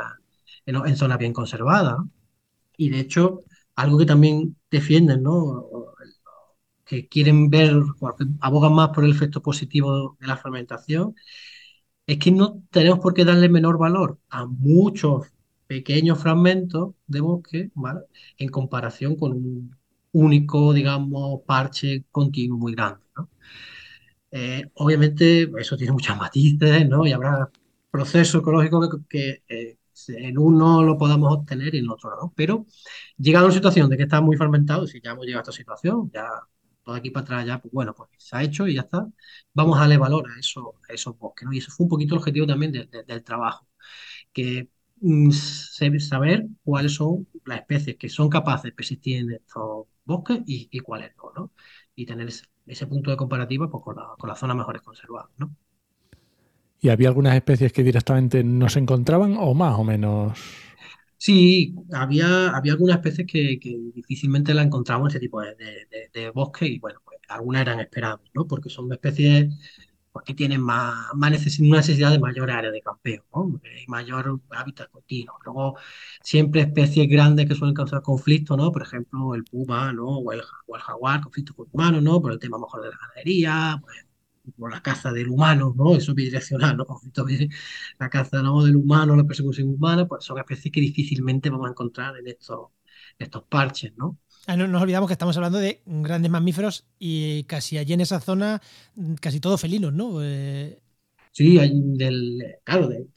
en, 0.65 0.75
en 0.75 0.95
zona 0.97 1.17
bien 1.17 1.33
conservadas. 1.33 1.97
Y 2.77 2.89
de 2.89 2.99
hecho, 2.99 3.41
algo 3.75 3.97
que 3.99 4.05
también 4.05 4.57
defienden, 4.69 5.23
¿no? 5.23 5.67
Que 6.91 7.07
quieren 7.07 7.49
ver, 7.49 7.71
abogan 8.41 8.73
más 8.73 8.89
por 8.89 9.05
el 9.05 9.11
efecto 9.11 9.41
positivo 9.41 10.17
de 10.19 10.27
la 10.27 10.35
fermentación, 10.35 11.15
es 12.05 12.17
que 12.19 12.31
no 12.31 12.63
tenemos 12.69 12.99
por 12.99 13.13
qué 13.13 13.23
darle 13.23 13.47
menor 13.47 13.77
valor 13.77 14.19
a 14.29 14.45
muchos 14.45 15.27
pequeños 15.67 16.19
fragmentos 16.19 16.95
de 17.07 17.21
bosque. 17.21 17.71
En 18.37 18.49
comparación 18.49 19.15
con 19.15 19.31
un 19.33 19.75
único, 20.11 20.73
digamos, 20.73 21.41
parche 21.45 22.03
continuo 22.11 22.57
muy 22.57 22.73
grande, 22.73 22.99
eh, 24.31 24.69
obviamente, 24.75 25.49
eso 25.59 25.77
tiene 25.77 25.93
muchas 25.93 26.17
matices, 26.17 26.87
¿no? 26.89 27.05
Y 27.05 27.11
habrá 27.13 27.49
procesos 27.89 28.41
ecológicos 28.41 28.89
que, 29.09 29.43
eh, 29.47 29.77
en 30.09 30.37
uno 30.37 30.83
lo 30.83 30.97
podamos 30.97 31.33
obtener 31.33 31.75
y 31.75 31.79
en 31.79 31.89
otro 31.89 32.09
no. 32.21 32.33
Pero 32.35 32.65
llegado 33.17 33.45
a 33.45 33.47
una 33.49 33.55
situación 33.55 33.89
de 33.89 33.97
que 33.97 34.03
está 34.03 34.19
muy 34.21 34.35
fermentado, 34.37 34.87
si 34.87 34.99
ya 35.01 35.11
hemos 35.11 35.25
llegado 35.25 35.41
a 35.41 35.43
esta 35.43 35.51
situación, 35.53 36.11
ya 36.13 36.27
todo 36.91 36.99
aquí 36.99 37.09
para 37.11 37.23
atrás 37.23 37.45
ya, 37.45 37.61
pues 37.61 37.71
bueno, 37.73 37.93
pues 37.95 38.09
se 38.17 38.35
ha 38.35 38.43
hecho 38.43 38.67
y 38.67 38.75
ya 38.75 38.81
está. 38.81 39.07
Vamos 39.53 39.77
a 39.77 39.81
darle 39.81 39.97
valor 39.97 40.29
a, 40.29 40.39
eso, 40.39 40.75
esos 40.89 41.17
bosques. 41.17 41.47
Y 41.51 41.57
eso 41.59 41.71
fue 41.71 41.85
un 41.85 41.89
poquito 41.89 42.15
el 42.15 42.19
objetivo 42.19 42.47
también 42.47 42.71
de, 42.71 42.85
de, 42.85 43.03
del 43.03 43.23
trabajo, 43.23 43.67
que 44.33 44.69
mm, 45.01 45.31
saber 45.31 46.47
cuáles 46.63 46.95
son 46.95 47.27
las 47.45 47.59
especies 47.59 47.97
que 47.97 48.09
son 48.09 48.29
capaces 48.29 48.63
de 48.63 48.71
persistir 48.73 49.17
en 49.17 49.31
estos 49.31 49.87
bosques 50.05 50.41
y, 50.45 50.79
cuáles 50.79 51.11
no, 51.17 51.31
¿no? 51.35 51.51
Y 51.95 52.05
tener 52.05 52.27
ese, 52.27 52.45
ese 52.67 52.87
punto 52.87 53.11
de 53.11 53.17
comparativa 53.17 53.69
pues, 53.69 53.83
con, 53.83 53.95
la, 53.95 54.09
con 54.17 54.29
las 54.29 54.39
zonas 54.39 54.57
mejores 54.57 54.81
conservadas, 54.81 55.29
¿no? 55.37 55.55
¿Y 56.79 56.89
había 56.89 57.09
algunas 57.09 57.35
especies 57.35 57.71
que 57.71 57.83
directamente 57.83 58.43
no 58.43 58.67
se 58.67 58.79
encontraban 58.79 59.37
o 59.37 59.53
más 59.53 59.77
o 59.77 59.83
menos? 59.83 60.39
Sí, 61.23 61.75
había, 61.93 62.49
había 62.49 62.71
algunas 62.73 62.95
especies 62.97 63.27
que, 63.27 63.59
que 63.59 63.77
difícilmente 63.93 64.55
la 64.55 64.63
encontramos 64.63 65.03
en 65.05 65.07
este 65.09 65.19
tipo 65.19 65.39
de, 65.41 65.55
de, 65.55 66.09
de, 66.11 66.29
bosque 66.31 66.65
y 66.65 66.79
bueno, 66.79 66.99
pues 67.05 67.19
algunas 67.29 67.61
eran 67.61 67.79
esperables, 67.79 68.31
¿no? 68.33 68.47
Porque 68.47 68.69
son 68.71 68.91
especies 68.91 69.53
pues, 70.11 70.25
que 70.25 70.33
tienen 70.33 70.61
más, 70.61 70.95
más 71.13 71.29
necesidad, 71.31 71.67
una 71.67 71.77
necesidad 71.77 72.11
de 72.11 72.17
mayor 72.19 72.49
área 72.49 72.71
de 72.71 72.81
campeo, 72.81 73.23
¿no? 73.35 73.61
Y 73.85 73.87
mayor 73.87 74.41
hábitat 74.49 74.89
continuo. 74.89 75.37
Luego, 75.45 75.77
siempre 76.23 76.61
especies 76.61 77.07
grandes 77.07 77.47
que 77.47 77.53
suelen 77.55 77.75
causar 77.75 78.01
conflictos, 78.01 78.57
¿no? 78.57 78.71
Por 78.71 78.81
ejemplo, 78.81 79.35
el 79.35 79.43
puma, 79.43 79.93
¿no? 79.93 80.07
O 80.07 80.31
el, 80.31 80.41
o 80.67 80.75
el 80.75 80.81
jaguar, 80.81 81.21
conflictos 81.21 81.55
con 81.55 81.67
humanos, 81.71 82.01
¿no? 82.01 82.19
Por 82.21 82.31
el 82.31 82.39
tema 82.39 82.57
mejor 82.57 82.81
de 82.81 82.89
la 82.89 82.97
ganadería, 82.97 83.79
pues, 83.83 84.05
por 84.57 84.71
la 84.71 84.81
caza 84.81 85.11
del 85.11 85.29
humano, 85.29 85.73
¿no? 85.75 85.95
Eso 85.95 86.11
es 86.11 86.15
bidireccional, 86.15 86.77
¿no? 86.77 86.85
La 87.99 88.09
caza 88.09 88.41
¿no? 88.41 88.63
del 88.63 88.75
humano, 88.75 89.15
la 89.15 89.23
persecución 89.23 89.69
humana, 89.69 90.07
pues 90.07 90.23
son 90.23 90.39
especies 90.39 90.71
que 90.71 90.81
difícilmente 90.81 91.49
vamos 91.49 91.67
a 91.67 91.71
encontrar 91.71 92.17
en 92.17 92.27
estos, 92.27 92.69
estos 93.17 93.43
parches, 93.43 93.93
¿no? 93.97 94.17
Ah, 94.47 94.57
no 94.57 94.67
nos 94.67 94.81
olvidamos 94.81 95.07
que 95.07 95.13
estamos 95.13 95.37
hablando 95.37 95.59
de 95.59 95.81
grandes 95.85 96.31
mamíferos 96.31 96.87
y 96.97 97.43
casi 97.43 97.77
allí 97.77 97.93
en 97.93 98.01
esa 98.01 98.19
zona, 98.19 98.61
casi 99.19 99.39
todos 99.39 99.61
felinos, 99.61 99.93
¿no? 99.93 100.23
Eh... 100.23 100.81
Sí, 101.31 101.59
hay 101.59 101.71
del, 101.73 102.57
claro, 102.63 102.87
de, 102.87 103.07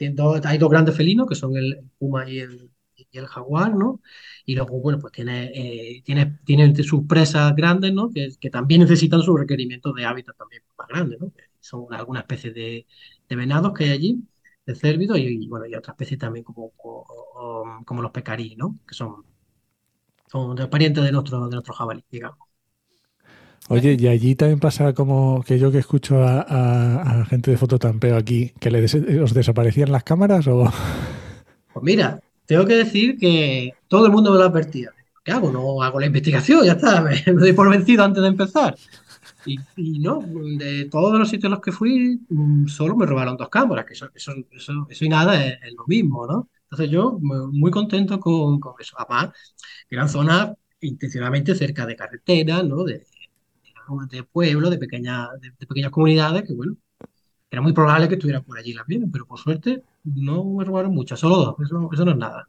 hay 0.45 0.59
dos 0.59 0.71
grandes 0.71 0.97
felinos 0.97 1.27
que 1.27 1.35
son 1.35 1.57
el 1.57 1.81
puma 1.99 2.31
y 2.31 2.39
el, 2.41 2.71
el 3.19 3.27
jaguar, 3.27 3.75
¿no? 3.75 4.01
Y 4.45 4.55
luego, 4.55 4.81
bueno, 4.81 4.99
pues 4.99 5.13
tiene, 5.13 5.51
eh, 5.55 6.03
tiene, 6.05 6.39
tiene 6.45 6.75
sus 6.83 7.07
presas 7.07 7.55
grandes, 7.57 7.93
¿no? 7.93 8.11
Que, 8.11 8.29
que, 8.41 8.51
también 8.51 8.83
necesitan 8.83 9.23
sus 9.23 9.39
requerimientos 9.39 9.95
de 9.95 10.05
hábitat 10.05 10.37
también 10.37 10.63
más 10.79 10.89
grandes, 10.89 11.21
¿no? 11.21 11.33
son 11.61 11.87
algunas 11.95 12.23
especies 12.25 12.55
de, 12.55 12.87
de, 13.29 13.37
venados 13.37 13.73
que 13.73 13.85
hay 13.85 13.91
allí, 13.91 14.23
de 14.67 14.75
cérvidos, 14.75 15.19
y, 15.19 15.49
bueno, 15.49 15.67
y 15.67 15.75
otras 15.75 15.95
especies 15.95 16.21
también 16.21 16.45
como, 16.45 16.71
como, 16.77 17.07
como 17.87 18.03
los 18.03 18.11
pecarí, 18.11 18.55
¿no? 18.57 18.79
Que 18.87 18.95
son, 18.95 19.25
son 20.31 20.57
parientes 20.69 21.03
de 21.05 21.13
nuestro, 21.13 21.49
de 21.49 21.53
nuestro 21.53 21.75
jabalí, 21.75 22.05
digamos. 22.11 22.39
Oye, 23.71 23.97
y 23.99 24.09
allí 24.09 24.35
también 24.35 24.61
pasa 24.61 24.93
como 24.93 25.43
que 25.43 25.59
yo 25.59 25.73
que 25.73 25.79
escucho 25.79 26.23
a, 26.23 26.43
a, 26.43 27.21
a 27.23 27.25
gente 27.25 27.51
de 27.51 27.57
fototampeo 27.57 28.15
aquí, 28.15 28.53
que 28.61 28.71
le 28.71 28.83
des 28.83 28.95
os 28.95 29.33
desaparecían 29.33 29.91
las 29.91 30.05
cámaras 30.05 30.47
o... 30.49 30.71
Pues 31.73 31.83
mira, 31.83 32.21
tengo 32.47 32.67
que 32.67 32.75
decir 32.75 33.19
que 33.19 33.73
todo 33.89 34.07
el 34.07 34.13
mundo 34.13 34.33
me 34.33 34.39
lo 34.39 34.45
advertía. 34.45 34.91
¿Qué 35.25 35.33
hago? 35.33 35.51
No 35.51 35.83
hago 35.83 36.01
la 36.01 36.07
investigación, 36.07 36.65
ya 36.65 36.73
está, 36.73 37.01
me, 37.03 37.23
me 37.27 37.41
doy 37.41 37.53
por 37.53 37.71
vencido 37.71 38.05
antes 38.05 38.23
de 38.23 38.29
empezar. 38.29 38.77
Y, 39.47 39.59
y, 39.77 39.99
no, 39.99 40.21
de 40.23 40.87
todos 40.87 41.19
los 41.19 41.29
sitios 41.29 41.47
a 41.47 41.55
los 41.57 41.61
que 41.61 41.73
fui, 41.73 42.21
mm, 42.29 42.67
solo 42.67 42.97
me 42.97 43.07
robaron 43.07 43.37
dos 43.37 43.49
cámaras, 43.49 43.85
que 43.85 43.93
eso, 43.95 44.09
eso, 44.15 44.33
eso, 44.53 44.87
eso 44.89 45.05
y 45.05 45.09
nada 45.09 45.45
es, 45.45 45.59
es, 45.63 45.75
lo 45.75 45.85
mismo, 45.87 46.27
¿no? 46.27 46.49
Entonces 46.65 46.91
yo 46.91 47.19
muy 47.21 47.71
contento 47.71 48.19
con, 48.21 48.59
con 48.61 48.75
eso. 48.81 48.97
Además, 48.99 49.35
eran 49.91 50.09
zonas 50.09 50.53
intencionalmente 50.81 51.55
cerca 51.55 51.87
de 51.87 51.97
carreteras, 51.97 52.65
¿no? 52.65 52.85
De, 52.85 53.07
de 54.11 54.25
pueblos, 54.25 54.71
de, 54.71 54.79
pequeña, 54.79 55.29
de, 55.41 55.51
de, 55.51 55.67
pequeñas 55.67 55.91
comunidades, 55.91 56.45
que 56.45 56.55
bueno, 56.55 56.77
era 57.55 57.63
muy 57.63 57.73
probable 57.73 58.09
que 58.09 58.15
estuvieran 58.15 58.43
por 58.43 58.59
allí 58.59 58.73
las 58.73 58.87
vieron, 58.87 59.11
pero 59.11 59.27
por 59.27 59.39
suerte 59.39 59.83
no 60.05 60.45
me 60.45 60.65
robaron 60.65 60.93
muchas, 60.93 61.21
solo 61.21 61.37
dos, 61.37 61.55
eso, 61.65 61.89
eso 61.93 62.05
no 62.05 62.11
es 62.11 62.17
nada. 62.17 62.49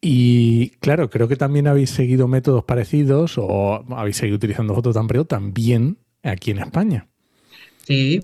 Y 0.00 0.70
claro, 0.80 1.08
creo 1.08 1.28
que 1.28 1.36
también 1.36 1.66
habéis 1.66 1.90
seguido 1.90 2.28
métodos 2.28 2.64
parecidos 2.64 3.38
o 3.38 3.84
habéis 3.96 4.16
seguido 4.16 4.36
utilizando 4.36 4.74
fototampreo 4.74 5.24
también 5.24 5.96
aquí 6.22 6.50
en 6.50 6.58
España. 6.58 7.08
Sí, 7.84 8.20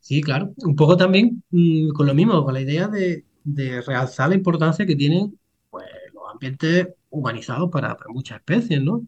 sí, 0.00 0.20
claro. 0.20 0.52
Un 0.64 0.76
poco 0.76 0.96
también 0.96 1.42
mmm, 1.50 1.90
con 1.90 2.06
lo 2.06 2.14
mismo, 2.14 2.44
con 2.44 2.52
la 2.52 2.60
idea 2.60 2.88
de, 2.88 3.24
de, 3.44 3.80
realzar 3.82 4.30
la 4.30 4.34
importancia 4.34 4.84
que 4.84 4.96
tienen 4.96 5.38
pues, 5.70 5.86
los 6.12 6.24
ambientes 6.30 6.88
humanizados 7.08 7.70
para, 7.70 7.96
para 7.96 8.12
muchas 8.12 8.38
especies, 8.38 8.82
¿no? 8.82 9.06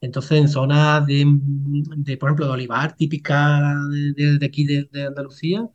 Entonces, 0.00 0.38
en 0.40 0.48
zonas 0.48 1.06
de, 1.06 1.26
por 2.18 2.28
ejemplo, 2.28 2.46
de 2.46 2.52
olivar, 2.52 2.94
típica 2.96 3.74
de, 3.90 4.38
aquí 4.46 4.64
de, 4.64 5.06
Andalucía, 5.06 5.68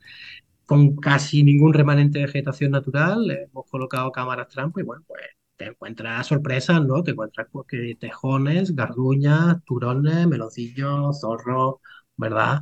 con 0.66 0.96
casi 0.96 1.42
ningún 1.42 1.74
remanente 1.74 2.18
de 2.18 2.26
vegetación 2.26 2.72
natural, 2.72 3.30
hemos 3.30 3.66
colocado 3.70 4.10
cámaras 4.12 4.48
trampa 4.48 4.80
y 4.80 4.84
bueno, 4.84 5.04
pues 5.06 5.20
te 5.56 5.66
encuentras 5.66 6.26
sorpresas, 6.26 6.84
¿no? 6.84 7.02
Te 7.02 7.12
encuentras 7.12 7.48
pues, 7.52 7.66
que 7.68 7.96
tejones, 8.00 8.74
garduñas, 8.74 9.62
turones, 9.64 10.26
meloncillos, 10.26 11.20
zorros, 11.20 11.76
¿verdad? 12.16 12.60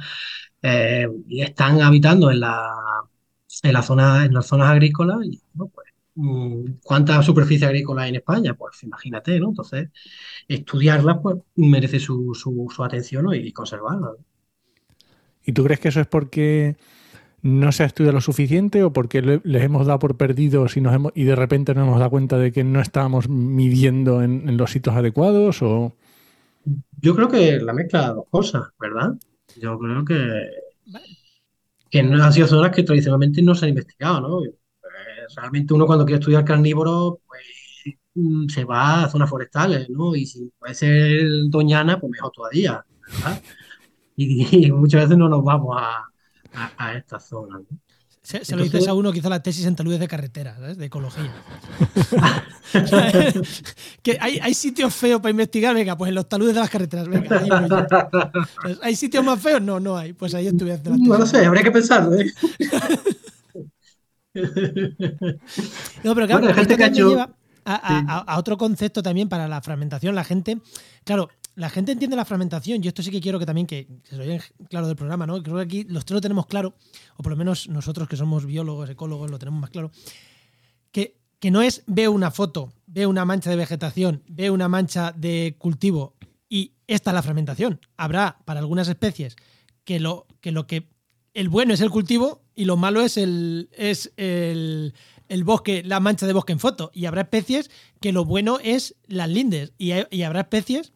Eh, 0.62 1.08
y 1.28 1.42
están 1.42 1.80
habitando 1.82 2.30
en 2.30 2.40
la, 2.40 2.70
en 3.62 3.72
la 3.72 3.82
zona, 3.82 4.24
en 4.24 4.34
las 4.34 4.46
zonas 4.46 4.70
agrícolas 4.70 5.18
y, 5.24 5.40
¿no? 5.54 5.68
pues, 5.68 5.81
¿Cuánta 6.82 7.22
superficie 7.22 7.66
agrícola 7.66 8.02
hay 8.02 8.10
en 8.10 8.16
España? 8.16 8.54
Pues 8.54 8.82
imagínate, 8.82 9.40
¿no? 9.40 9.48
Entonces, 9.48 9.88
estudiarla 10.46 11.20
pues, 11.20 11.38
merece 11.56 11.98
su, 11.98 12.34
su, 12.34 12.68
su 12.74 12.84
atención 12.84 13.24
¿no? 13.24 13.34
y 13.34 13.50
conservarla. 13.52 14.08
¿no? 14.08 14.16
¿Y 15.44 15.52
tú 15.52 15.64
crees 15.64 15.80
que 15.80 15.88
eso 15.88 16.00
es 16.00 16.06
porque 16.06 16.76
no 17.42 17.72
se 17.72 17.82
ha 17.82 17.86
estudiado 17.86 18.14
lo 18.14 18.20
suficiente 18.20 18.84
o 18.84 18.92
porque 18.92 19.22
le, 19.22 19.40
les 19.42 19.62
hemos 19.62 19.86
dado 19.86 19.98
por 19.98 20.16
perdidos 20.16 20.76
y, 20.76 20.80
nos 20.80 20.94
hemos, 20.94 21.12
y 21.14 21.24
de 21.24 21.34
repente 21.34 21.74
nos 21.74 21.86
hemos 21.86 21.98
dado 21.98 22.10
cuenta 22.10 22.38
de 22.38 22.52
que 22.52 22.62
no 22.62 22.80
estábamos 22.80 23.28
midiendo 23.28 24.22
en, 24.22 24.48
en 24.48 24.56
los 24.56 24.70
sitios 24.70 24.94
adecuados? 24.94 25.62
O... 25.62 25.96
Yo 27.00 27.16
creo 27.16 27.28
que 27.28 27.58
la 27.58 27.72
mezcla 27.72 28.08
de 28.08 28.14
dos 28.14 28.26
cosas, 28.30 28.62
¿verdad? 28.78 29.14
Yo 29.60 29.78
creo 29.78 30.04
que, 30.04 30.50
que 31.90 32.02
no 32.02 32.22
han 32.22 32.32
sido 32.32 32.46
zonas 32.46 32.70
que 32.70 32.84
tradicionalmente 32.84 33.42
no 33.42 33.54
se 33.54 33.66
han 33.66 33.70
investigado, 33.70 34.20
¿no? 34.20 34.40
Realmente 35.36 35.74
uno 35.74 35.86
cuando 35.86 36.04
quiere 36.04 36.20
estudiar 36.20 36.44
carnívoro, 36.44 37.20
pues 37.26 37.42
se 38.48 38.64
va 38.64 39.04
a 39.04 39.08
zonas 39.08 39.30
forestales, 39.30 39.88
¿no? 39.88 40.14
Y 40.14 40.26
si 40.26 40.50
puede 40.58 40.74
ser 40.74 41.22
Doñana, 41.48 41.98
pues 41.98 42.10
mejor 42.10 42.30
todavía, 42.32 42.84
¿verdad? 43.06 43.42
Y, 44.16 44.66
y 44.66 44.72
muchas 44.72 45.02
veces 45.04 45.18
no 45.18 45.28
nos 45.28 45.42
vamos 45.42 45.76
a, 45.78 46.04
a, 46.52 46.72
a 46.76 46.94
estas 46.96 47.28
zonas, 47.28 47.62
¿no? 47.70 47.78
Se, 48.22 48.44
se 48.44 48.54
Entonces, 48.54 48.56
lo 48.56 48.62
dices 48.62 48.88
a 48.88 48.94
uno 48.94 49.10
que 49.10 49.18
hizo 49.18 49.28
la 49.28 49.42
tesis 49.42 49.66
en 49.66 49.74
taludes 49.74 49.98
de 49.98 50.06
carretera, 50.06 50.54
¿sabes? 50.54 50.78
de 50.78 50.84
ecología. 50.84 51.34
que 54.02 54.16
hay, 54.20 54.38
hay, 54.38 54.54
sitios 54.54 54.94
feos 54.94 55.20
para 55.20 55.30
investigar, 55.30 55.74
venga, 55.74 55.98
pues 55.98 56.10
en 56.10 56.14
los 56.14 56.28
taludes 56.28 56.54
de 56.54 56.60
las 56.60 56.70
carreteras, 56.70 57.08
venga. 57.08 57.36
Ahí 57.36 57.48
pues, 58.62 58.78
¿Hay 58.80 58.94
sitios 58.94 59.24
más 59.24 59.40
feos? 59.40 59.60
No, 59.60 59.80
no 59.80 59.96
hay. 59.96 60.12
Pues 60.12 60.34
ahí 60.34 60.46
estuve 60.46 60.72
haciendo 60.72 60.90
la 60.90 60.96
tesis. 60.98 61.08
No 61.08 61.18
lo 61.18 61.26
sé, 61.26 61.44
habría 61.44 61.64
que 61.64 61.72
pensarlo, 61.72 62.14
¿eh? 62.14 62.32
No, 64.34 66.14
pero 66.14 66.26
claro, 66.26 66.40
bueno, 66.40 66.54
gente 66.54 66.76
que 66.76 66.84
ha 66.84 66.88
hecho... 66.88 67.10
lleva 67.10 67.36
a, 67.64 67.74
a, 67.74 68.18
a, 68.18 68.38
otro 68.38 68.56
concepto 68.56 69.02
también 69.02 69.28
para 69.28 69.46
la 69.46 69.60
fragmentación. 69.60 70.14
La 70.14 70.24
gente, 70.24 70.60
claro, 71.04 71.28
la 71.54 71.68
gente 71.68 71.92
entiende 71.92 72.16
la 72.16 72.24
fragmentación, 72.24 72.82
y 72.82 72.88
esto 72.88 73.02
sí 73.02 73.10
que 73.10 73.20
quiero 73.20 73.38
que 73.38 73.46
también 73.46 73.66
que, 73.66 73.86
que 73.86 74.16
se 74.16 74.20
oiga 74.20 74.42
claro 74.68 74.86
del 74.86 74.96
programa, 74.96 75.26
¿no? 75.26 75.42
Creo 75.42 75.56
que 75.56 75.62
aquí 75.62 75.84
los 75.84 76.04
tres 76.04 76.16
lo 76.16 76.20
tenemos 76.20 76.46
claro, 76.46 76.74
o 77.16 77.22
por 77.22 77.30
lo 77.30 77.36
menos 77.36 77.68
nosotros 77.68 78.08
que 78.08 78.16
somos 78.16 78.46
biólogos, 78.46 78.88
ecólogos, 78.88 79.30
lo 79.30 79.38
tenemos 79.38 79.60
más 79.60 79.70
claro, 79.70 79.90
que, 80.90 81.18
que 81.38 81.50
no 81.50 81.62
es 81.62 81.82
veo 81.86 82.12
una 82.12 82.30
foto, 82.30 82.72
veo 82.86 83.10
una 83.10 83.24
mancha 83.24 83.50
de 83.50 83.56
vegetación, 83.56 84.22
veo 84.28 84.54
una 84.54 84.68
mancha 84.68 85.12
de 85.12 85.56
cultivo 85.58 86.16
y 86.48 86.72
esta 86.86 87.10
es 87.10 87.14
la 87.14 87.22
fragmentación. 87.22 87.80
Habrá 87.96 88.38
para 88.44 88.60
algunas 88.60 88.88
especies 88.88 89.36
que 89.84 90.00
lo 90.00 90.26
que, 90.40 90.52
lo 90.52 90.66
que 90.66 90.90
el 91.34 91.48
bueno 91.48 91.74
es 91.74 91.80
el 91.80 91.90
cultivo 91.90 92.41
y 92.54 92.64
lo 92.64 92.76
malo 92.76 93.02
es 93.02 93.16
el, 93.16 93.68
es 93.72 94.12
el, 94.16 94.94
el 95.28 95.44
bosque, 95.44 95.82
la 95.84 96.00
mancha 96.00 96.26
de 96.26 96.32
bosque 96.32 96.52
en 96.52 96.60
foto. 96.60 96.90
Y 96.94 97.06
habrá 97.06 97.22
especies 97.22 97.70
que 98.00 98.12
lo 98.12 98.24
bueno 98.24 98.58
es 98.62 98.96
las 99.06 99.28
lindes. 99.28 99.72
Y, 99.78 99.92
hay, 99.92 100.06
y 100.10 100.22
habrá 100.22 100.40
especies 100.40 100.92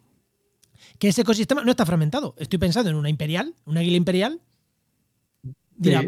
que 0.98 1.08
ese 1.08 1.22
ecosistema 1.22 1.64
no 1.64 1.70
está 1.70 1.86
fragmentado. 1.86 2.34
Estoy 2.38 2.58
pensando 2.58 2.90
en 2.90 2.96
una 2.96 3.10
imperial, 3.10 3.54
una 3.64 3.80
águila 3.80 3.96
imperial. 3.96 4.40
Dirá, 5.76 6.06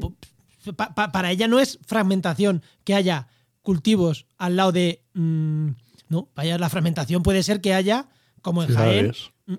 sí. 0.64 0.72
pa, 0.72 0.94
pa, 0.94 1.12
para 1.12 1.30
ella 1.30 1.46
no 1.48 1.60
es 1.60 1.78
fragmentación 1.86 2.62
que 2.84 2.94
haya 2.94 3.28
cultivos 3.62 4.26
al 4.38 4.56
lado 4.56 4.72
de. 4.72 5.02
Mmm, 5.14 5.70
no, 6.08 6.30
vaya, 6.34 6.56
la 6.56 6.70
fragmentación 6.70 7.22
puede 7.22 7.42
ser 7.42 7.60
que 7.60 7.74
haya, 7.74 8.08
como 8.40 8.62
en 8.62 8.74
Jaén, 8.74 9.12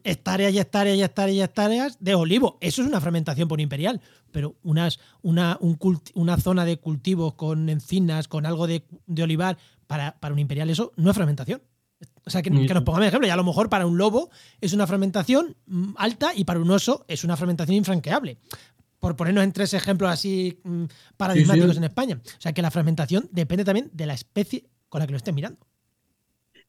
hectáreas 0.04 0.54
y 0.54 0.60
hectáreas 0.60 0.98
y 0.98 1.04
hectáreas 1.04 1.36
y 1.36 1.42
hectáreas 1.42 1.98
de 2.00 2.16
olivo. 2.16 2.58
Eso 2.62 2.82
es 2.82 2.88
una 2.88 3.02
fragmentación 3.02 3.48
por 3.48 3.62
imperial. 3.62 4.02
Pero 4.32 4.56
unas, 4.64 5.00
una, 5.22 5.58
un 5.60 5.78
una 6.14 6.38
zona 6.38 6.66
de 6.66 6.78
cultivos 6.78 7.34
con 7.34 7.70
encinas, 7.70 8.28
con 8.28 8.46
algo 8.46 8.68
de, 8.68 8.84
de 9.08 9.24
olivar, 9.24 9.58
para, 9.90 10.20
para 10.20 10.34
un 10.34 10.40
imperial, 10.40 10.70
eso 10.70 10.94
no 10.98 11.10
es 11.10 11.16
fragmentación. 11.16 11.64
O 12.24 12.30
sea, 12.30 12.44
que, 12.44 12.52
que, 12.52 12.74
nos 12.76 12.84
pongamos 12.84 13.08
ejemplo. 13.08 13.28
Y 13.28 13.32
a 13.32 13.36
lo 13.36 13.44
mejor 13.44 13.70
para 13.70 13.88
un 13.88 13.98
lobo 13.98 14.30
es 14.62 14.74
una 14.74 14.86
fragmentación 14.86 15.58
alta 15.98 16.32
y 16.36 16.44
para 16.44 16.60
un 16.60 16.70
oso 16.70 17.06
es 17.08 17.24
una 17.24 17.36
fragmentación 17.36 17.76
infranqueable. 17.76 18.38
Por 19.00 19.16
ponernos 19.16 19.44
en 19.44 19.52
tres 19.52 19.74
ejemplos 19.74 20.12
así 20.12 20.60
mmm, 20.64 20.84
paradigmáticos 21.18 21.70
sí, 21.70 21.74
sí. 21.74 21.78
en 21.80 21.84
España. 21.86 22.22
O 22.24 22.42
sea, 22.42 22.54
que 22.54 22.62
la 22.62 22.70
fragmentación 22.70 23.30
depende 23.32 23.66
también 23.66 23.90
de 23.92 24.06
la 24.06 24.14
especie 24.14 24.70
con 24.90 25.00
la 25.00 25.08
que 25.08 25.12
lo 25.12 25.18
estés 25.18 25.34
mirando. 25.34 25.60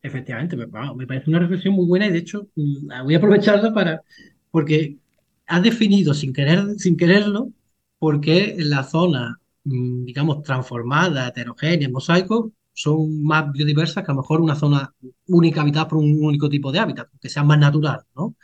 Efectivamente, 0.03 0.57
me, 0.57 0.67
parece 0.69 1.29
una 1.29 1.41
reflexión 1.41 1.75
muy 1.75 1.87
buena 1.87 2.07
y 2.07 2.13
de 2.13 2.19
hecho 2.19 2.49
mm, 2.57 3.05
voy 3.05 3.15
a 3.15 3.19
aprovecharla 3.19 3.73
para. 3.75 4.03
Porque 4.51 4.99
has 5.47 5.63
definido 5.63 6.15
sin, 6.15 6.33
querer, 6.33 6.65
sin 6.79 6.97
quererlo 6.97 7.53
porque 7.99 8.57
la 8.59 8.85
zona, 8.85 9.41
mm, 9.65 10.05
digamos, 10.05 10.43
transformada, 10.43 11.29
heterogénea, 11.29 11.89
mosaico, 11.91 12.53
son 12.73 13.23
más 13.23 13.53
biodiversas 13.53 14.05
que 14.05 14.11
a 14.11 14.15
lo 14.15 14.23
mejor 14.23 14.41
una 14.41 14.55
zona 14.57 14.95
única 15.27 15.61
habitada 15.63 15.89
por 15.89 15.99
un 15.99 16.25
único 16.25 16.49
tipo 16.49 16.73
de 16.73 16.79
hábitat, 16.79 17.09
que 17.21 17.29
sea 17.29 17.43
más 17.45 17.59
natural, 17.59 18.01
¿no? 18.17 18.37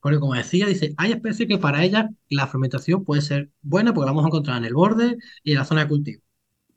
Porque 0.00 0.18
como 0.20 0.34
decía, 0.34 0.66
dice, 0.66 0.94
hay 0.98 1.12
especies 1.12 1.48
que 1.48 1.58
para 1.58 1.84
ellas 1.84 2.06
la 2.28 2.46
fermentación 2.46 3.04
puede 3.04 3.22
ser 3.22 3.50
buena 3.62 3.94
porque 3.94 4.06
la 4.06 4.12
vamos 4.12 4.24
a 4.24 4.28
encontrar 4.28 4.58
en 4.58 4.64
el 4.66 4.74
borde 4.74 5.16
y 5.42 5.52
en 5.52 5.58
la 5.58 5.64
zona 5.64 5.82
de 5.82 5.88
cultivo. 5.88 6.22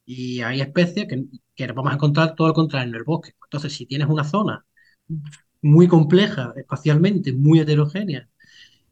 Y 0.05 0.41
hay 0.41 0.61
especies 0.61 1.07
que, 1.07 1.25
que 1.57 1.67
vamos 1.73 1.91
a 1.91 1.95
encontrar 1.95 2.35
todo 2.35 2.49
lo 2.49 2.53
contrario 2.53 2.89
en 2.89 2.95
el 2.95 3.03
bosque. 3.03 3.33
Entonces, 3.43 3.73
si 3.73 3.85
tienes 3.85 4.07
una 4.07 4.23
zona 4.23 4.65
muy 5.61 5.87
compleja 5.87 6.53
espacialmente, 6.55 7.33
muy 7.33 7.59
heterogénea, 7.59 8.29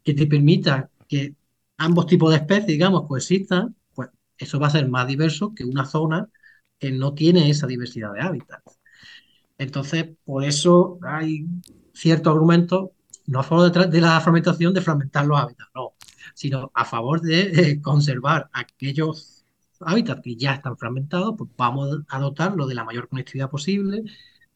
que 0.03 0.13
te 0.13 0.28
permita 0.28 0.89
que 1.07 1.36
ambos 1.78 2.07
tipos 2.07 2.32
de 2.32 2.38
especies, 2.38 2.68
digamos, 2.68 3.07
coexistan, 3.07 3.76
pues 3.93 4.09
eso 4.38 4.59
va 4.59 4.68
a 4.68 4.72
ser 4.72 4.89
más 4.89 5.07
diverso 5.07 5.53
que 5.55 5.66
una 5.66 5.86
zona 5.86 6.30
que 6.80 6.91
no 6.91 7.13
tiene 7.13 7.49
esa 7.49 7.68
diversidad 7.68 8.13
de 8.13 8.22
hábitats. 8.22 8.80
Entonces, 9.57 10.07
por 10.26 10.43
eso 10.43 10.99
hay 11.03 11.45
cierto 11.93 12.32
argumento, 12.32 12.93
no 13.28 13.39
a 13.39 13.43
favor 13.43 13.72
de, 13.72 13.88
de 13.88 14.01
la 14.01 14.20
fragmentación, 14.22 14.74
de 14.74 14.82
fragmentar 14.82 15.26
los 15.26 15.39
hábitats, 15.39 15.70
no, 15.76 15.93
sino 16.34 16.72
a 16.74 16.86
favor 16.86 17.22
de 17.22 17.41
eh, 17.41 17.82
conservar 17.82 18.49
aquellos 18.53 19.34
hábitats 19.82 20.21
que 20.21 20.36
ya 20.36 20.53
están 20.53 20.78
fragmentados, 20.78 21.36
pues 21.38 21.49
vamos 21.57 21.99
a 22.07 22.19
dotarlo 22.19 22.67
de 22.67 22.76
la 22.76 22.84
mayor 22.84 23.07
conectividad 23.09 23.49
posible, 23.49 24.03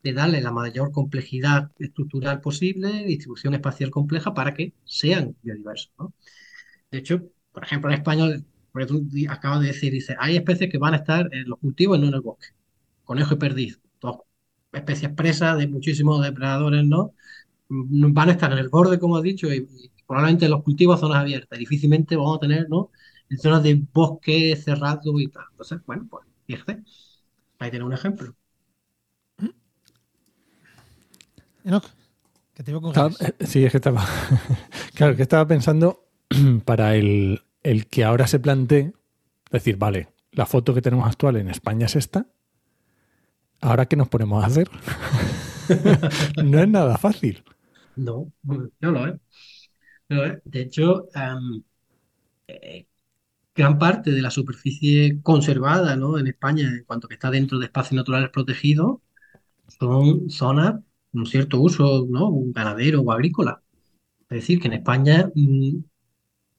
de 0.04 0.14
darle 0.14 0.42
la 0.42 0.52
mayor 0.52 0.92
complejidad 0.92 1.72
estructural 1.80 2.42
posible, 2.42 3.06
distribución 3.06 3.54
espacial 3.54 3.92
compleja 3.92 4.34
para 4.34 4.54
que 4.54 4.74
sean 4.86 5.36
biodiversos. 5.42 5.92
¿no? 5.98 6.14
De 6.92 7.00
hecho, 7.00 7.24
por 7.52 7.64
ejemplo, 7.64 7.92
en 7.92 8.46
tú 8.88 9.08
acabas 9.30 9.62
de 9.62 9.68
decir, 9.68 9.92
dice, 9.92 10.16
hay 10.20 10.38
especies 10.38 10.72
que 10.72 10.78
van 10.78 10.94
a 10.94 10.98
estar 10.98 11.28
en 11.34 11.50
los 11.50 11.60
cultivos 11.60 11.98
y 11.98 12.02
no 12.02 12.08
en 12.08 12.14
el 12.14 12.22
bosque. 12.22 12.48
Conejo 13.04 13.34
y 13.36 13.38
perdiz, 13.38 13.80
dos 14.02 14.20
especies 14.72 15.12
presas 15.14 15.58
de 15.58 15.68
muchísimos 15.68 16.24
depredadores, 16.24 16.86
¿no? 16.86 17.14
Mm, 17.70 18.14
van 18.14 18.30
a 18.30 18.32
estar 18.34 18.52
en 18.52 18.60
el 18.60 18.70
borde, 18.70 19.00
como 19.00 19.18
has 19.18 19.24
dicho, 19.24 19.54
y, 19.54 19.68
probablemente 20.08 20.46
en 20.46 20.52
los 20.52 20.64
cultivos 20.64 21.00
zonas 21.00 21.20
abiertas. 21.20 21.60
Difícilmente 21.60 22.16
vamos 22.16 22.38
a 22.38 22.40
tener, 22.42 22.70
¿no? 22.70 22.92
En 23.30 23.38
zonas 23.38 23.64
de 23.64 23.82
bosque 23.94 24.56
cerrado 24.56 25.20
y 25.20 25.28
tal. 25.28 25.46
Entonces, 25.52 25.80
bueno, 25.86 26.08
pues 26.10 26.26
fíjate, 26.46 26.84
ahí 27.60 27.70
tiene 27.70 27.86
un 27.86 27.94
ejemplo. 27.94 28.36
que 32.54 32.64
te 32.64 32.72
veo 32.72 32.82
con 32.82 32.94
eh, 32.96 33.34
Sí, 33.46 33.64
es 33.64 33.72
que 33.72 33.78
estaba. 33.78 34.06
claro, 34.96 35.16
que 35.16 35.22
estaba 35.22 35.48
pensando 35.48 36.06
para 36.66 36.96
el, 36.96 37.42
el 37.64 37.88
que 37.88 38.04
ahora 38.04 38.28
se 38.28 38.40
plantee, 38.40 38.94
decir, 39.52 39.78
vale, 39.78 40.10
la 40.32 40.46
foto 40.46 40.74
que 40.74 40.82
tenemos 40.82 41.08
actual 41.08 41.38
en 41.38 41.50
España 41.50 41.86
es 41.86 41.96
esta. 41.96 42.28
¿Ahora 43.62 43.88
qué 43.88 43.96
nos 43.96 44.08
ponemos 44.08 44.44
a 44.44 44.48
hacer? 44.48 44.70
no 46.44 46.60
es 46.60 46.68
nada 46.68 46.98
fácil. 46.98 47.44
No, 47.96 48.32
no 48.44 48.92
lo 48.92 49.08
es. 49.08 49.20
De 50.44 50.62
hecho, 50.62 51.08
eh, 52.48 52.88
gran 53.60 53.78
parte 53.78 54.12
de 54.12 54.22
la 54.22 54.32
superficie 54.32 55.22
conservada 55.22 55.98
¿no? 55.98 56.18
en 56.18 56.28
España, 56.28 56.70
en 56.70 56.86
cuanto 56.86 57.10
que 57.10 57.16
está 57.16 57.30
dentro 57.30 57.60
de 57.60 57.66
espacios 57.66 57.94
naturales 57.94 58.30
protegidos, 58.30 59.00
son 59.80 60.30
zonas 60.30 60.76
un 61.12 61.26
cierto 61.26 61.60
uso 61.60 62.08
¿no? 62.10 62.32
ganadero 62.54 63.02
o 63.02 63.12
agrícola. 63.12 63.62
Es 64.30 64.38
decir, 64.42 64.62
que 64.62 64.68
en 64.68 64.76
España, 64.76 65.30
mm, 65.36 65.78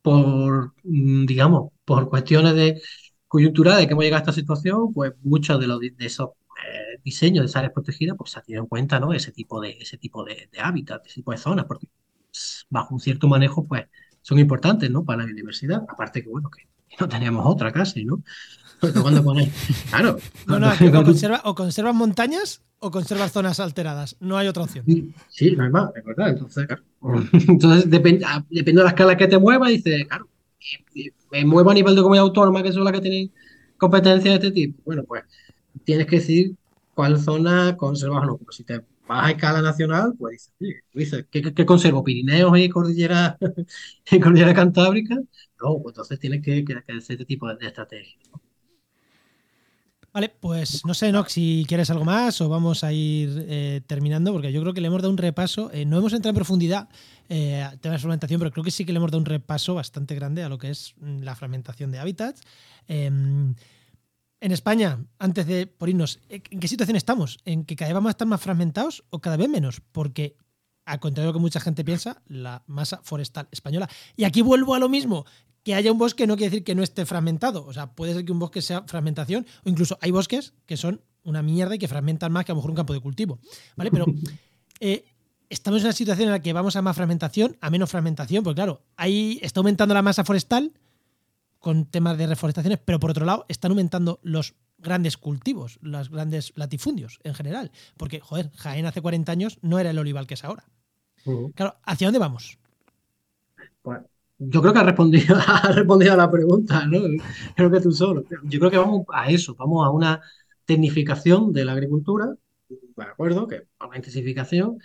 por, 0.03 0.75
mm, 0.85 1.25
digamos, 1.27 1.73
por 1.87 2.09
cuestiones 2.11 2.55
de 2.55 2.83
coyunturales 3.29 3.87
que 3.87 3.93
hemos 3.93 4.05
llegado 4.05 4.19
a 4.21 4.25
esta 4.25 4.33
situación, 4.41 4.93
pues 4.93 5.13
muchos 5.23 5.59
de, 5.61 5.67
de 5.97 6.07
esos 6.07 6.31
eh, 6.31 7.01
diseños 7.03 7.51
de 7.51 7.59
áreas 7.59 7.73
protegidas 7.73 8.17
pues 8.19 8.33
se 8.33 8.41
ha 8.41 8.43
tenido 8.43 8.63
en 8.65 8.69
cuenta 8.69 9.01
¿no? 9.01 9.15
ese 9.15 9.33
tipo 9.33 9.61
de, 9.61 9.71
ese 9.81 9.97
tipo 9.97 10.25
de, 10.25 10.51
de 10.53 10.61
hábitat, 10.61 11.07
ese 11.07 11.17
tipo 11.17 11.33
de 11.33 11.39
zonas, 11.39 11.65
porque 11.67 11.89
bajo 12.69 12.95
un 12.95 13.01
cierto 13.01 13.27
manejo 13.29 13.67
pues 13.67 13.87
son 14.23 14.39
importantes 14.39 14.91
¿no? 14.91 15.05
para 15.05 15.21
la 15.21 15.27
biodiversidad, 15.27 15.83
aparte 15.89 16.23
que 16.23 16.29
bueno, 16.29 16.51
que 16.51 16.69
no 17.01 17.09
tenemos 17.09 17.45
otra 17.47 17.73
casi, 17.73 18.05
¿no? 18.05 18.23
Cuando 18.81 19.23
Claro. 19.91 20.19
o, 21.45 21.55
conservas 21.55 21.95
montañas 21.95 22.63
o 22.79 22.91
conservas 22.91 23.33
zonas 23.33 23.61
alteradas. 23.61 24.17
No 24.21 24.39
hay 24.39 24.49
otra 24.49 24.63
opción. 24.63 24.87
Sí, 25.29 25.55
no 25.55 25.65
hay 25.65 25.71
más, 25.71 25.91
es 25.95 26.05
verdad. 26.05 26.31
Entonces, 26.31 26.67
claro. 26.67 26.83
Entonces 27.33 27.91
depende, 27.91 28.25
ah, 28.27 28.43
depende 28.49 28.81
de 28.81 28.85
la 28.85 28.91
escala 28.91 29.17
que 29.17 29.29
te 29.29 29.39
mueva, 29.39 29.69
dice, 29.69 30.07
claro, 30.07 30.29
me 31.31 31.45
muevo 31.45 31.71
a 31.71 31.75
nivel 31.75 31.95
de 31.95 32.03
comunidad 32.03 32.25
autónoma, 32.25 32.63
que 32.63 32.73
son 32.73 32.85
las 32.85 32.93
que 32.95 33.01
tienen 33.01 33.31
competencias 33.77 34.41
de 34.41 34.47
este 34.47 34.51
tipo. 34.51 34.83
Bueno, 34.85 35.05
pues 35.05 35.25
tienes 35.85 36.07
que 36.07 36.17
decir 36.17 36.55
cuál 36.95 37.19
zona 37.19 37.77
conservas 37.77 38.23
o 38.23 38.27
no. 38.27 38.37
Pero 38.39 38.53
si 38.53 38.65
te 38.65 38.81
vas 39.07 39.27
a 39.27 39.31
escala 39.31 39.63
nacional, 39.63 40.15
pues 40.19 40.53
dices, 40.95 41.27
¿qué, 41.31 41.67
conservo? 41.67 42.05
¿Pirineos 42.05 42.57
y 42.59 42.69
cordillera, 42.69 43.39
y 44.11 44.21
cordillera 44.21 44.55
cantábrica? 44.55 45.19
Entonces 45.87 46.19
tienes 46.19 46.43
que, 46.43 46.65
que, 46.65 46.75
hacer 46.75 46.97
este 46.97 47.25
tipo 47.25 47.53
de, 47.53 47.67
estrategia. 47.67 48.17
Vale, 50.13 50.29
pues 50.29 50.85
no 50.85 50.93
sé, 50.93 51.13
Nox, 51.13 51.33
si 51.33 51.65
quieres 51.69 51.89
algo 51.91 52.05
más 52.05 52.41
o 52.41 52.49
vamos 52.49 52.83
a 52.83 52.93
ir 52.93 53.47
eh, 53.49 53.81
terminando, 53.87 54.33
porque 54.33 54.53
yo 54.53 54.61
creo 54.61 54.75
que 54.75 54.81
le 54.81 54.89
hemos 54.89 55.03
dado 55.03 55.13
un 55.13 55.19
repaso. 55.19 55.71
Eh, 55.73 55.85
no 55.85 55.99
hemos 55.99 56.13
entrado 56.13 56.31
en 56.31 56.35
profundidad 56.35 56.89
eh, 57.29 57.63
al 57.63 57.79
tema 57.79 57.93
de 57.93 58.01
fragmentación, 58.01 58.41
pero 58.41 58.51
creo 58.51 58.65
que 58.65 58.73
sí 58.73 58.85
que 58.85 58.93
le 58.93 58.97
hemos 58.97 59.13
dado 59.13 59.21
un 59.21 59.27
repaso 59.27 59.75
bastante 59.75 60.17
grande 60.17 60.43
a 60.43 60.49
lo 60.49 60.59
que 60.59 60.71
es 60.71 60.95
mm, 61.01 61.21
la 61.21 61.37
fragmentación 61.37 61.93
de 61.93 62.01
hábitats. 62.01 62.41
Em, 62.89 63.55
en 64.41 64.53
España, 64.53 65.05
antes 65.19 65.47
de 65.47 65.67
por 65.67 65.89
irnos, 65.89 66.19
¿en 66.29 66.41
qué 66.41 66.67
situación 66.67 66.97
estamos? 66.97 67.39
¿En 67.45 67.65
que 67.65 67.77
cada 67.77 67.91
vez 67.91 67.95
vamos 67.95 68.09
a 68.09 68.13
estar 68.13 68.27
más 68.27 68.41
fragmentados 68.41 69.05
o 69.11 69.21
cada 69.21 69.37
vez 69.37 69.49
menos? 69.49 69.83
Porque, 69.93 70.37
al 70.87 70.99
contrario 70.99 71.29
de 71.29 71.33
lo 71.35 71.39
que 71.39 71.43
mucha 71.43 71.61
gente 71.61 71.85
piensa, 71.85 72.23
la 72.27 72.65
masa 72.67 73.01
forestal 73.05 73.49
española. 73.53 73.89
Y 74.17 74.25
aquí 74.25 74.41
vuelvo 74.41 74.75
a 74.75 74.79
lo 74.79 74.89
mismo 74.89 75.27
que 75.63 75.75
haya 75.75 75.93
un 75.93 75.99
bosque 75.99 76.27
no 76.27 76.37
quiere 76.37 76.51
decir 76.51 76.65
que 76.65 76.75
no 76.75 76.83
esté 76.83 77.07
fragmentado. 77.07 77.67
O 77.67 77.73
sea, 77.73 77.93
puede 77.93 78.15
ser 78.15 78.25
que 78.25 78.33
un 78.33 78.39
bosque 78.39 78.63
sea 78.63 78.83
fragmentación, 78.87 79.47
o 79.65 79.69
incluso 79.69 79.99
hay 80.01 80.11
bosques 80.11 80.55
que 80.67 80.77
son 80.77 81.03
una 81.23 81.43
mierda 81.43 81.75
y 81.75 81.79
que 81.79 81.89
fragmentan 81.89 82.33
más 82.33 82.45
que 82.45 82.53
a 82.53 82.55
lo 82.55 82.57
mejor 82.57 82.71
un 82.71 82.77
campo 82.77 82.93
de 82.93 83.01
cultivo. 83.01 83.39
¿Vale? 83.77 83.91
Pero 83.91 84.07
eh, 84.81 85.05
estamos 85.49 85.81
en 85.81 85.87
una 85.87 85.93
situación 85.93 86.29
en 86.29 86.33
la 86.33 86.41
que 86.41 86.53
vamos 86.53 86.77
a 86.77 86.83
más 86.83 86.97
fragmentación, 86.97 87.57
a 87.61 87.71
menos 87.71 87.91
fragmentación, 87.91 88.43
porque 88.43 88.57
claro, 88.57 88.83
ahí 88.97 89.39
está 89.43 89.61
aumentando 89.61 89.95
la 89.95 90.03
masa 90.03 90.25
forestal 90.25 90.73
con 91.59 91.85
temas 91.85 92.17
de 92.17 92.27
reforestaciones, 92.27 92.81
pero 92.83 92.99
por 92.99 93.11
otro 93.11 93.27
lado 93.27 93.45
están 93.49 93.73
aumentando 93.73 94.19
los 94.23 94.55
grandes 94.79 95.19
cultivos, 95.19 95.79
los 95.83 96.09
grandes 96.09 96.53
latifundios 96.57 97.21
en 97.23 97.35
general. 97.35 97.71
Porque, 97.99 98.21
joder, 98.21 98.51
Jaén 98.57 98.87
hace 98.87 99.03
40 99.03 99.31
años 99.31 99.59
no 99.61 99.79
era 99.79 99.91
el 99.91 99.99
olival 99.99 100.27
que 100.27 100.35
es 100.35 100.45
ahora. 100.45 100.65
Claro, 101.55 101.77
¿hacia 101.85 102.07
dónde 102.07 102.19
vamos? 102.19 102.59
Pues 103.83 104.01
yo 104.43 104.63
creo 104.63 104.73
que 104.73 104.79
ha 104.79 104.85
respondido, 104.85 105.37
ha 105.47 105.71
respondido 105.73 106.15
a 106.15 106.17
la 106.17 106.31
pregunta, 106.31 106.87
¿no? 106.87 107.01
Creo 107.55 107.71
que 107.71 107.81
tú 107.81 107.93
solo. 107.93 108.25
Yo 108.45 108.59
creo 108.59 108.71
que 108.71 108.79
vamos 108.79 109.07
a 109.13 109.31
eso, 109.31 109.55
vamos 109.55 109.87
a 109.87 109.91
una 109.91 110.21
tecnificación 110.65 111.53
de 111.53 111.65
la 111.65 111.73
agricultura, 111.73 112.35
de 112.69 113.03
acuerdo, 113.03 113.47
que 113.47 113.67
a 113.79 113.87
una 113.87 113.97
intensificación, 113.97 114.79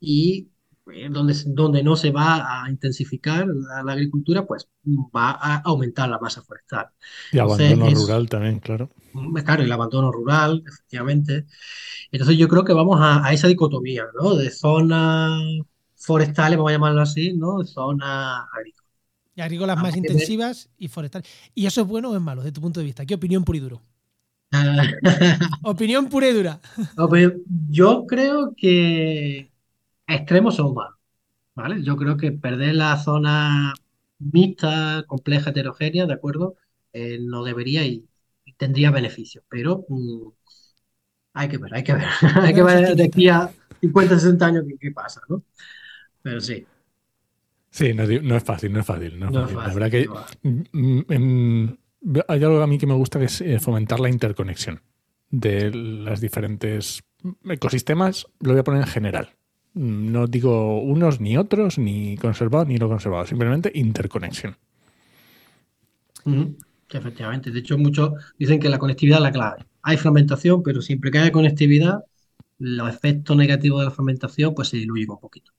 y 0.00 0.48
eh, 0.92 1.08
donde, 1.08 1.34
donde 1.46 1.82
no 1.84 1.94
se 1.94 2.10
va 2.10 2.64
a 2.64 2.70
intensificar 2.70 3.46
la, 3.46 3.92
agricultura, 3.92 4.44
pues 4.44 4.68
va 4.84 5.30
a 5.32 5.58
aumentar 5.58 6.08
la 6.08 6.18
masa 6.18 6.42
forestal. 6.42 6.88
Y 7.32 7.38
abandono 7.38 7.90
rural 7.90 8.28
también, 8.28 8.58
claro. 8.58 8.90
Mm, 9.12 9.36
claro, 9.38 9.62
el 9.62 9.72
abandono 9.72 10.10
rural, 10.10 10.64
efectivamente. 10.66 11.46
Entonces 12.10 12.36
yo 12.36 12.48
creo 12.48 12.64
que 12.64 12.72
vamos 12.72 13.00
a, 13.00 13.24
a 13.24 13.32
esa 13.32 13.46
dicotomía, 13.46 14.04
¿no? 14.20 14.34
De 14.34 14.50
zonas 14.50 15.42
forestales, 15.94 16.56
vamos 16.56 16.70
a 16.70 16.74
llamarlo 16.74 17.02
así, 17.02 17.34
¿no? 17.34 17.64
Zonas 17.64 18.46
agrícolas. 18.52 18.85
Y 19.36 19.42
agrícolas 19.42 19.80
más 19.80 19.94
intensivas 19.96 20.70
y 20.78 20.88
forestales. 20.88 21.28
¿Y 21.54 21.66
eso 21.66 21.82
es 21.82 21.86
bueno 21.86 22.10
o 22.10 22.16
es 22.16 22.22
malo, 22.22 22.42
desde 22.42 22.54
tu 22.54 22.62
punto 22.62 22.80
de 22.80 22.86
vista? 22.86 23.04
¿Qué 23.04 23.14
opinión 23.14 23.44
pura 23.44 23.58
y 23.58 23.60
duro? 23.60 23.82
opinión 25.62 26.08
pura 26.08 26.28
y 26.28 26.32
dura. 26.32 26.60
Yo 27.68 28.06
creo 28.06 28.54
que 28.56 29.52
extremos 30.06 30.56
son 30.56 30.74
malos. 30.74 30.96
¿vale? 31.54 31.82
Yo 31.82 31.96
creo 31.96 32.16
que 32.16 32.32
perder 32.32 32.76
la 32.76 32.96
zona 32.98 33.74
mixta, 34.18 35.04
compleja, 35.06 35.50
heterogénea, 35.50 36.06
¿de 36.06 36.14
acuerdo? 36.14 36.56
Eh, 36.92 37.18
no 37.20 37.44
debería 37.44 37.84
y, 37.84 38.06
tendría 38.56 38.90
beneficios. 38.90 39.44
Pero 39.48 39.84
mm, 39.88 40.28
hay 41.34 41.48
que 41.48 41.58
ver, 41.58 41.74
hay 41.74 41.82
que 41.84 41.94
ver. 41.94 42.04
hay 42.42 42.54
que 42.54 42.62
ver 42.62 42.96
de 42.96 43.04
aquí 43.04 43.28
a 43.28 43.50
50, 43.80 44.18
60 44.18 44.46
años 44.46 44.64
qué 44.80 44.92
pasa, 44.92 45.20
¿no? 45.28 45.42
Pero 46.22 46.40
sí. 46.40 46.64
Sí, 47.76 47.92
no, 47.92 48.04
es 48.04 48.42
fácil, 48.42 48.72
no 48.72 48.80
es 48.80 48.86
fácil. 48.86 49.18
No 49.18 49.26
es 49.28 49.34
fácil. 49.34 49.58
La 49.58 49.74
verdad 49.74 49.90
que 49.90 50.08
mm, 50.42 51.00
mm, 51.14 51.78
hay 52.26 52.42
algo 52.42 52.62
a 52.62 52.66
mí 52.66 52.78
que 52.78 52.86
me 52.86 52.94
gusta 52.94 53.18
que 53.18 53.26
es 53.26 53.42
eh, 53.42 53.58
fomentar 53.60 54.00
la 54.00 54.08
interconexión 54.08 54.80
de 55.28 55.70
los 55.72 56.18
diferentes 56.22 57.04
ecosistemas. 57.44 58.28
Lo 58.40 58.52
voy 58.52 58.60
a 58.60 58.64
poner 58.64 58.80
en 58.80 58.86
general. 58.86 59.28
Mm, 59.74 60.10
no 60.10 60.26
digo 60.26 60.80
unos 60.80 61.20
ni 61.20 61.36
otros, 61.36 61.76
ni 61.76 62.16
conservado 62.16 62.64
ni 62.64 62.76
no 62.76 62.88
conservado. 62.88 63.26
Simplemente 63.26 63.70
interconexión. 63.74 64.56
Efectivamente. 66.90 67.50
De 67.50 67.58
hecho, 67.58 67.76
muchos 67.76 68.12
dicen 68.38 68.58
que 68.58 68.70
la 68.70 68.78
conectividad 68.78 69.18
es 69.18 69.22
la 69.22 69.32
clave. 69.32 69.66
Hay 69.82 69.98
fragmentación, 69.98 70.62
pero 70.62 70.80
siempre 70.80 71.10
que 71.10 71.18
haya 71.18 71.30
conectividad, 71.30 72.04
los 72.58 72.88
efectos 72.88 73.36
negativos 73.36 73.80
de 73.80 73.84
la 73.84 73.90
fragmentación 73.90 74.54
pues 74.54 74.68
se 74.68 74.78
diluyen 74.78 75.10
un 75.10 75.20
poquito. 75.20 75.52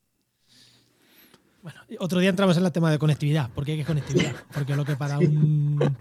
Bueno, 1.67 1.81
otro 1.99 2.21
día 2.21 2.29
entramos 2.29 2.55
en 2.55 2.63
el 2.63 2.71
tema 2.71 2.89
de 2.89 2.97
conectividad. 2.97 3.49
¿Por 3.49 3.65
qué 3.65 3.73
hay 3.73 3.79
que 3.79 3.83
conectividad? 3.83 4.31
Porque 4.53 4.73
lo 4.73 4.85
que 4.85 4.95
para 4.95 5.19
un. 5.19 5.97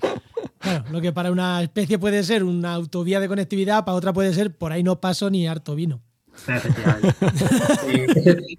lo 0.93 1.01
que 1.01 1.13
para 1.13 1.33
una 1.33 1.61
especie 1.61 1.99
puede 1.99 2.23
ser 2.23 2.45
una 2.45 2.75
autovía 2.75 3.19
de 3.19 3.27
conectividad, 3.27 3.85
para 3.85 3.97
otra 3.97 4.13
puede 4.13 4.33
ser 4.33 4.55
por 4.55 4.71
ahí 4.71 4.85
no 4.85 5.01
paso 5.01 5.29
ni 5.29 5.49
harto 5.49 5.75
vino. 5.75 6.05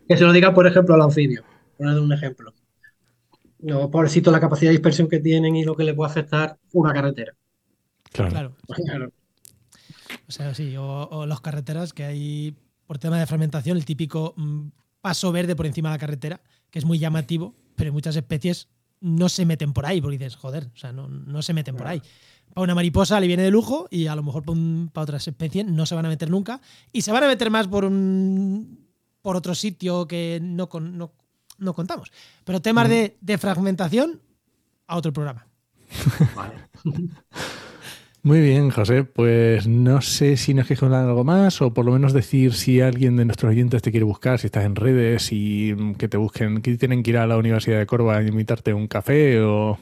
que, 0.05 0.17
se 0.17 0.23
lo 0.25 0.33
diga, 0.33 0.53
por 0.53 0.67
ejemplo, 0.67 0.95
al 0.95 1.01
anfibio. 1.03 1.45
Dar 1.79 1.97
un 1.97 2.11
ejemplo. 2.11 2.53
No, 3.59 3.89
pobrecito 3.89 4.29
la 4.29 4.41
capacidad 4.41 4.71
de 4.71 4.73
dispersión 4.73 5.07
que 5.07 5.21
tienen 5.21 5.55
y 5.55 5.63
lo 5.63 5.77
que 5.77 5.85
le 5.85 5.93
puede 5.93 6.11
afectar 6.11 6.57
una 6.73 6.91
carretera. 6.91 7.33
Claro. 8.11 8.53
O 10.27 10.31
sea, 10.33 10.53
sí, 10.53 10.75
o, 10.77 11.25
las 11.25 11.39
carreteras 11.39 11.93
que 11.93 12.03
hay 12.03 12.53
por 12.85 12.97
tema 12.97 13.17
de 13.17 13.25
fragmentación, 13.25 13.77
el 13.77 13.85
típico 13.85 14.33
mm, 14.35 14.67
paso 14.99 15.31
verde 15.31 15.55
por 15.55 15.65
encima 15.65 15.87
de 15.87 15.95
la 15.95 15.99
carretera, 15.99 16.41
que 16.69 16.79
es 16.79 16.85
muy 16.85 16.99
llamativo, 16.99 17.55
pero 17.75 17.93
muchas 17.93 18.15
especies 18.15 18.67
no 18.99 19.29
se 19.29 19.45
meten 19.45 19.73
por 19.73 19.85
ahí, 19.85 20.01
porque 20.01 20.17
dices, 20.17 20.35
joder, 20.35 20.69
o 20.73 20.77
sea, 20.77 20.91
no, 20.91 21.07
no 21.07 21.41
se 21.41 21.53
meten 21.53 21.75
por 21.75 21.87
ahí. 21.87 22.01
Para 22.53 22.63
una 22.63 22.75
mariposa 22.75 23.19
le 23.19 23.27
viene 23.27 23.43
de 23.43 23.51
lujo 23.51 23.87
y 23.91 24.07
a 24.07 24.15
lo 24.15 24.23
mejor 24.23 24.43
para 24.91 25.03
otras 25.03 25.27
especies 25.27 25.65
no 25.65 25.85
se 25.85 25.95
van 25.95 26.05
a 26.05 26.09
meter 26.09 26.29
nunca. 26.29 26.59
Y 26.91 27.01
se 27.01 27.11
van 27.11 27.23
a 27.23 27.27
meter 27.27 27.51
más 27.51 27.67
por 27.67 27.85
un 27.85 28.87
por 29.21 29.35
otro 29.35 29.53
sitio 29.53 30.07
que 30.07 30.39
no, 30.41 30.69
no, 30.79 31.11
no 31.57 31.73
contamos. 31.73 32.11
Pero 32.43 32.61
temas 32.61 32.89
de, 32.89 33.17
de 33.21 33.37
fragmentación, 33.37 34.21
a 34.87 34.95
otro 34.95 35.13
programa. 35.13 35.45
Vale. 36.35 36.55
Muy 38.27 38.41
bien, 38.41 38.71
José. 38.71 39.05
Pues 39.05 39.67
no 39.67 40.01
sé 40.01 40.35
si 40.35 40.53
nos 40.53 40.67
quieres 40.67 40.81
contar 40.81 41.05
algo 41.05 41.23
más 41.23 41.61
o 41.61 41.73
por 41.73 41.85
lo 41.85 41.93
menos 41.93 42.11
decir 42.11 42.51
si 42.51 42.81
alguien 42.81 43.15
de 43.15 43.23
nuestros 43.23 43.51
oyentes 43.51 43.81
te 43.81 43.89
quiere 43.89 44.03
buscar, 44.03 44.37
si 44.37 44.47
estás 44.47 44.65
en 44.65 44.75
redes 44.75 45.29
y 45.31 45.73
que 45.97 46.09
te 46.09 46.17
busquen, 46.17 46.61
que 46.61 46.75
tienen 46.75 47.03
que 47.03 47.11
ir 47.11 47.19
a 47.19 47.25
la 47.25 47.37
Universidad 47.37 47.79
de 47.79 47.85
Córdoba 47.85 48.17
a 48.17 48.21
invitarte 48.21 48.73
un 48.73 48.87
café 48.87 49.39
o... 49.39 49.79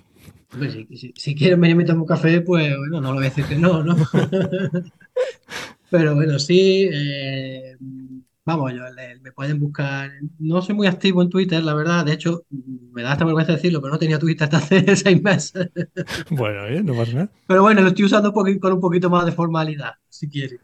si, 1.16 1.34
quieren 1.34 1.60
venir 1.60 1.72
a 1.72 1.78
invitarme 1.78 2.04
un 2.04 2.08
café, 2.08 2.40
pues 2.42 2.72
bueno, 2.78 3.02
no 3.02 3.10
lo 3.10 3.16
voy 3.16 3.26
a 3.26 3.30
decir 3.30 3.46
que 3.46 3.56
no, 3.56 3.84
¿no? 3.84 3.96
Pero 5.90 6.14
bueno, 6.14 6.38
sí, 6.38 6.88
eh, 6.94 7.78
Vamos, 8.46 8.74
yo, 8.74 8.82
me 9.22 9.32
pueden 9.32 9.60
buscar. 9.60 10.12
No 10.38 10.62
soy 10.62 10.76
muy 10.76 10.86
activo 10.86 11.24
en 11.24 11.32
Twitter, 11.32 11.64
la 11.64 11.74
verdad. 11.74 12.06
De 12.06 12.14
hecho, 12.14 12.44
me 12.94 13.02
da 13.02 13.14
hasta 13.14 13.26
vergüenza 13.26 13.54
decirlo, 13.54 13.82
pero 13.82 13.94
no 13.94 14.00
tenía 14.00 14.20
Twitter 14.20 14.44
hasta 14.44 14.58
hace 14.58 14.96
seis 14.96 15.22
meses. 15.22 15.70
Bueno, 16.30 16.66
¿eh? 16.68 16.84
no 16.84 16.94
pasa 16.94 17.14
nada. 17.14 17.30
Pero 17.48 17.64
bueno, 17.64 17.82
lo 17.82 17.88
estoy 17.88 18.06
usando 18.06 18.32
con 18.32 18.48
un 18.48 18.80
poquito 18.80 19.10
más 19.10 19.26
de 19.26 19.32
formalidad, 19.32 19.94
si 20.10 20.30
quieres. 20.30 20.60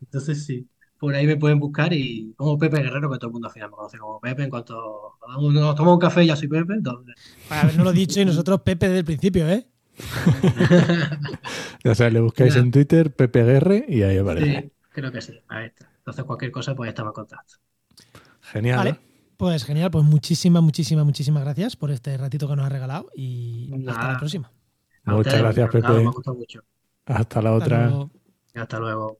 Entonces, 0.00 0.44
sí, 0.44 0.66
por 0.98 1.14
ahí 1.14 1.26
me 1.28 1.36
pueden 1.36 1.60
buscar 1.60 1.92
y 1.92 2.32
como 2.36 2.58
Pepe 2.58 2.82
Guerrero, 2.82 3.08
que 3.08 3.18
todo 3.18 3.28
el 3.28 3.32
mundo 3.34 3.46
al 3.48 3.54
final 3.54 3.70
me 3.70 3.76
conoce 3.76 3.98
como 3.98 4.20
Pepe. 4.20 4.42
En 4.42 4.50
cuanto 4.50 5.18
nos 5.52 5.76
tomamos 5.76 5.94
un 5.94 6.00
café, 6.00 6.26
ya 6.26 6.34
soy 6.34 6.48
Pepe. 6.48 6.74
Entonces... 6.74 7.14
Para 7.48 7.70
no 7.72 7.84
lo 7.84 7.92
dicho 7.92 8.20
y 8.20 8.24
nosotros 8.24 8.62
Pepe 8.62 8.86
desde 8.86 8.98
el 8.98 9.04
principio, 9.04 9.48
¿eh? 9.48 9.68
o 11.84 11.94
sea, 11.94 12.10
le 12.10 12.18
buscáis 12.18 12.56
en 12.56 12.72
Twitter 12.72 13.14
Pepe 13.14 13.44
Guerre 13.44 13.84
y 13.88 14.02
ahí 14.02 14.18
aparece. 14.18 14.60
Sí, 14.60 14.72
creo 14.90 15.12
que 15.12 15.20
sí. 15.20 15.38
Ahí 15.48 15.66
está. 15.66 15.91
Entonces, 16.02 16.24
cualquier 16.24 16.50
cosa, 16.50 16.74
pues 16.74 16.88
estamos 16.88 17.10
en 17.10 17.14
contacto. 17.14 17.54
Genial. 18.40 18.78
Vale. 18.78 19.00
Pues 19.36 19.64
genial, 19.64 19.90
pues 19.90 20.04
muchísimas, 20.04 20.62
muchísimas, 20.62 21.04
muchísimas 21.04 21.42
gracias 21.42 21.74
por 21.74 21.90
este 21.90 22.16
ratito 22.16 22.46
que 22.48 22.54
nos 22.54 22.66
has 22.66 22.72
regalado 22.72 23.10
y 23.14 23.72
hasta 23.88 24.12
la 24.12 24.18
próxima. 24.18 24.52
Muchas 25.04 25.38
gracias, 25.38 25.68
Pepe. 25.70 25.88
me 25.88 26.06
ha 26.06 26.10
gustado 26.10 26.36
mucho. 26.36 26.60
Hasta 27.06 27.42
la 27.42 27.52
otra. 27.52 28.08
Hasta 28.54 28.78
luego. 28.78 29.18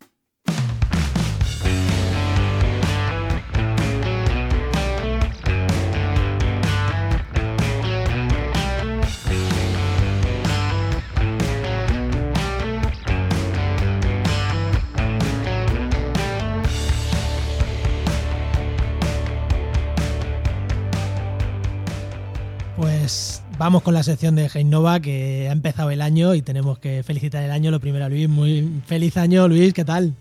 Pues 22.82 23.44
vamos 23.58 23.84
con 23.84 23.94
la 23.94 24.02
sección 24.02 24.34
de 24.34 24.50
Heinova 24.52 24.98
que 24.98 25.46
ha 25.48 25.52
empezado 25.52 25.92
el 25.92 26.02
año 26.02 26.34
y 26.34 26.42
tenemos 26.42 26.80
que 26.80 27.04
felicitar 27.04 27.40
el 27.44 27.52
año. 27.52 27.70
Lo 27.70 27.78
primero 27.78 28.06
a 28.06 28.08
Luis, 28.08 28.28
muy 28.28 28.82
feliz 28.88 29.16
año, 29.16 29.46
Luis, 29.46 29.72
¿qué 29.72 29.84
tal? 29.84 30.16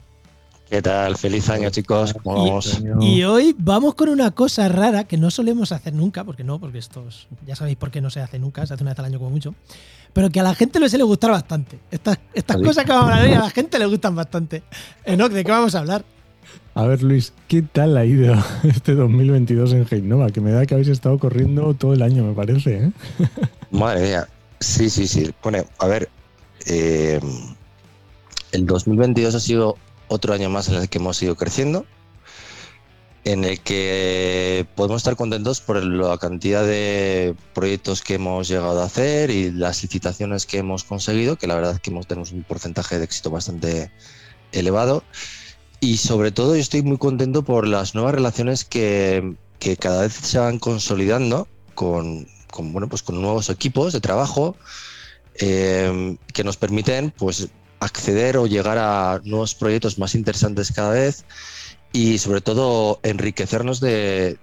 ¿Qué 0.69 0.79
tal? 0.79 1.17
Feliz 1.17 1.49
año, 1.49 1.71
chicos. 1.71 2.13
Y, 2.99 3.23
hoy 3.23 3.55
vamos 3.57 3.95
con 3.95 4.09
una 4.09 4.29
cosa 4.29 4.69
rara 4.69 5.05
que 5.05 5.17
no 5.17 5.31
solemos 5.31 5.71
hacer 5.71 5.95
nunca, 5.95 6.23
porque 6.23 6.43
no, 6.43 6.59
porque 6.59 6.77
estos, 6.77 7.27
ya 7.47 7.55
sabéis 7.55 7.77
por 7.77 7.89
qué 7.89 7.99
no 7.99 8.11
se 8.11 8.19
hace 8.19 8.37
nunca, 8.37 8.63
se 8.67 8.75
hace 8.75 8.83
una 8.83 8.91
vez 8.91 8.99
al 8.99 9.05
año 9.05 9.17
como 9.17 9.31
mucho, 9.31 9.55
pero 10.13 10.29
que 10.29 10.39
a 10.39 10.43
la 10.43 10.53
gente 10.53 10.79
le 10.79 10.87
suele 10.87 11.03
gustar 11.03 11.31
bastante. 11.31 11.79
Estas, 11.89 12.19
estas 12.31 12.57
cosas 12.57 12.85
que 12.85 12.91
vamos 12.91 13.09
a 13.09 13.13
hablar 13.15 13.27
hoy 13.27 13.33
a 13.33 13.39
la 13.39 13.49
gente 13.49 13.79
le 13.79 13.87
gustan 13.87 14.15
bastante. 14.15 14.61
Enoch, 15.03 15.31
¿de 15.31 15.43
qué 15.43 15.49
vamos 15.49 15.73
a 15.73 15.79
hablar? 15.79 16.05
A 16.73 16.85
ver, 16.85 17.03
Luis, 17.03 17.33
¿qué 17.49 17.61
tal 17.61 17.97
ha 17.97 18.05
ido 18.05 18.33
este 18.63 18.95
2022 18.95 19.73
en 19.73 19.87
Heinova? 19.89 20.29
Que 20.29 20.39
me 20.39 20.51
da 20.51 20.65
que 20.65 20.73
habéis 20.73 20.89
estado 20.89 21.19
corriendo 21.19 21.73
todo 21.73 21.93
el 21.93 22.01
año, 22.01 22.23
me 22.23 22.33
parece. 22.33 22.85
¿eh? 22.85 22.91
Madre 23.71 24.01
mía. 24.01 24.27
Sí, 24.59 24.89
sí, 24.89 25.07
sí. 25.07 25.33
Pone, 25.41 25.65
a 25.79 25.87
ver, 25.87 26.09
eh, 26.67 27.19
el 28.51 28.65
2022 28.65 29.35
ha 29.35 29.39
sido 29.39 29.77
otro 30.07 30.33
año 30.33 30.49
más 30.49 30.69
en 30.69 30.75
el 30.75 30.87
que 30.87 30.99
hemos 30.99 31.21
ido 31.23 31.35
creciendo, 31.35 31.85
en 33.23 33.43
el 33.43 33.59
que 33.59 34.65
podemos 34.75 34.97
estar 34.97 35.15
contentos 35.15 35.61
por 35.61 35.83
la 35.83 36.17
cantidad 36.17 36.65
de 36.65 37.35
proyectos 37.53 38.01
que 38.01 38.15
hemos 38.15 38.47
llegado 38.47 38.81
a 38.81 38.85
hacer 38.85 39.29
y 39.29 39.51
las 39.51 39.81
licitaciones 39.83 40.45
que 40.45 40.59
hemos 40.59 40.83
conseguido, 40.83 41.37
que 41.37 41.47
la 41.47 41.55
verdad 41.55 41.73
es 41.73 41.79
que 41.79 41.91
hemos, 41.91 42.07
tenemos 42.07 42.31
un 42.31 42.43
porcentaje 42.43 42.97
de 42.97 43.05
éxito 43.05 43.29
bastante 43.29 43.91
elevado. 44.51 45.03
Y 45.83 45.97
sobre 45.97 46.31
todo 46.31 46.55
yo 46.55 46.61
estoy 46.61 46.83
muy 46.83 46.99
contento 46.99 47.41
por 47.41 47.67
las 47.67 47.95
nuevas 47.95 48.13
relaciones 48.13 48.63
que, 48.63 49.35
que 49.57 49.77
cada 49.77 50.03
vez 50.03 50.13
se 50.13 50.37
van 50.37 50.59
consolidando 50.59 51.47
con, 51.73 52.27
con, 52.51 52.71
bueno, 52.71 52.87
pues 52.87 53.01
con 53.01 53.19
nuevos 53.19 53.49
equipos 53.49 53.91
de 53.91 53.99
trabajo 53.99 54.55
eh, 55.39 56.17
que 56.33 56.43
nos 56.43 56.57
permiten 56.57 57.09
pues, 57.09 57.49
acceder 57.79 58.37
o 58.37 58.45
llegar 58.45 58.77
a 58.77 59.21
nuevos 59.23 59.55
proyectos 59.55 59.97
más 59.97 60.13
interesantes 60.13 60.71
cada 60.71 60.91
vez 60.91 61.25
y 61.93 62.17
sobre 62.19 62.41
todo 62.41 62.99
enriquecernos 63.03 63.79
de, 63.81 64.37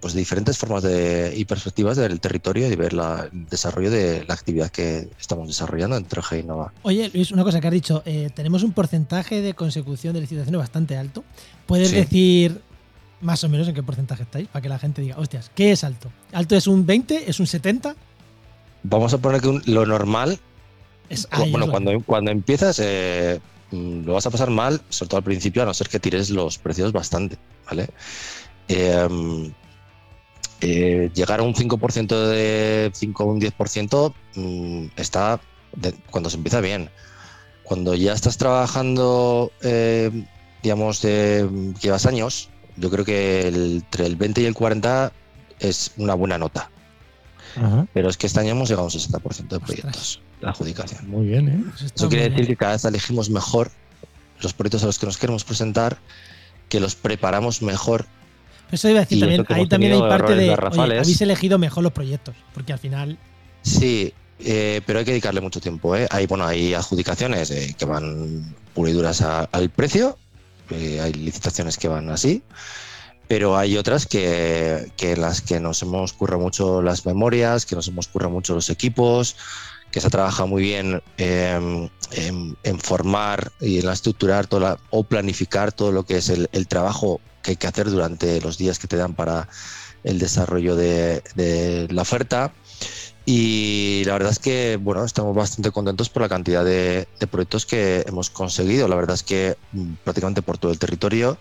pues, 0.00 0.14
de, 0.14 0.20
diferentes 0.20 0.56
formas 0.56 0.82
de, 0.82 1.34
y 1.36 1.44
perspectivas 1.44 1.96
del 1.96 2.20
territorio 2.20 2.70
y 2.70 2.76
ver 2.76 2.92
el 2.92 3.48
desarrollo 3.48 3.90
de 3.90 4.24
la 4.26 4.34
actividad 4.34 4.70
que 4.70 5.08
estamos 5.18 5.48
desarrollando 5.48 5.96
entre 5.96 6.22
G 6.22 6.40
y 6.40 6.42
Nova. 6.44 6.72
Oye, 6.82 7.10
Luis, 7.12 7.32
una 7.32 7.42
cosa 7.42 7.60
que 7.60 7.66
has 7.66 7.72
dicho, 7.72 8.02
eh, 8.06 8.30
tenemos 8.34 8.62
un 8.62 8.72
porcentaje 8.72 9.40
de 9.40 9.54
consecución 9.54 10.14
de 10.14 10.20
licitaciones 10.20 10.58
bastante 10.58 10.96
alto. 10.96 11.24
¿Puedes 11.66 11.90
decir 11.90 12.60
más 13.20 13.42
o 13.42 13.48
menos 13.48 13.66
en 13.66 13.74
qué 13.74 13.82
porcentaje 13.82 14.22
estáis? 14.22 14.46
Para 14.48 14.62
que 14.62 14.68
la 14.68 14.78
gente 14.78 15.02
diga, 15.02 15.18
hostias, 15.18 15.50
¿qué 15.54 15.72
es 15.72 15.82
alto? 15.82 16.10
¿Alto 16.32 16.54
es 16.54 16.68
un 16.68 16.86
20? 16.86 17.28
¿Es 17.28 17.40
un 17.40 17.46
70? 17.46 17.96
Vamos 18.84 19.12
a 19.12 19.18
poner 19.18 19.40
que 19.40 19.60
lo 19.66 19.86
normal 19.86 20.38
es, 21.08 21.28
bueno, 21.50 21.68
cuando, 21.68 22.00
cuando 22.06 22.30
empiezas, 22.30 22.80
eh, 22.82 23.38
lo 23.72 24.14
vas 24.14 24.26
a 24.26 24.30
pasar 24.30 24.50
mal, 24.50 24.80
sobre 24.88 25.08
todo 25.08 25.18
al 25.18 25.24
principio, 25.24 25.62
a 25.62 25.66
no 25.66 25.74
ser 25.74 25.88
que 25.88 25.98
tires 25.98 26.30
los 26.30 26.58
precios 26.58 26.92
bastante, 26.92 27.38
¿vale? 27.66 27.88
Em, 28.68 29.52
eh, 30.60 31.10
llegar 31.14 31.40
a 31.40 31.42
un 31.42 31.54
5% 31.54 32.28
de 32.28 32.90
5 32.94 33.24
o 33.24 33.26
un 33.26 33.40
10% 33.40 34.14
mm, 34.34 34.86
está 34.96 35.40
cuando 36.10 36.30
se 36.30 36.36
empieza 36.36 36.60
bien. 36.60 36.90
Cuando 37.64 37.94
ya 37.94 38.12
estás 38.12 38.36
trabajando, 38.36 39.50
eh, 39.62 40.10
digamos, 40.62 41.00
de, 41.00 41.72
llevas 41.80 42.06
años, 42.06 42.50
yo 42.76 42.90
creo 42.90 43.04
que 43.04 43.48
entre 43.48 44.06
el 44.06 44.16
20 44.16 44.42
y 44.42 44.44
el 44.44 44.54
40 44.54 45.12
es 45.60 45.92
una 45.96 46.14
buena 46.14 46.38
nota. 46.38 46.70
Pero 47.92 48.08
es 48.08 48.16
que 48.16 48.26
este 48.26 48.40
año 48.40 48.52
hemos 48.52 48.68
llegado 48.68 48.88
a 48.88 48.90
un 48.90 48.98
60% 48.98 49.48
de 49.48 49.60
proyectos 49.60 50.20
de 50.42 50.48
adjudicación. 50.48 51.08
Muy 51.08 51.26
bien, 51.26 51.48
¿eh? 51.48 51.64
Eso, 51.94 52.08
quiere 52.08 52.28
decir 52.28 52.46
que 52.46 52.56
cada 52.56 52.72
vez 52.72 52.84
elegimos 52.84 53.30
mejor 53.30 53.70
los 54.40 54.52
proyectos 54.52 54.82
a 54.82 54.86
los 54.86 54.98
que 54.98 55.06
nos 55.06 55.16
queremos 55.16 55.44
presentar, 55.44 55.98
que 56.68 56.80
los 56.80 56.94
preparamos 56.94 57.62
mejor. 57.62 58.06
Eso 58.70 58.88
iba 58.88 59.00
a 59.00 59.02
decir 59.02 59.20
también, 59.20 59.46
ahí 59.48 59.68
también 59.68 59.92
hay 59.92 60.00
parte 60.00 60.34
de, 60.34 60.52
habéis 60.52 61.20
elegido 61.20 61.58
mejor 61.58 61.82
los 61.82 61.92
proyectos, 61.92 62.34
porque 62.54 62.72
al 62.72 62.78
final... 62.78 63.18
Sí, 63.62 64.12
eh, 64.40 64.80
pero 64.86 64.98
hay 64.98 65.04
que 65.04 65.12
dedicarle 65.12 65.40
mucho 65.40 65.60
tiempo. 65.60 65.94
¿eh? 65.94 66.08
Hay, 66.10 66.26
bueno, 66.26 66.46
hay 66.46 66.74
adjudicaciones 66.74 67.50
eh, 67.50 67.74
que 67.78 67.84
van 67.84 68.54
puliduras 68.74 69.20
al 69.20 69.70
precio, 69.70 70.18
eh, 70.70 71.00
hay 71.00 71.12
licitaciones 71.12 71.76
que 71.76 71.88
van 71.88 72.08
así, 72.08 72.42
pero 73.28 73.56
hay 73.56 73.76
otras 73.76 74.06
que, 74.06 74.90
que 74.96 75.16
las 75.16 75.42
que 75.42 75.60
nos 75.60 75.82
hemos 75.82 76.14
currado 76.14 76.40
mucho 76.40 76.82
las 76.82 77.04
memorias, 77.04 77.66
que 77.66 77.76
nos 77.76 77.88
hemos 77.88 78.08
currado 78.08 78.32
mucho 78.32 78.54
los 78.54 78.70
equipos, 78.70 79.36
que 79.92 80.00
se 80.00 80.10
trabaja 80.10 80.46
muy 80.46 80.62
bien 80.62 81.02
em, 81.18 81.88
en, 82.10 82.80
formar 82.80 83.52
y 83.60 83.78
en 83.78 83.88
estructurar 83.88 84.46
toda 84.46 84.78
o 84.90 85.04
planificar 85.04 85.70
todo 85.70 85.92
lo 85.92 86.04
que 86.04 86.16
es 86.16 86.30
el, 86.30 86.66
trabajo 86.66 87.20
que 87.42 87.52
hay 87.52 87.56
que 87.56 87.66
hacer 87.66 87.90
durante 87.90 88.40
los 88.40 88.58
días 88.58 88.78
que 88.78 88.88
te 88.88 88.96
dan 88.96 89.14
para 89.14 89.48
el 90.02 90.18
desarrollo 90.18 90.74
de, 90.74 91.88
la 91.90 92.02
oferta. 92.02 92.52
Y 93.24 94.02
la 94.04 94.14
verdad 94.14 94.32
es 94.32 94.40
que 94.40 94.78
bueno, 94.80 95.04
estamos 95.04 95.36
bastante 95.36 95.70
contentos 95.70 96.08
por 96.08 96.22
la 96.22 96.28
cantidad 96.28 96.64
de, 96.64 97.06
de 97.20 97.26
proyectos 97.28 97.66
que 97.66 98.04
hemos 98.08 98.30
conseguido. 98.30 98.88
La 98.88 98.96
verdad 98.96 99.14
es 99.14 99.22
que 99.22 99.56
mm, 99.72 99.92
prácticamente 100.02 100.42
por 100.42 100.58
todo 100.58 100.72
el 100.72 100.78
territorio 100.80 101.38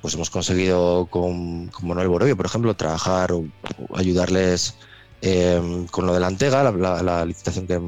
pues 0.00 0.14
hemos 0.14 0.30
conseguido 0.30 1.06
con, 1.06 1.68
con 1.68 1.88
Manuel 1.88 2.08
Borovio, 2.08 2.36
por 2.36 2.46
ejemplo, 2.46 2.74
trabajar 2.74 3.32
o, 3.32 3.46
ayudarles 3.94 4.74
eh, 5.20 5.86
con 5.90 6.06
lo 6.06 6.14
de 6.14 6.20
la 6.20 6.28
Antega, 6.28 6.62
la, 6.70 7.24
licitación 7.24 7.66
que 7.66 7.80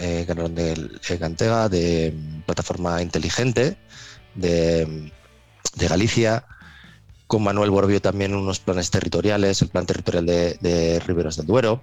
eh, 0.00 0.24
ganaron 0.26 0.54
de, 0.54 0.90
Antega, 1.20 1.68
de 1.68 2.14
plataforma 2.44 3.02
inteligente 3.02 3.76
de, 4.34 5.10
Galicia, 5.76 6.44
con 7.26 7.42
Manuel 7.42 7.70
Borovio 7.70 8.00
también 8.00 8.34
unos 8.34 8.60
planes 8.60 8.90
territoriales, 8.90 9.60
el 9.62 9.68
plan 9.68 9.86
territorial 9.86 10.26
de, 10.26 11.02
Riberos 11.06 11.36
del 11.36 11.46
Duero. 11.46 11.82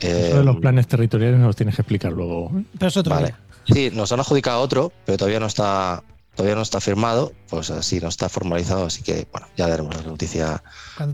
Eso 0.00 0.38
de 0.38 0.44
los 0.44 0.56
planes 0.56 0.86
territoriales 0.86 1.38
nos 1.38 1.46
los 1.46 1.56
tienes 1.56 1.76
que 1.76 1.82
explicar 1.82 2.12
luego. 2.12 2.50
Pero 2.78 2.88
es 2.88 2.96
otro 2.96 3.14
Vale. 3.14 3.34
Sí, 3.66 3.90
nos 3.94 4.12
han 4.12 4.20
adjudicado 4.20 4.60
otro, 4.60 4.92
pero 5.06 5.16
todavía 5.16 5.40
no 5.40 5.46
está, 5.46 6.02
todavía 6.34 6.56
no 6.56 6.62
está 6.62 6.80
firmado, 6.80 7.32
pues 7.48 7.70
así 7.70 8.00
no 8.00 8.08
está 8.08 8.28
formalizado, 8.28 8.86
así 8.86 9.02
que 9.02 9.26
bueno, 9.32 9.46
ya 9.56 9.68
daremos 9.68 9.94
la 9.96 10.02
noticia 10.02 10.62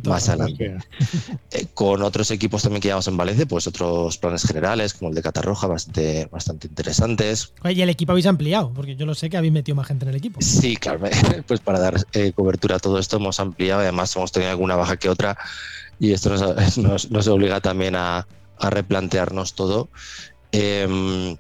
más 0.05 0.29
adelante. 0.29 0.77
Eh, 1.53 1.67
con 1.75 2.03
otros 2.03 2.31
equipos 2.31 2.63
también 2.63 2.81
que 2.81 2.87
llevamos 2.89 3.09
en 3.09 3.17
Valencia, 3.17 3.45
pues 3.45 3.67
otros 3.67 4.19
planes 4.19 4.45
generales, 4.45 4.95
como 4.95 5.09
el 5.09 5.17
de 5.17 5.23
Catarroja, 5.23 5.67
bastante, 5.67 6.27
bastante 6.31 6.69
interesantes. 6.69 7.53
Oye, 7.65 7.75
y 7.75 7.83
el 7.83 7.89
equipo 7.89 8.13
habéis 8.13 8.27
ampliado, 8.27 8.73
porque 8.73 8.95
yo 8.95 9.05
lo 9.05 9.15
sé 9.17 9.29
que 9.31 9.37
habéis 9.37 9.53
metido 9.53 9.75
más 9.75 9.89
gente 9.89 10.05
en 10.05 10.11
el 10.11 10.17
equipo. 10.17 10.41
Sí, 10.41 10.77
claro, 10.77 11.01
pues 11.49 11.59
para 11.61 11.81
dar 11.81 11.97
eh, 12.13 12.33
cobertura 12.33 12.77
a 12.77 12.79
todo 12.79 12.99
esto 13.01 13.17
hemos 13.17 13.41
ampliado, 13.41 13.81
además 13.81 14.15
hemos 14.15 14.31
tenido 14.31 14.51
alguna 14.53 14.77
baja 14.77 14.97
que 14.97 15.09
otra, 15.09 15.37
y 15.99 16.13
esto 16.13 16.31
nos, 16.31 16.79
nos- 16.79 17.11
nos 17.11 17.27
obliga 17.27 17.61
también 17.61 17.97
a, 17.97 18.29
a 18.59 18.71
replantearnos 18.71 19.55
todo. 19.55 19.89
Em, 20.53 21.37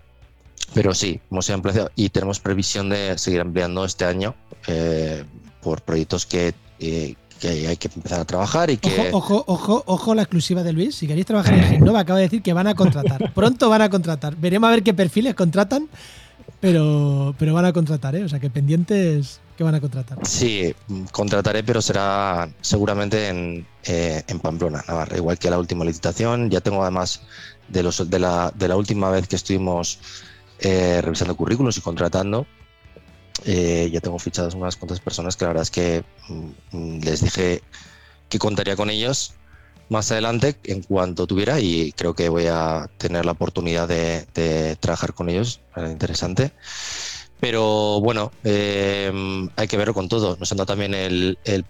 pero 0.74 0.94
sí, 0.94 1.20
hemos 1.30 1.48
ampliado 1.50 1.90
y 1.96 2.08
tenemos 2.10 2.40
previsión 2.40 2.88
de 2.88 3.18
seguir 3.18 3.40
ampliando 3.40 3.84
este 3.84 4.04
año 4.04 4.34
eh, 4.66 5.24
por 5.62 5.82
proyectos 5.82 6.26
que, 6.26 6.54
eh, 6.78 7.14
que 7.40 7.68
hay 7.68 7.76
que 7.76 7.88
empezar 7.94 8.20
a 8.20 8.24
trabajar 8.24 8.70
y 8.70 8.76
que... 8.76 9.10
Ojo, 9.12 9.18
ojo, 9.18 9.44
ojo, 9.46 9.82
ojo 9.86 10.14
la 10.14 10.22
exclusiva 10.22 10.62
de 10.62 10.72
Luis. 10.72 10.94
Si 10.94 11.06
queréis 11.06 11.26
trabajar 11.26 11.54
en 11.54 11.64
Genova, 11.64 12.00
acaba 12.00 12.18
de 12.18 12.26
decir 12.26 12.42
que 12.42 12.52
van 12.52 12.66
a 12.66 12.74
contratar. 12.74 13.32
Pronto 13.34 13.68
van 13.68 13.82
a 13.82 13.90
contratar. 13.90 14.36
Veremos 14.36 14.68
a 14.68 14.70
ver 14.72 14.82
qué 14.82 14.94
perfiles 14.94 15.34
contratan, 15.34 15.88
pero, 16.60 17.34
pero 17.38 17.54
van 17.54 17.64
a 17.64 17.72
contratar, 17.72 18.14
¿eh? 18.16 18.24
O 18.24 18.28
sea, 18.28 18.38
que 18.38 18.50
pendientes 18.50 19.40
que 19.56 19.64
van 19.64 19.74
a 19.74 19.80
contratar. 19.80 20.18
Sí, 20.26 20.74
contrataré, 21.10 21.62
pero 21.64 21.82
será 21.82 22.48
seguramente 22.60 23.28
en, 23.28 23.66
eh, 23.84 24.22
en 24.26 24.38
Pamplona, 24.40 24.84
Navarra, 24.86 25.16
igual 25.16 25.38
que 25.38 25.50
la 25.50 25.58
última 25.58 25.84
licitación. 25.84 26.50
Ya 26.50 26.60
tengo 26.60 26.82
además 26.82 27.22
de, 27.68 27.82
los, 27.82 28.08
de, 28.08 28.18
la, 28.18 28.52
de 28.54 28.68
la 28.68 28.76
última 28.76 29.10
vez 29.10 29.28
que 29.28 29.36
estuvimos 29.36 29.98
eh, 30.60 31.00
revisando 31.02 31.36
currículos 31.36 31.76
y 31.76 31.80
contratando, 31.80 32.46
eh, 33.44 33.88
ya 33.92 34.00
tengo 34.00 34.18
fichadas 34.18 34.54
unas 34.54 34.76
cuantas 34.76 35.00
personas 35.00 35.36
que 35.36 35.44
la 35.44 35.48
verdad 35.48 35.62
es 35.62 35.70
que 35.70 36.04
mm, 36.28 36.50
mm, 36.72 37.00
les 37.00 37.22
dije 37.22 37.62
que 38.28 38.38
contaría 38.38 38.76
con 38.76 38.90
ellos 38.90 39.34
más 39.88 40.12
adelante 40.12 40.56
en 40.64 40.82
cuanto 40.82 41.26
tuviera 41.26 41.60
y 41.60 41.92
creo 41.92 42.14
que 42.14 42.28
voy 42.28 42.46
a 42.46 42.88
tener 42.98 43.24
la 43.24 43.32
oportunidad 43.32 43.88
de, 43.88 44.76
trabajar 44.78 45.14
con 45.14 45.28
ellos, 45.28 45.60
interesante. 45.76 46.52
Pero 47.40 48.00
bueno, 48.00 48.30
eh, 48.44 49.10
hay 49.56 49.66
que 49.66 49.76
verlo 49.76 49.94
con 49.94 50.08
todo. 50.08 50.36
Nos 50.38 50.52
han 50.52 50.58
dado 50.58 50.66
también 50.66 50.94
el, 50.94 51.38
el, 51.44 51.64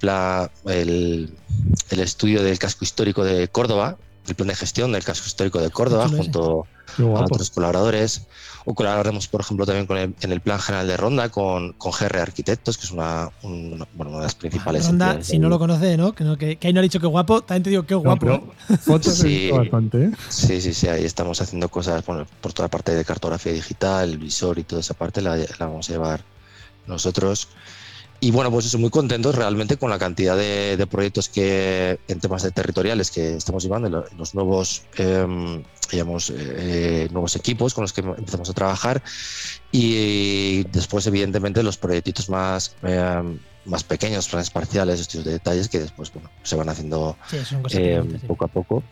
el 0.67 2.01
estudio 2.01 2.43
del 2.43 2.59
casco 2.59 2.85
histórico 2.85 3.25
de 3.25 3.49
Córdoba, 3.49 3.97
el 4.31 4.37
plan 4.37 4.49
de 4.49 4.55
gestión 4.55 4.93
del 4.93 5.05
casco 5.05 5.27
histórico 5.27 5.61
de 5.61 5.71
Córdoba, 5.71 6.09
junto 6.09 6.67
Qué 6.97 7.03
a 7.03 7.07
otros 7.25 7.51
colaboradores. 7.51 8.23
O 8.65 8.75
colaboraremos, 8.75 9.27
por 9.29 9.41
ejemplo, 9.41 9.65
también 9.65 9.87
con 9.87 9.97
el- 9.97 10.15
en 10.21 10.33
el 10.33 10.41
plan 10.41 10.59
general 10.61 10.87
de 10.87 10.97
Ronda 10.97 11.29
con, 11.31 11.73
con 11.75 11.93
GR 11.93 12.21
Arquitectos, 12.21 12.77
que 12.79 12.85
es 12.85 12.91
una, 12.91 13.31
un- 13.43 13.87
bueno, 13.95 14.11
una 14.11 14.19
de 14.19 14.25
las 14.25 14.35
principales. 14.35 14.87
Ronda, 14.87 15.23
si 15.23 15.39
no 15.39 15.49
lo 15.49 15.59
conoce, 15.59 15.97
¿no? 15.97 16.13
Que, 16.13 16.25
no, 16.25 16.37
que, 16.37 16.57
que 16.57 16.67
ahí 16.69 16.73
no 16.75 16.81
ha 16.81 16.83
dicho 16.83 17.01
que 17.01 17.07
guapo, 17.07 17.43
también 17.43 17.63
te 17.63 17.71
digo 17.71 17.87
que 17.87 17.95
guapo. 17.95 18.27
No, 18.27 18.35
¿eh? 18.69 18.77
fotos 18.79 19.15
Sí. 19.19 19.51
bastante, 19.51 20.05
¿eh? 20.05 20.11
Sí, 20.29 20.61
sí, 20.61 20.75
sí, 20.75 20.89
ahí 20.89 21.05
estamos 21.05 21.41
haciendo 21.41 21.69
cosas 21.71 22.05
bueno, 22.05 22.27
por 22.41 22.53
toda 22.53 22.67
la 22.67 22.71
parte 22.71 22.95
de 22.95 23.05
cartografía 23.05 23.53
digital, 23.53 24.11
el 24.11 24.19
visor 24.19 24.59
y 24.59 24.65
toda 24.65 24.81
esa 24.81 24.95
parte 24.95 25.23
la, 25.23 25.37
la 25.37 25.47
vamos 25.59 25.89
a 25.89 25.93
llevar 25.93 26.21
nosotros. 26.87 27.49
Y 28.23 28.31
bueno, 28.33 28.51
pues 28.51 28.67
eso, 28.67 28.79
muy 28.79 28.91
contentos 28.91 29.35
realmente 29.35 29.79
con 29.79 29.89
la 29.89 29.99
cantidad 29.99 30.37
de, 30.37 30.77
de 30.77 30.87
proyectos 30.87 31.31
que 31.31 31.99
en 32.07 32.21
temas 32.21 32.43
de 32.43 32.51
territoriales 32.51 33.11
que 33.11 33.37
estamos 33.37 33.63
llevando, 33.63 33.89
lo- 33.89 34.05
los 34.17 34.35
nuevos, 34.35 34.83
eh, 34.99 35.63
digamos, 35.91 36.31
eh, 36.37 37.09
nuevos 37.13 37.35
equipos 37.37 37.73
con 37.73 37.83
los 37.83 37.95
que 37.95 38.03
empezamos 38.03 38.51
a 38.51 38.53
trabajar 38.53 39.03
y 39.73 40.65
después, 40.65 41.07
evidentemente, 41.07 41.63
los 41.63 41.79
proyectitos 41.79 42.29
más, 42.29 42.77
eh, 42.83 43.23
más 43.65 43.85
pequeños, 43.85 44.29
planes 44.29 44.51
parciales, 44.51 45.01
estudios 45.01 45.25
de 45.25 45.33
detalles 45.33 45.69
que 45.71 45.79
después 45.81 46.13
bueno, 46.13 46.31
se 46.43 46.57
van 46.57 46.69
haciendo 46.69 47.17
sí. 48.19 48.27
poco 48.27 48.45
a 48.45 48.49
poco 48.49 48.83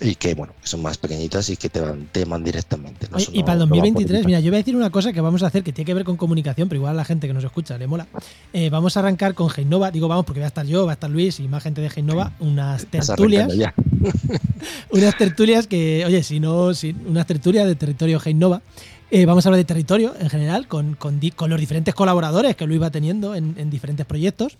y 0.00 0.14
que 0.14 0.34
bueno 0.34 0.52
que 0.60 0.68
son 0.68 0.82
más 0.82 0.98
pequeñitas 0.98 1.48
y 1.50 1.56
que 1.56 1.68
te 1.68 1.80
van 1.80 2.06
teman 2.12 2.42
directamente 2.44 3.08
¿no? 3.10 3.16
Oye, 3.16 3.24
Eso 3.24 3.32
y 3.34 3.38
no- 3.40 3.44
para 3.44 3.52
el 3.54 3.58
no 3.60 3.64
va 3.66 3.68
por 3.70 3.76
2023, 3.78 4.10
etiqueta. 4.10 4.26
mira, 4.26 4.40
yo 4.40 4.50
voy 4.50 4.56
a 4.56 4.58
decir 4.58 4.76
una 4.76 4.90
cosa 4.90 5.12
que 5.12 5.20
vamos 5.20 5.42
a 5.42 5.46
hacer 5.46 5.62
que 5.62 5.72
tiene 5.72 5.86
que 5.86 5.94
ver 5.94 6.04
con 6.04 6.16
comunicación, 6.16 6.68
pero 6.68 6.78
igual 6.80 6.92
a 6.92 6.96
la 6.96 7.04
gente 7.04 7.26
que 7.26 7.32
nos 7.34 7.44
escucha 7.44 7.76
le 7.78 7.86
mola. 7.86 8.06
Eh, 8.52 8.70
vamos 8.70 8.96
a 8.96 9.00
arrancar 9.00 9.34
con 9.34 9.48
Geinova, 9.50 9.90
digo 9.90 10.08
vamos 10.08 10.24
porque 10.24 10.40
va 10.40 10.46
a 10.46 10.48
estar 10.48 10.66
yo, 10.66 10.84
va 10.86 10.92
a 10.92 10.94
estar 10.94 11.10
Luis 11.10 11.40
y 11.40 11.48
más 11.48 11.62
gente 11.62 11.80
de 11.80 11.90
Geinova, 11.90 12.32
unas 12.40 12.86
tertulias, 12.86 13.48
unas 14.90 15.16
tertulias 15.16 15.66
que, 15.66 16.04
oye, 16.06 16.22
si 16.22 16.40
no, 16.40 16.74
si, 16.74 16.94
unas 17.06 17.26
tertulias 17.26 17.66
de 17.66 17.74
territorio 17.74 18.20
Geinova. 18.20 18.62
Eh, 19.08 19.24
vamos 19.24 19.46
a 19.46 19.50
hablar 19.50 19.58
de 19.58 19.64
territorio 19.64 20.14
en 20.18 20.28
general, 20.28 20.66
con, 20.66 20.94
con, 20.94 21.20
con 21.36 21.48
los 21.48 21.60
diferentes 21.60 21.94
colaboradores 21.94 22.56
que 22.56 22.66
Luis 22.66 22.82
va 22.82 22.90
teniendo 22.90 23.36
en, 23.36 23.54
en 23.56 23.70
diferentes 23.70 24.04
proyectos. 24.04 24.56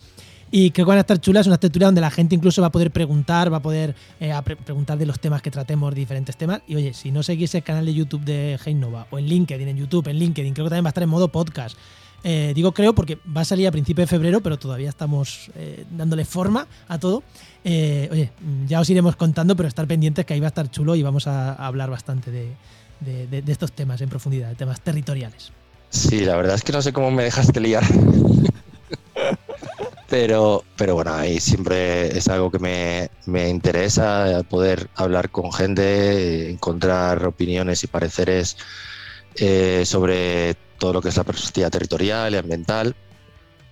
Y 0.51 0.71
creo 0.71 0.87
que 0.87 0.91
van 0.91 0.99
a 0.99 1.01
estar 1.01 1.21
chulas, 1.21 1.47
unas 1.47 1.59
tertulias 1.59 1.89
donde 1.89 2.01
la 2.01 2.11
gente 2.11 2.35
incluso 2.35 2.61
va 2.63 2.69
a 2.69 2.73
poder 2.73 2.91
preguntar, 2.93 3.53
va 3.53 3.57
a 3.57 3.63
poder 3.63 3.95
eh, 4.21 4.33
a 4.33 4.43
pre- 4.43 4.55
preguntar 4.57 4.97
de 4.97 5.05
los 5.05 5.19
temas 5.19 5.43
que 5.43 5.51
tratemos, 5.51 5.95
diferentes 5.95 6.37
temas. 6.37 6.61
Y 6.69 6.77
oye, 6.77 6.95
si 6.95 7.11
no 7.11 7.23
seguís 7.23 7.55
el 7.57 7.63
canal 7.65 7.85
de 7.85 7.93
YouTube 7.95 8.23
de 8.25 8.59
Heinova 8.65 9.07
o 9.11 9.19
en 9.19 9.27
LinkedIn, 9.27 9.69
en 9.69 9.77
YouTube, 9.77 10.07
en 10.09 10.19
LinkedIn, 10.19 10.55
creo 10.55 10.67
que 10.67 10.71
también 10.71 10.85
va 10.85 10.89
a 10.89 10.91
estar 10.91 11.03
en 11.03 11.09
modo 11.11 11.29
podcast. 11.29 11.77
Eh, 12.25 12.53
digo 12.55 12.73
creo 12.73 12.95
porque 12.95 13.19
va 13.37 13.43
a 13.43 13.45
salir 13.45 13.69
a 13.69 13.71
principios 13.73 14.09
de 14.09 14.17
febrero, 14.17 14.41
pero 14.41 14.59
todavía 14.59 14.89
estamos 14.89 15.51
eh, 15.55 15.85
dándole 15.91 16.25
forma 16.25 16.67
a 16.89 16.99
todo. 16.99 17.23
Oye, 17.65 18.31
ya 18.69 18.81
os 18.81 18.89
iremos 18.91 19.17
contando, 19.17 19.55
pero 19.57 19.69
estar 19.69 19.87
pendientes 19.87 20.25
que 20.25 20.35
ahí 20.35 20.41
va 20.41 20.47
a 20.47 20.49
estar 20.49 20.71
chulo 20.71 20.95
y 20.97 21.03
vamos 21.03 21.27
a, 21.27 21.53
a 21.55 21.67
hablar 21.67 21.91
bastante 21.91 22.31
de, 22.31 22.53
de- 23.01 23.27
de- 23.27 23.43
de 23.43 23.53
estos 23.53 23.73
temas 23.73 24.01
en 24.01 24.09
profundidad, 24.09 24.49
de 24.49 24.55
temas 24.55 24.81
territoriales. 24.81 25.53
sí 25.91 26.21
la 26.25 26.37
verdad 26.37 26.55
es 26.55 26.63
que 26.63 26.73
no 26.73 26.81
sé 26.83 26.93
cómo 26.93 27.11
me 27.11 27.25
dejaste 27.25 27.61
liar 27.61 27.85
pero 30.09 30.65
pero 30.77 30.95
bueno 30.95 31.15
ahí 31.15 31.41
siempre 31.41 32.17
es 32.17 32.29
algo 32.29 32.51
que 32.51 32.59
me, 32.59 33.11
me 33.27 33.49
interesa 33.49 34.43
poder 34.49 34.89
hablar 34.95 35.31
con 35.31 35.53
gente 35.53 36.51
encontrar 36.51 37.25
opiniones 37.27 37.83
y 37.85 37.87
pareceres 37.89 38.57
eh, 39.37 39.85
sobre 39.85 40.55
todo 40.79 40.95
lo 40.95 41.03
que 41.03 41.09
es 41.09 41.17
la 41.17 41.25
perspectiva 41.25 41.71
territorial 41.71 42.35
y 42.35 42.37
ambiental 42.37 42.95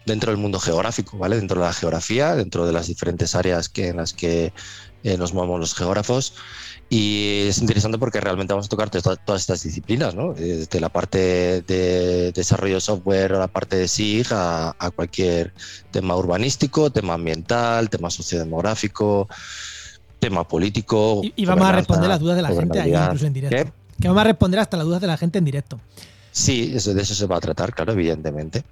dentro 0.07 0.31
del 0.31 0.41
mundo 0.41 0.59
geográfico, 0.61 1.17
¿vale? 1.19 1.37
Dentro 1.37 1.61
de 1.61 1.67
la 1.67 1.73
geografía, 1.73 2.35
dentro 2.35 2.67
de 2.67 2.73
las 2.73 2.89
diferentes 2.89 3.35
áreas 3.35 3.69
que, 3.69 3.89
en 3.89 3.97
las 3.97 4.13
que 4.13 4.53
eh, 5.03 5.17
nos 5.17 5.33
movemos 5.33 5.61
los 5.61 5.75
geógrafos. 5.75 6.35
Y 6.97 7.49
es 7.49 7.59
interesante 7.59 7.99
porque 7.99 8.21
realmente 8.21 8.53
vamos 8.53 8.67
a 8.67 8.69
tocar 8.69 8.89
to- 8.89 9.01
todas 9.17 9.41
estas 9.41 9.63
disciplinas, 9.65 10.15
¿no? 10.15 10.33
Eh, 10.37 10.59
Desde 10.69 10.79
la 10.79 10.91
parte 10.91 11.63
de 11.63 12.31
desarrollo 12.33 12.77
de 12.77 12.81
software 12.81 13.33
a 13.33 13.39
la 13.41 13.49
parte 13.49 13.77
de 13.77 13.89
SIG 13.89 14.29
a, 14.33 14.77
a 14.79 14.91
cualquier 14.91 15.53
tema 15.91 16.15
urbanístico, 16.15 16.91
tema 16.91 17.15
ambiental, 17.15 17.91
tema 17.91 18.11
sociodemográfico, 18.11 19.29
tema 20.21 20.47
político. 20.47 21.21
Y, 21.25 21.33
y 21.35 21.45
vamos 21.47 21.67
a 21.67 21.73
responder 21.73 22.09
las 22.09 22.21
dudas 22.21 22.37
de 22.37 22.43
la 22.43 22.49
gente 22.51 22.81
ahí, 22.81 22.95
incluso 22.95 23.27
en 23.27 23.33
directo. 23.33 23.57
¿Qué? 23.57 23.73
Que 24.01 24.09
vamos 24.09 24.21
a 24.21 24.25
responder 24.25 24.61
hasta 24.61 24.77
las 24.77 24.87
dudas 24.87 25.01
de 25.01 25.07
la 25.09 25.17
gente 25.17 25.39
en 25.39 25.45
directo. 25.45 25.81
Sí, 26.31 26.73
eso, 26.77 26.95
de 26.95 27.03
eso 27.03 27.15
se 27.15 27.27
va 27.27 27.39
a 27.39 27.41
tratar, 27.41 27.75
claro, 27.75 27.93
evidentemente. 27.93 28.63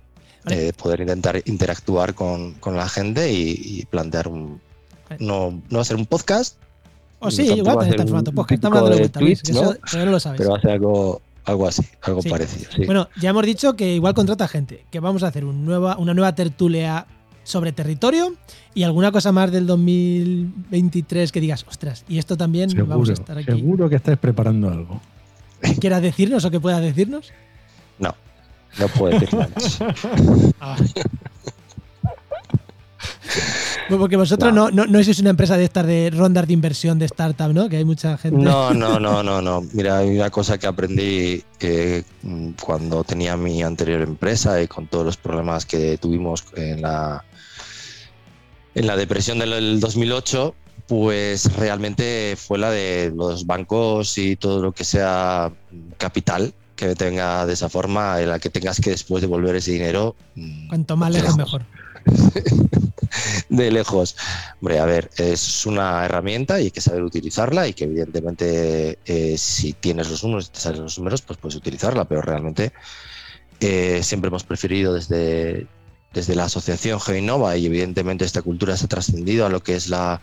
Vale. 0.44 0.68
Eh, 0.68 0.72
poder 0.72 1.00
intentar 1.00 1.40
interactuar 1.44 2.14
con, 2.14 2.54
con 2.54 2.76
la 2.76 2.88
gente 2.88 3.32
y, 3.32 3.50
y 3.80 3.84
plantear 3.86 4.28
un. 4.28 4.60
Vale. 5.10 5.24
No, 5.24 5.50
no 5.70 5.76
va 5.78 5.82
a 5.82 5.84
ser 5.84 5.96
un 5.96 6.06
podcast, 6.06 6.56
O 7.24 7.30
sí, 7.30 7.46
Tampoco 7.46 7.58
igual 7.58 7.74
también 7.76 7.90
está 7.92 8.02
en 8.02 8.08
formato 8.08 8.32
podcast. 8.32 8.52
Estamos 8.64 8.78
típico 8.78 8.84
dando 8.84 8.90
de 8.96 9.00
vuelta, 9.00 9.20
Twitch, 9.20 9.50
¿no? 9.54 9.60
eso 9.60 9.74
todavía 9.86 10.04
no 10.06 10.10
lo 10.12 10.20
sabes. 10.20 10.38
pero 10.38 10.50
va 10.50 10.58
a 10.58 10.60
ser 10.60 10.70
algo, 10.72 11.22
algo 11.44 11.68
así, 11.68 11.82
algo 12.02 12.22
Sí. 12.22 12.28
parecido. 12.28 12.70
Sí. 12.74 12.84
Bueno, 12.84 13.08
ya 13.20 13.30
hemos 13.30 13.46
dicho 13.46 13.74
que 13.74 13.94
igual 13.94 14.14
contrata 14.14 14.48
gente, 14.48 14.84
que 14.90 15.00
vamos 15.00 15.22
a 15.22 15.28
hacer 15.28 15.44
un 15.44 15.64
nueva, 15.64 15.96
una 15.98 16.14
nueva 16.14 16.34
tertulia 16.34 17.06
sobre 17.44 17.72
territorio 17.72 18.34
y 18.74 18.82
alguna 18.84 19.10
cosa 19.12 19.32
más 19.32 19.50
del 19.52 19.66
2023 19.66 21.32
que 21.32 21.40
digas, 21.40 21.64
ostras, 21.68 22.04
y 22.08 22.18
esto 22.18 22.36
también 22.36 22.70
vamos 22.70 23.08
Seguro, 23.08 23.10
a 23.10 23.14
estar 23.14 23.38
aquí. 23.38 23.46
seguro 23.46 23.88
que 23.88 23.96
estáis 23.96 24.18
preparando 24.18 24.68
algo. 24.68 25.00
¿Que 25.60 25.76
quieras 25.76 26.02
decirnos 26.02 26.44
o 26.44 26.50
que 26.50 26.58
puedas 26.60 26.80
decirnos? 26.82 27.32
No, 27.98 28.14
no 28.80 28.88
puedo 28.88 29.18
decir 29.18 29.32
nada. 29.38 29.50
Pues 33.93 34.01
porque 34.01 34.16
vosotros 34.16 34.55
no, 34.55 34.70
no, 34.70 34.86
no 34.86 35.05
sois 35.05 35.18
una 35.18 35.28
empresa 35.28 35.59
de 35.59 35.64
estas 35.64 35.86
de 35.86 36.09
rondas 36.09 36.47
de 36.47 36.55
inversión 36.55 36.99
de 36.99 37.05
startup, 37.05 37.53
¿no? 37.53 37.68
Que 37.68 37.76
hay 37.76 37.84
mucha 37.84 38.16
gente. 38.16 38.43
No, 38.43 38.72
no, 38.82 38.99
no, 38.99 39.22
no, 39.22 39.43
no. 39.43 39.61
Mira, 39.74 39.99
hay 39.99 40.16
una 40.16 40.30
cosa 40.30 40.57
que 40.57 40.66
aprendí 40.66 41.45
eh, 41.61 42.03
cuando 42.59 43.05
tenía 43.05 43.36
mi 43.36 43.62
anterior 43.62 44.01
empresa 44.01 44.62
y 44.62 44.66
con 44.66 44.86
todos 44.86 45.05
los 45.05 45.18
problemas 45.18 45.66
que 45.66 45.99
tuvimos 45.99 46.43
en 46.57 46.80
la, 46.80 47.22
en 48.74 48.86
la 48.86 48.97
depresión 48.97 49.40
del 49.40 49.78
2008, 49.78 50.55
pues 50.86 51.55
realmente 51.57 52.34
fue 52.38 52.57
la 52.57 52.70
de 52.70 53.12
los 53.14 53.45
bancos 53.45 54.16
y 54.16 54.36
todo 54.36 54.62
lo 54.62 54.72
que 54.72 54.84
sea 54.84 55.53
capital 55.99 56.55
que 56.76 56.95
tenga 56.95 57.45
de 57.45 57.53
esa 57.53 57.68
forma, 57.68 58.22
en 58.22 58.30
la 58.30 58.38
que 58.38 58.49
tengas 58.49 58.80
que 58.80 58.88
después 58.88 59.20
devolver 59.20 59.55
ese 59.55 59.72
dinero. 59.72 60.16
mm, 60.34 60.68
Cuanto 60.68 60.97
más 60.97 61.12
lejos, 61.12 61.36
mejor. 61.36 61.62
de 63.48 63.70
lejos. 63.70 64.16
Hombre, 64.61 64.78
a 64.78 64.86
ver, 64.86 65.11
es 65.16 65.66
una 65.66 66.05
herramienta 66.05 66.61
y 66.61 66.64
hay 66.64 66.70
que 66.70 66.80
saber 66.80 67.03
utilizarla 67.03 67.68
y 67.68 67.74
que 67.74 67.84
evidentemente 67.84 68.98
eh, 69.05 69.36
si 69.38 69.72
tienes 69.74 70.11
los 70.11 70.24
números 70.24 70.50
te 70.50 70.61
salen 70.61 70.82
los 70.82 70.98
números, 70.98 71.22
pues 71.22 71.38
puedes 71.38 71.57
utilizarla, 71.57 72.05
pero 72.05 72.22
realmente 72.22 72.72
eh, 73.61 74.00
siempre 74.03 74.28
hemos 74.28 74.44
preferido 74.44 74.94
desde, 74.94 75.66
desde 76.12 76.34
la 76.34 76.44
asociación 76.44 77.00
Gevinova 77.00 77.57
y 77.57 77.66
evidentemente 77.66 78.24
esta 78.24 78.42
cultura 78.42 78.76
se 78.76 78.86
ha 78.86 78.88
trascendido 78.88 79.46
a 79.46 79.48
lo 79.48 79.62
que 79.62 79.76
es 79.76 79.88
la, 79.88 80.20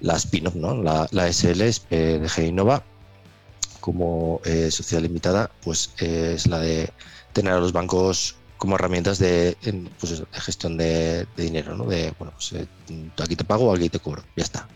la 0.00 0.16
spin-off, 0.16 0.54
¿no? 0.54 0.82
la, 0.82 1.06
la 1.10 1.32
SL 1.32 1.62
eh, 1.62 2.18
de 2.20 2.28
Gevinova 2.28 2.82
como 3.80 4.42
sociedad 4.70 5.02
limitada, 5.02 5.50
pues 5.62 5.94
es 5.96 6.46
la 6.46 6.58
de 6.58 6.92
tener 7.32 7.54
a 7.54 7.60
los 7.60 7.72
bancos 7.72 8.36
como 8.60 8.74
herramientas 8.74 9.18
de, 9.18 9.56
pues 9.98 10.22
gestión 10.32 10.76
de, 10.76 11.26
dinero, 11.34 11.76
¿no? 11.78 11.86
De, 11.86 12.12
bueno, 12.18 12.34
pues 12.34 12.52
eh, 12.52 12.66
aquí 13.18 13.34
te 13.34 13.42
pago, 13.42 13.72
aquí 13.72 13.88
te 13.88 14.00
cobro, 14.00 14.22
ya 14.36 14.44
está. 14.44 14.68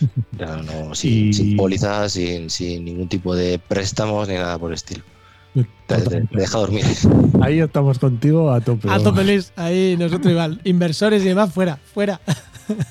sin, 0.94 1.56
pólizas, 1.56 2.12
sin, 2.12 2.48
sin, 2.48 2.86
ningún 2.86 3.06
tipo 3.06 3.36
de 3.36 3.58
préstamos 3.58 4.28
ni 4.28 4.34
nada 4.34 4.58
por 4.58 4.70
el 4.70 4.76
estilo. 4.76 5.04
Te, 5.86 6.26
deja 6.30 6.58
dormir. 6.58 6.84
Ahí 7.40 7.60
estamos 7.60 7.98
contigo 7.98 8.52
a 8.52 8.60
tope. 8.60 8.88
A 8.90 8.98
tope, 8.98 9.24
Luis. 9.24 9.52
Ahí 9.56 9.96
nosotros 9.98 10.30
igual. 10.30 10.60
Inversores 10.64 11.22
y 11.22 11.28
demás, 11.28 11.52
fuera, 11.52 11.78
fuera. 11.92 12.20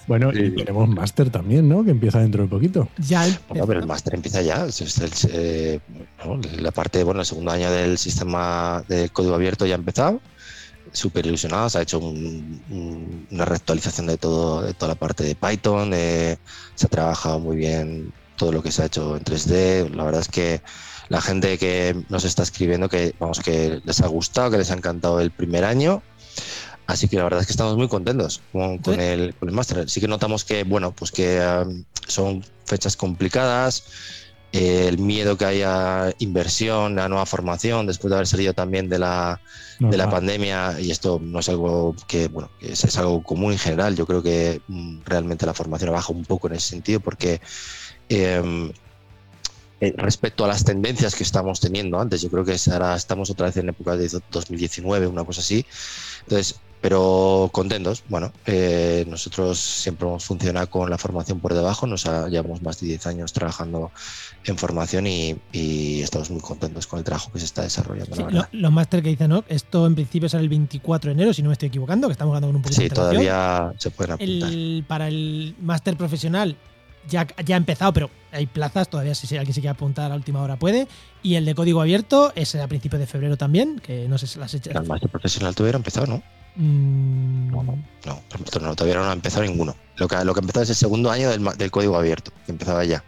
Bueno, 0.07 0.31
y 0.33 0.55
tenemos 0.55 0.89
máster 0.89 1.29
también, 1.29 1.69
¿no? 1.69 1.83
Que 1.83 1.91
empieza 1.91 2.19
dentro 2.19 2.41
de 2.41 2.49
poquito. 2.49 2.89
Ya. 2.97 3.27
Bueno, 3.47 3.67
pero 3.67 3.79
el 3.79 3.85
máster 3.85 4.15
empieza 4.15 4.41
ya. 4.41 4.65
Es 4.65 5.29
eh, 5.31 5.79
la 6.59 6.71
parte, 6.71 7.03
bueno, 7.03 7.19
el 7.19 7.27
segundo 7.27 7.51
año 7.51 7.69
del 7.69 7.99
sistema 7.99 8.83
de 8.87 9.09
código 9.09 9.35
abierto 9.35 9.67
ya 9.67 9.75
ha 9.75 9.77
empezado. 9.77 10.19
Súper 10.91 11.27
ilusionado. 11.27 11.69
Se 11.69 11.77
ha 11.77 11.81
hecho 11.83 11.99
una 11.99 13.45
reactualización 13.45 14.07
de 14.07 14.17
todo, 14.17 14.63
de 14.63 14.73
toda 14.73 14.93
la 14.93 14.99
parte 14.99 15.23
de 15.23 15.35
Python. 15.35 15.91
se 15.91 16.85
ha 16.85 16.89
trabajado 16.89 17.39
muy 17.39 17.57
bien 17.57 18.11
todo 18.35 18.51
lo 18.51 18.63
que 18.63 18.71
se 18.71 18.81
ha 18.81 18.85
hecho 18.85 19.15
en 19.15 19.23
3D. 19.23 19.93
La 19.93 20.05
verdad 20.05 20.21
es 20.21 20.29
que 20.29 20.61
la 21.09 21.21
gente 21.21 21.57
que 21.57 21.95
nos 22.09 22.23
está 22.23 22.43
escribiendo 22.43 22.89
que 22.89 23.15
vamos 23.19 23.39
que 23.39 23.81
les 23.83 24.01
ha 24.01 24.07
gustado, 24.07 24.51
que 24.51 24.57
les 24.57 24.71
ha 24.71 24.75
encantado 24.75 25.19
el 25.19 25.31
primer 25.31 25.63
año 25.63 26.01
Así 26.87 27.09
que 27.09 27.17
la 27.17 27.23
verdad 27.23 27.41
es 27.41 27.47
que 27.47 27.51
estamos 27.51 27.75
muy 27.75 27.89
contentos 27.89 28.41
con, 28.53 28.79
el, 28.99 29.35
con 29.35 29.49
el 29.49 29.55
máster. 29.55 29.89
Sí 29.89 29.99
que 29.99 30.07
notamos 30.07 30.45
que, 30.45 30.63
bueno, 30.63 30.93
pues 30.93 31.11
que 31.11 31.39
um, 31.39 31.83
son 32.07 32.45
fechas 32.65 32.95
complicadas, 32.95 33.83
eh, 34.53 34.87
el 34.87 34.97
miedo 34.97 35.37
que 35.37 35.43
haya 35.43 36.13
inversión, 36.19 36.95
la 36.95 37.09
nueva 37.09 37.25
formación, 37.25 37.87
después 37.87 38.09
de 38.09 38.15
haber 38.15 38.27
salido 38.27 38.53
también 38.53 38.87
de 38.87 38.99
la, 38.99 39.41
de 39.79 39.97
la 39.97 40.09
pandemia, 40.09 40.79
y 40.79 40.89
esto 40.89 41.19
no 41.21 41.39
es 41.39 41.49
algo 41.49 41.93
que, 42.07 42.29
bueno, 42.29 42.49
es, 42.61 42.97
algo 42.97 43.21
común 43.21 43.51
en 43.51 43.59
general. 43.59 43.97
Yo 43.97 44.05
creo 44.05 44.23
que 44.23 44.61
mm, 44.69 45.01
realmente 45.03 45.45
la 45.45 45.53
formación 45.53 45.91
baja 45.91 46.13
un 46.13 46.23
poco 46.23 46.47
en 46.47 46.53
ese 46.53 46.69
sentido 46.69 47.01
porque 47.01 47.41
em, 48.07 48.71
eh, 49.79 49.93
respecto 49.95 50.43
a 50.43 50.47
las 50.47 50.63
tendencias 50.63 51.13
que 51.15 51.23
estamos 51.23 51.59
teniendo 51.59 51.99
antes, 51.99 52.21
yo 52.21 52.29
creo 52.29 52.43
que 52.43 52.55
ahora 52.71 52.95
estamos 52.95 53.29
otra 53.29 53.47
vez 53.47 53.57
en 53.57 53.69
época 53.69 53.95
de 53.95 54.09
2019, 54.31 55.07
una 55.07 55.23
cosa 55.23 55.41
así. 55.41 55.65
Entonces, 56.21 56.59
pero 56.81 57.49
contentos. 57.51 58.03
Bueno, 58.07 58.31
eh, 58.45 59.05
nosotros 59.07 59.59
siempre 59.59 60.07
hemos 60.07 60.25
funcionado 60.25 60.69
con 60.69 60.89
la 60.89 60.97
formación 60.97 61.39
por 61.39 61.53
debajo, 61.53 61.87
nos 61.87 62.05
llevamos 62.05 62.61
más 62.61 62.79
de 62.79 62.87
10 62.87 63.07
años 63.07 63.33
trabajando 63.33 63.91
en 64.45 64.57
formación 64.57 65.07
y, 65.07 65.37
estamos 66.01 66.29
muy 66.29 66.41
contentos 66.41 66.87
con 66.87 66.99
el 66.99 67.05
trabajo 67.05 67.31
que 67.31 67.39
se 67.39 67.45
está 67.45 67.63
desarrollando. 67.63 68.47
los 68.51 68.71
máster 68.71 69.01
que 69.01 69.09
dicen, 69.09 69.29
¿no? 69.29 69.43
Esto 69.47 69.87
en 69.87 69.95
principio 69.95 70.29
será 70.29 70.41
el 70.41 70.49
24 70.49 71.09
de 71.09 71.13
enero, 71.13 71.33
si 71.33 71.41
no 71.41 71.49
me 71.49 71.53
estoy 71.53 71.69
equivocando, 71.69 72.07
que 72.07 72.13
estamos 72.13 72.33
ganando 72.33 72.55
un 72.55 72.63
poquito 72.63 72.81
sí, 72.81 72.89
todavía 72.89 73.73
se 73.77 73.89
pueden 73.91 74.13
apuntar. 74.13 74.87
para 74.87 75.07
el 75.07 75.55
máster 75.59 75.97
profesional 75.97 76.55
ya, 77.09 77.27
ya 77.45 77.55
ha 77.55 77.57
empezado, 77.57 77.93
pero 77.93 78.09
hay 78.31 78.45
plazas, 78.45 78.89
todavía 78.89 79.15
si 79.15 79.35
alguien 79.37 79.53
se 79.53 79.61
quiere 79.61 79.71
apuntar 79.71 80.05
a 80.05 80.09
la 80.09 80.15
última 80.15 80.41
hora 80.41 80.57
puede. 80.57 80.87
Y 81.23 81.35
el 81.35 81.45
de 81.45 81.55
código 81.55 81.81
abierto 81.81 82.31
es 82.35 82.55
a 82.55 82.67
principios 82.67 82.99
de 82.99 83.07
febrero 83.07 83.37
también, 83.37 83.79
que 83.79 84.07
no 84.07 84.17
sé 84.17 84.27
si 84.27 84.39
las 84.39 84.53
hechas. 84.53 84.75
El 84.75 84.87
máster 84.87 85.09
profesional 85.09 85.55
todavía 85.55 85.75
ha 85.75 85.77
empezado, 85.77 86.07
¿no? 86.07 86.23
Mm. 86.55 87.51
No, 87.51 87.63
no, 87.63 88.75
todavía 88.75 88.95
no 88.95 89.09
ha 89.09 89.13
empezado 89.13 89.43
ninguno. 89.43 89.75
Lo 89.97 90.07
que, 90.07 90.23
lo 90.23 90.33
que 90.33 90.39
ha 90.39 90.41
empezado 90.41 90.63
es 90.63 90.69
el 90.69 90.75
segundo 90.75 91.11
año 91.11 91.29
del, 91.29 91.71
código 91.71 91.97
abierto, 91.97 92.31
que 92.45 92.51
empezaba 92.51 92.83
ya. 92.83 93.03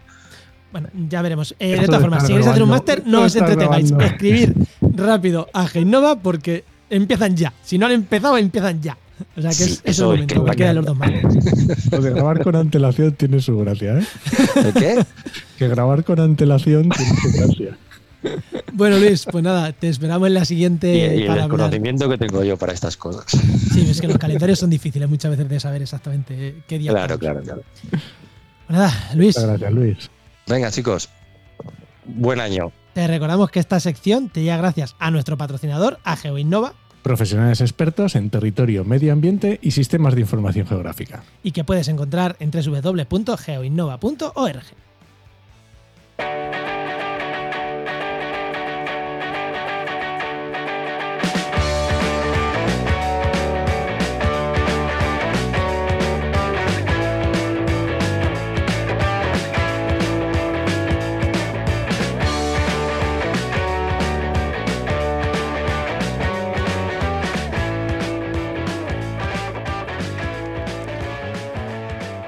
Bueno, 0.72 0.88
ya 1.08 1.20
veremos. 1.22 1.54
Eh, 1.58 1.80
de 1.80 1.86
todas 1.86 2.00
formas, 2.00 2.22
si 2.22 2.28
queréis 2.28 2.46
hacer 2.46 2.62
un 2.62 2.68
máster, 2.70 3.02
no 3.06 3.22
os 3.22 3.34
entretengáis. 3.34 3.90
Escribir 3.90 4.54
rápido 4.80 5.48
a 5.52 5.66
Genova 5.66 6.16
porque 6.16 6.64
empiezan 6.88 7.36
ya. 7.36 7.52
Si 7.62 7.76
no 7.76 7.86
han 7.86 7.92
empezado, 7.92 8.36
empiezan 8.36 8.80
ya. 8.80 8.96
O 9.36 9.42
sea 9.42 9.50
que 9.50 9.64
es, 9.64 9.82
eso 9.84 10.12
el 10.12 10.26
momento, 10.26 10.44
que 10.56 10.72
los 10.72 10.84
dos 10.84 10.96
Lo 11.90 12.00
de 12.00 12.10
grabar 12.14 12.42
con 12.42 12.56
antelación 12.56 13.12
tiene 13.12 13.40
su 13.40 13.58
gracia, 13.58 13.98
¿eh? 13.98 14.04
qué? 14.74 15.04
Que 15.58 15.68
grabar 15.68 16.04
con 16.04 16.20
antelación 16.20 16.88
tiene 16.88 17.14
su 17.20 17.32
gracia. 17.32 17.78
Bueno, 18.72 18.98
Luis, 18.98 19.26
pues 19.30 19.42
nada, 19.42 19.72
te 19.72 19.88
esperamos 19.88 20.28
en 20.28 20.34
la 20.34 20.44
siguiente. 20.44 21.16
Y, 21.16 21.22
el 21.22 21.48
conocimiento 21.48 22.08
que 22.08 22.18
tengo 22.18 22.44
yo 22.44 22.56
para 22.56 22.72
estas 22.72 22.96
cosas. 22.96 23.24
Sí, 23.72 23.86
es 23.88 24.00
que 24.00 24.08
los 24.08 24.18
calendarios 24.18 24.58
son 24.58 24.68
difíciles 24.68 25.08
muchas 25.08 25.30
veces 25.30 25.48
de 25.48 25.58
saber 25.58 25.82
exactamente 25.82 26.62
qué 26.66 26.78
día. 26.78 26.92
Claro, 26.92 27.18
claro, 27.18 27.40
claro. 27.40 27.62
Pues 27.88 28.00
nada, 28.68 29.10
Luis. 29.14 29.36
Muchas 29.36 29.48
gracias, 29.48 29.72
Luis. 29.72 30.10
Venga, 30.46 30.70
chicos. 30.70 31.08
Buen 32.04 32.40
año. 32.40 32.72
Te 32.92 33.06
recordamos 33.06 33.50
que 33.50 33.60
esta 33.60 33.80
sección 33.80 34.28
te 34.28 34.42
llega 34.42 34.56
gracias 34.56 34.96
a 34.98 35.10
nuestro 35.10 35.36
patrocinador, 35.38 35.98
a 36.04 36.16
GeoInnova. 36.16 36.74
Profesionales 37.02 37.60
expertos 37.60 38.14
en 38.14 38.30
territorio, 38.30 38.84
medio 38.84 39.12
ambiente 39.12 39.58
y 39.62 39.70
sistemas 39.70 40.14
de 40.14 40.20
información 40.20 40.66
geográfica. 40.66 41.22
Y 41.42 41.52
que 41.52 41.64
puedes 41.64 41.88
encontrar 41.88 42.36
en 42.40 42.50
www.geoinnova.org. 42.50 44.64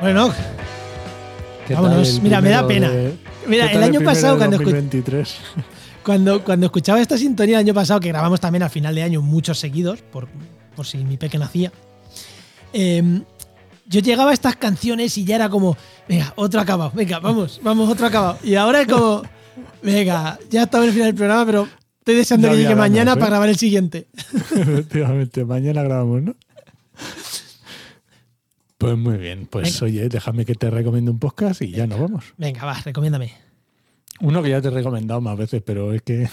Bueno, 0.03 0.35
vámonos. 1.71 2.21
Mira, 2.21 2.41
me 2.41 2.51
da 2.51 2.67
pena. 2.67 2.91
Mira, 3.47 3.71
el 3.71 3.85
año 3.85 4.01
pasado 4.01 4.37
cuando, 4.37 4.59
cuando, 6.03 6.43
cuando 6.43 6.67
escuchaba 6.67 7.01
esta 7.01 7.17
sintonía 7.17 7.61
el 7.61 7.67
año 7.67 7.73
pasado, 7.73 8.01
que 8.01 8.09
grabamos 8.09 8.41
también 8.41 8.65
al 8.65 8.71
final 8.71 8.97
de 8.97 9.05
año 9.05 9.23
muchos 9.23 9.61
seguidos, 9.61 10.03
por, 10.03 10.27
por 10.75 10.87
si 10.87 10.99
mi 10.99 11.19
peque 11.19 11.39
nacía, 11.39 11.71
em, 12.73 13.23
yo 13.87 14.01
llegaba 14.01 14.33
a 14.33 14.35
estas 14.35 14.57
canciones 14.57 15.17
y 15.19 15.25
ya 15.25 15.37
era 15.37 15.49
como, 15.49 15.77
venga, 16.09 16.33
otro 16.35 16.61
acabado, 16.61 16.91
venga, 16.93 17.21
vamos, 17.21 17.61
vamos, 17.63 17.89
otro 17.89 18.05
acabado. 18.05 18.39
Y 18.43 18.57
ahora 18.57 18.81
es 18.81 18.89
como, 18.89 19.23
venga, 19.85 20.37
ya 20.51 20.65
estaba 20.65 20.83
en 20.83 20.89
el 20.89 20.95
final 20.95 21.09
del 21.11 21.17
programa, 21.17 21.47
pero 21.47 21.69
estoy 22.01 22.17
deseando 22.17 22.51
que 22.51 22.57
llegue 22.57 22.75
mañana 22.75 23.15
para 23.15 23.27
¿eh? 23.27 23.31
grabar 23.31 23.49
el 23.51 23.57
siguiente. 23.57 24.09
Efectivamente, 24.51 25.45
mañana 25.45 25.85
grabamos, 25.85 26.23
¿no? 26.23 26.35
Pues 28.83 28.99
muy 28.99 29.17
bien, 29.17 29.47
pues 29.47 29.81
oye, 29.81 30.09
déjame 30.09 30.45
que 30.45 30.57
te 30.57 30.69
recomiende 30.69 31.13
un 31.13 31.21
podcast 31.21 31.63
y 31.63 31.71
ya 31.71 31.87
nos 31.87 32.01
vamos. 32.01 32.25
Venga, 32.37 32.65
va, 32.65 32.75
recomiéndame. 32.75 33.33
Uno 34.21 34.43
que 34.43 34.51
ya 34.51 34.61
te 34.61 34.69
he 34.69 34.71
recomendado 34.73 35.21
más 35.21 35.39
veces, 35.39 35.63
pero 35.65 35.93
es 35.93 36.03
que 36.03 36.29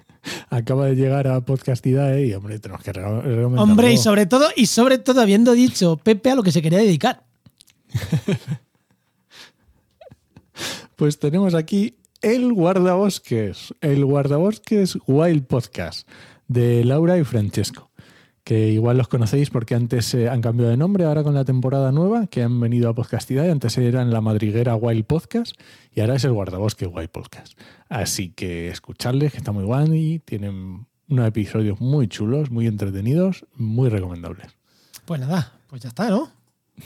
acaba 0.50 0.84
de 0.84 0.96
llegar 0.96 1.26
a 1.28 1.40
Podcastidad 1.40 2.18
y 2.18 2.34
hombre, 2.34 2.58
tenemos 2.58 2.84
que 2.84 2.92
recomendar. 2.92 3.58
Hombre, 3.58 3.90
y 3.90 3.96
sobre 3.96 4.26
todo, 4.26 4.50
y 4.54 4.66
sobre 4.66 4.98
todo 4.98 5.22
habiendo 5.22 5.52
dicho 5.52 5.96
Pepe 5.96 6.32
a 6.32 6.34
lo 6.34 6.42
que 6.42 6.52
se 6.52 6.60
quería 6.60 6.80
dedicar. 6.80 7.24
pues 10.96 11.18
tenemos 11.18 11.54
aquí 11.54 11.96
el 12.20 12.52
guardabosques, 12.52 13.72
el 13.80 14.04
guardabosques 14.04 14.98
Wild 15.06 15.46
Podcast 15.46 16.06
de 16.48 16.84
Laura 16.84 17.16
y 17.16 17.24
Francesco 17.24 17.93
que 18.44 18.68
igual 18.68 18.98
los 18.98 19.08
conocéis 19.08 19.48
porque 19.48 19.74
antes 19.74 20.12
eh, 20.14 20.28
han 20.28 20.42
cambiado 20.42 20.70
de 20.70 20.76
nombre, 20.76 21.04
ahora 21.04 21.22
con 21.22 21.34
la 21.34 21.46
temporada 21.46 21.90
nueva, 21.92 22.26
que 22.26 22.42
han 22.42 22.60
venido 22.60 22.90
a 22.90 22.94
Podcastidad, 22.94 23.46
y 23.46 23.48
antes 23.48 23.76
eran 23.78 24.10
la 24.10 24.20
madriguera 24.20 24.76
Wild 24.76 25.06
Podcast, 25.06 25.58
y 25.94 26.00
ahora 26.00 26.16
es 26.16 26.24
el 26.24 26.32
guardabosque 26.32 26.86
Wild 26.86 27.08
Podcast. 27.08 27.58
Así 27.88 28.28
que 28.30 28.68
escucharles, 28.68 29.32
que 29.32 29.38
está 29.38 29.52
muy 29.52 29.64
guay, 29.64 29.88
y 29.94 30.18
tienen 30.18 30.86
unos 31.08 31.26
episodios 31.26 31.80
muy 31.80 32.06
chulos, 32.06 32.50
muy 32.50 32.66
entretenidos, 32.66 33.46
muy 33.54 33.88
recomendables. 33.88 34.54
Pues 35.06 35.20
nada, 35.20 35.54
pues 35.68 35.82
ya 35.82 35.88
está, 35.88 36.10
¿no? 36.10 36.30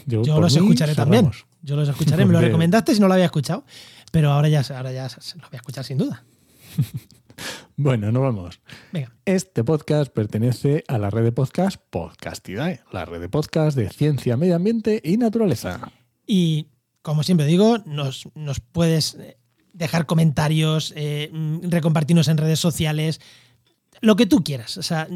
Yo, 0.07 0.23
los 0.41 0.55
escucharé 0.55 0.95
también. 0.95 1.31
Yo 1.63 1.75
los 1.75 1.89
escucharé, 1.89 2.25
me 2.25 2.33
lo 2.33 2.41
recomendaste 2.41 2.95
si 2.95 3.01
no 3.01 3.09
lo 3.09 3.15
había 3.15 3.27
escuchado, 3.27 3.65
pero 4.13 4.31
ahora 4.31 4.49
ya, 4.49 4.63
ahora 4.77 4.93
ya 4.93 5.09
lo 5.09 5.49
voy 5.49 5.55
a 5.55 5.57
escuchar 5.57 5.85
sin 5.85 5.99
duda. 5.99 6.23
bueno, 7.77 8.13
nos 8.13 8.23
vamos. 8.23 8.61
Venga. 8.93 9.15
Este 9.25 9.65
podcast 9.65 10.13
pertenece 10.13 10.85
a 10.89 10.99
la 10.99 11.11
red 11.11 11.25
de 11.25 11.33
podcast 11.33 11.81
Podcastidae, 11.91 12.81
la 12.93 13.05
red 13.05 13.21
de 13.21 13.29
podcast 13.29 13.77
de 13.77 13.89
ciencia, 13.91 14.37
medio 14.37 14.57
ambiente 14.57 15.01
y 15.05 15.17
naturaleza. 15.17 15.93
Y 16.27 16.69
como 17.03 17.23
siempre 17.23 17.47
digo, 17.47 17.79
nos, 17.87 18.29
nos 18.35 18.61
puedes 18.61 19.15
eh, 19.15 19.39
dejar 19.73 20.07
comentarios, 20.07 20.93
eh, 20.97 21.31
mm, 21.33 21.71
recompartirnos 21.71 22.29
en 22.29 22.39
redes 22.39 22.61
sociales, 22.61 23.21
lo 24.01 24.17
que 24.17 24.27
tú 24.27 24.45
quieras. 24.45 24.77
O 24.77 24.83
sea, 24.83 25.09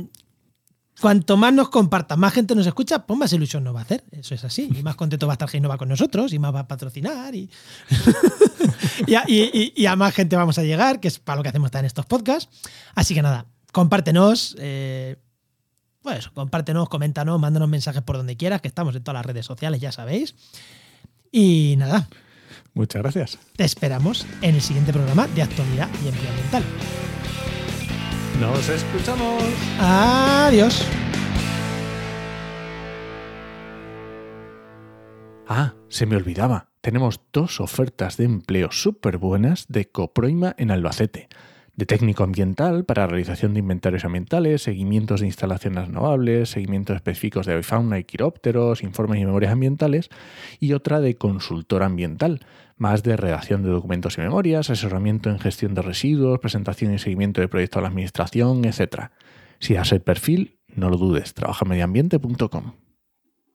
cuanto 1.01 1.37
más 1.37 1.53
nos 1.53 1.69
compartas, 1.69 2.17
más 2.19 2.33
gente 2.33 2.55
nos 2.55 2.67
escucha, 2.67 3.05
pues 3.07 3.19
más 3.19 3.33
ilusión 3.33 3.65
nos 3.65 3.75
va 3.75 3.81
a 3.81 3.83
hacer. 3.83 4.05
Eso 4.13 4.35
es 4.35 4.45
así. 4.45 4.69
Y 4.77 4.83
más 4.83 4.95
contento 4.97 5.27
va 5.27 5.33
a 5.33 5.35
estar 5.35 5.49
Genova 5.49 5.77
con 5.79 5.89
nosotros 5.89 6.33
y 6.33 6.39
más 6.39 6.55
va 6.55 6.61
a 6.61 6.69
patrocinar 6.69 7.35
y, 7.35 7.51
y, 9.07 9.15
a, 9.15 9.25
y- 9.27 9.51
y- 9.53 9.73
y 9.77 9.87
a 9.87 9.97
más 9.97 10.15
gente 10.15 10.37
vamos 10.37 10.59
a 10.59 10.63
llegar, 10.63 11.01
que 11.01 11.09
es 11.09 11.19
para 11.19 11.37
lo 11.37 11.43
que 11.43 11.49
hacemos 11.49 11.71
en 11.75 11.85
estos 11.85 12.07
podcasts. 12.07 12.49
Así 12.95 13.15
que 13.15 13.23
nada, 13.23 13.47
compártenos. 13.73 14.55
eh, 14.59 15.17
pues 16.03 16.29
compártenos, 16.31 16.89
coméntanos, 16.89 17.39
mándanos 17.39 17.69
mensajes 17.69 18.03
por 18.03 18.17
donde 18.17 18.37
quieras, 18.37 18.61
que 18.61 18.67
estamos 18.69 18.95
en 18.97 19.05
todas 19.05 19.19
las 19.21 19.27
redes 19.27 19.47
sociales, 19.47 19.81
ya 19.81 19.93
sabéis. 19.93 20.35
Y 21.31 21.77
nada, 21.79 22.09
Muchas 22.75 23.03
gracias. 23.03 23.39
te 23.57 23.65
esperamos 23.65 24.27
en 24.41 24.57
el 24.57 24.61
siguiente 24.63 24.93
programa 24.93 25.29
de 25.29 25.43
actualidad 25.43 25.89
y 26.05 26.09
empleo 26.09 26.31
ambiental. 26.31 26.65
Nos 28.41 28.69
escuchamos. 28.69 29.43
Adiós. 29.81 30.87
Ah, 35.49 35.75
se 35.89 36.07
me 36.07 36.17
olvidaba. 36.17 36.69
Tenemos 36.81 37.21
dos 37.33 37.61
ofertas 37.61 38.17
de 38.17 38.25
empleo 38.25 38.73
súper 38.73 39.19
buenas 39.19 39.67
de 39.69 39.89
Coproima 39.91 40.55
en 40.59 40.71
Albacete. 40.71 41.29
De 41.75 41.87
técnico 41.87 42.23
ambiental 42.23 42.85
para 42.85 43.07
realización 43.07 43.55
de 43.55 43.61
inventarios 43.61 44.05
ambientales, 44.05 44.63
seguimientos 44.63 45.21
de 45.21 45.27
instalaciones 45.27 45.87
renovables, 45.87 46.51
seguimientos 46.51 46.97
específicos 46.97 47.47
de 47.47 47.55
avifauna 47.55 47.99
y 47.99 48.05
quirópteros, 48.05 48.83
informes 48.83 49.23
y 49.23 49.25
memorias 49.25 49.53
ambientales, 49.53 50.11
y 50.61 50.75
otra 50.75 51.01
de 51.01 51.15
consultor 51.15 51.83
ambiental, 51.83 52.41
más 52.77 53.03
de 53.03 53.17
redacción 53.17 53.63
de 53.63 53.71
documentos 53.71 54.19
y 54.19 54.21
memorias, 54.21 54.69
asesoramiento 54.69 55.31
en 55.31 55.39
gestión 55.39 55.73
de 55.73 55.81
residuos, 55.81 56.41
presentación 56.41 56.93
y 56.93 56.99
seguimiento 56.99 57.41
de 57.41 57.49
proyectos 57.49 57.79
a 57.79 57.83
la 57.83 57.89
administración, 57.89 58.67
etc. 58.67 59.11
Si 59.59 59.73
das 59.73 59.93
el 59.93 60.03
perfil, 60.03 60.59
no 60.75 60.91
lo 60.91 60.99
dudes, 60.99 61.33
trabajamediambiente.com. 61.33 62.73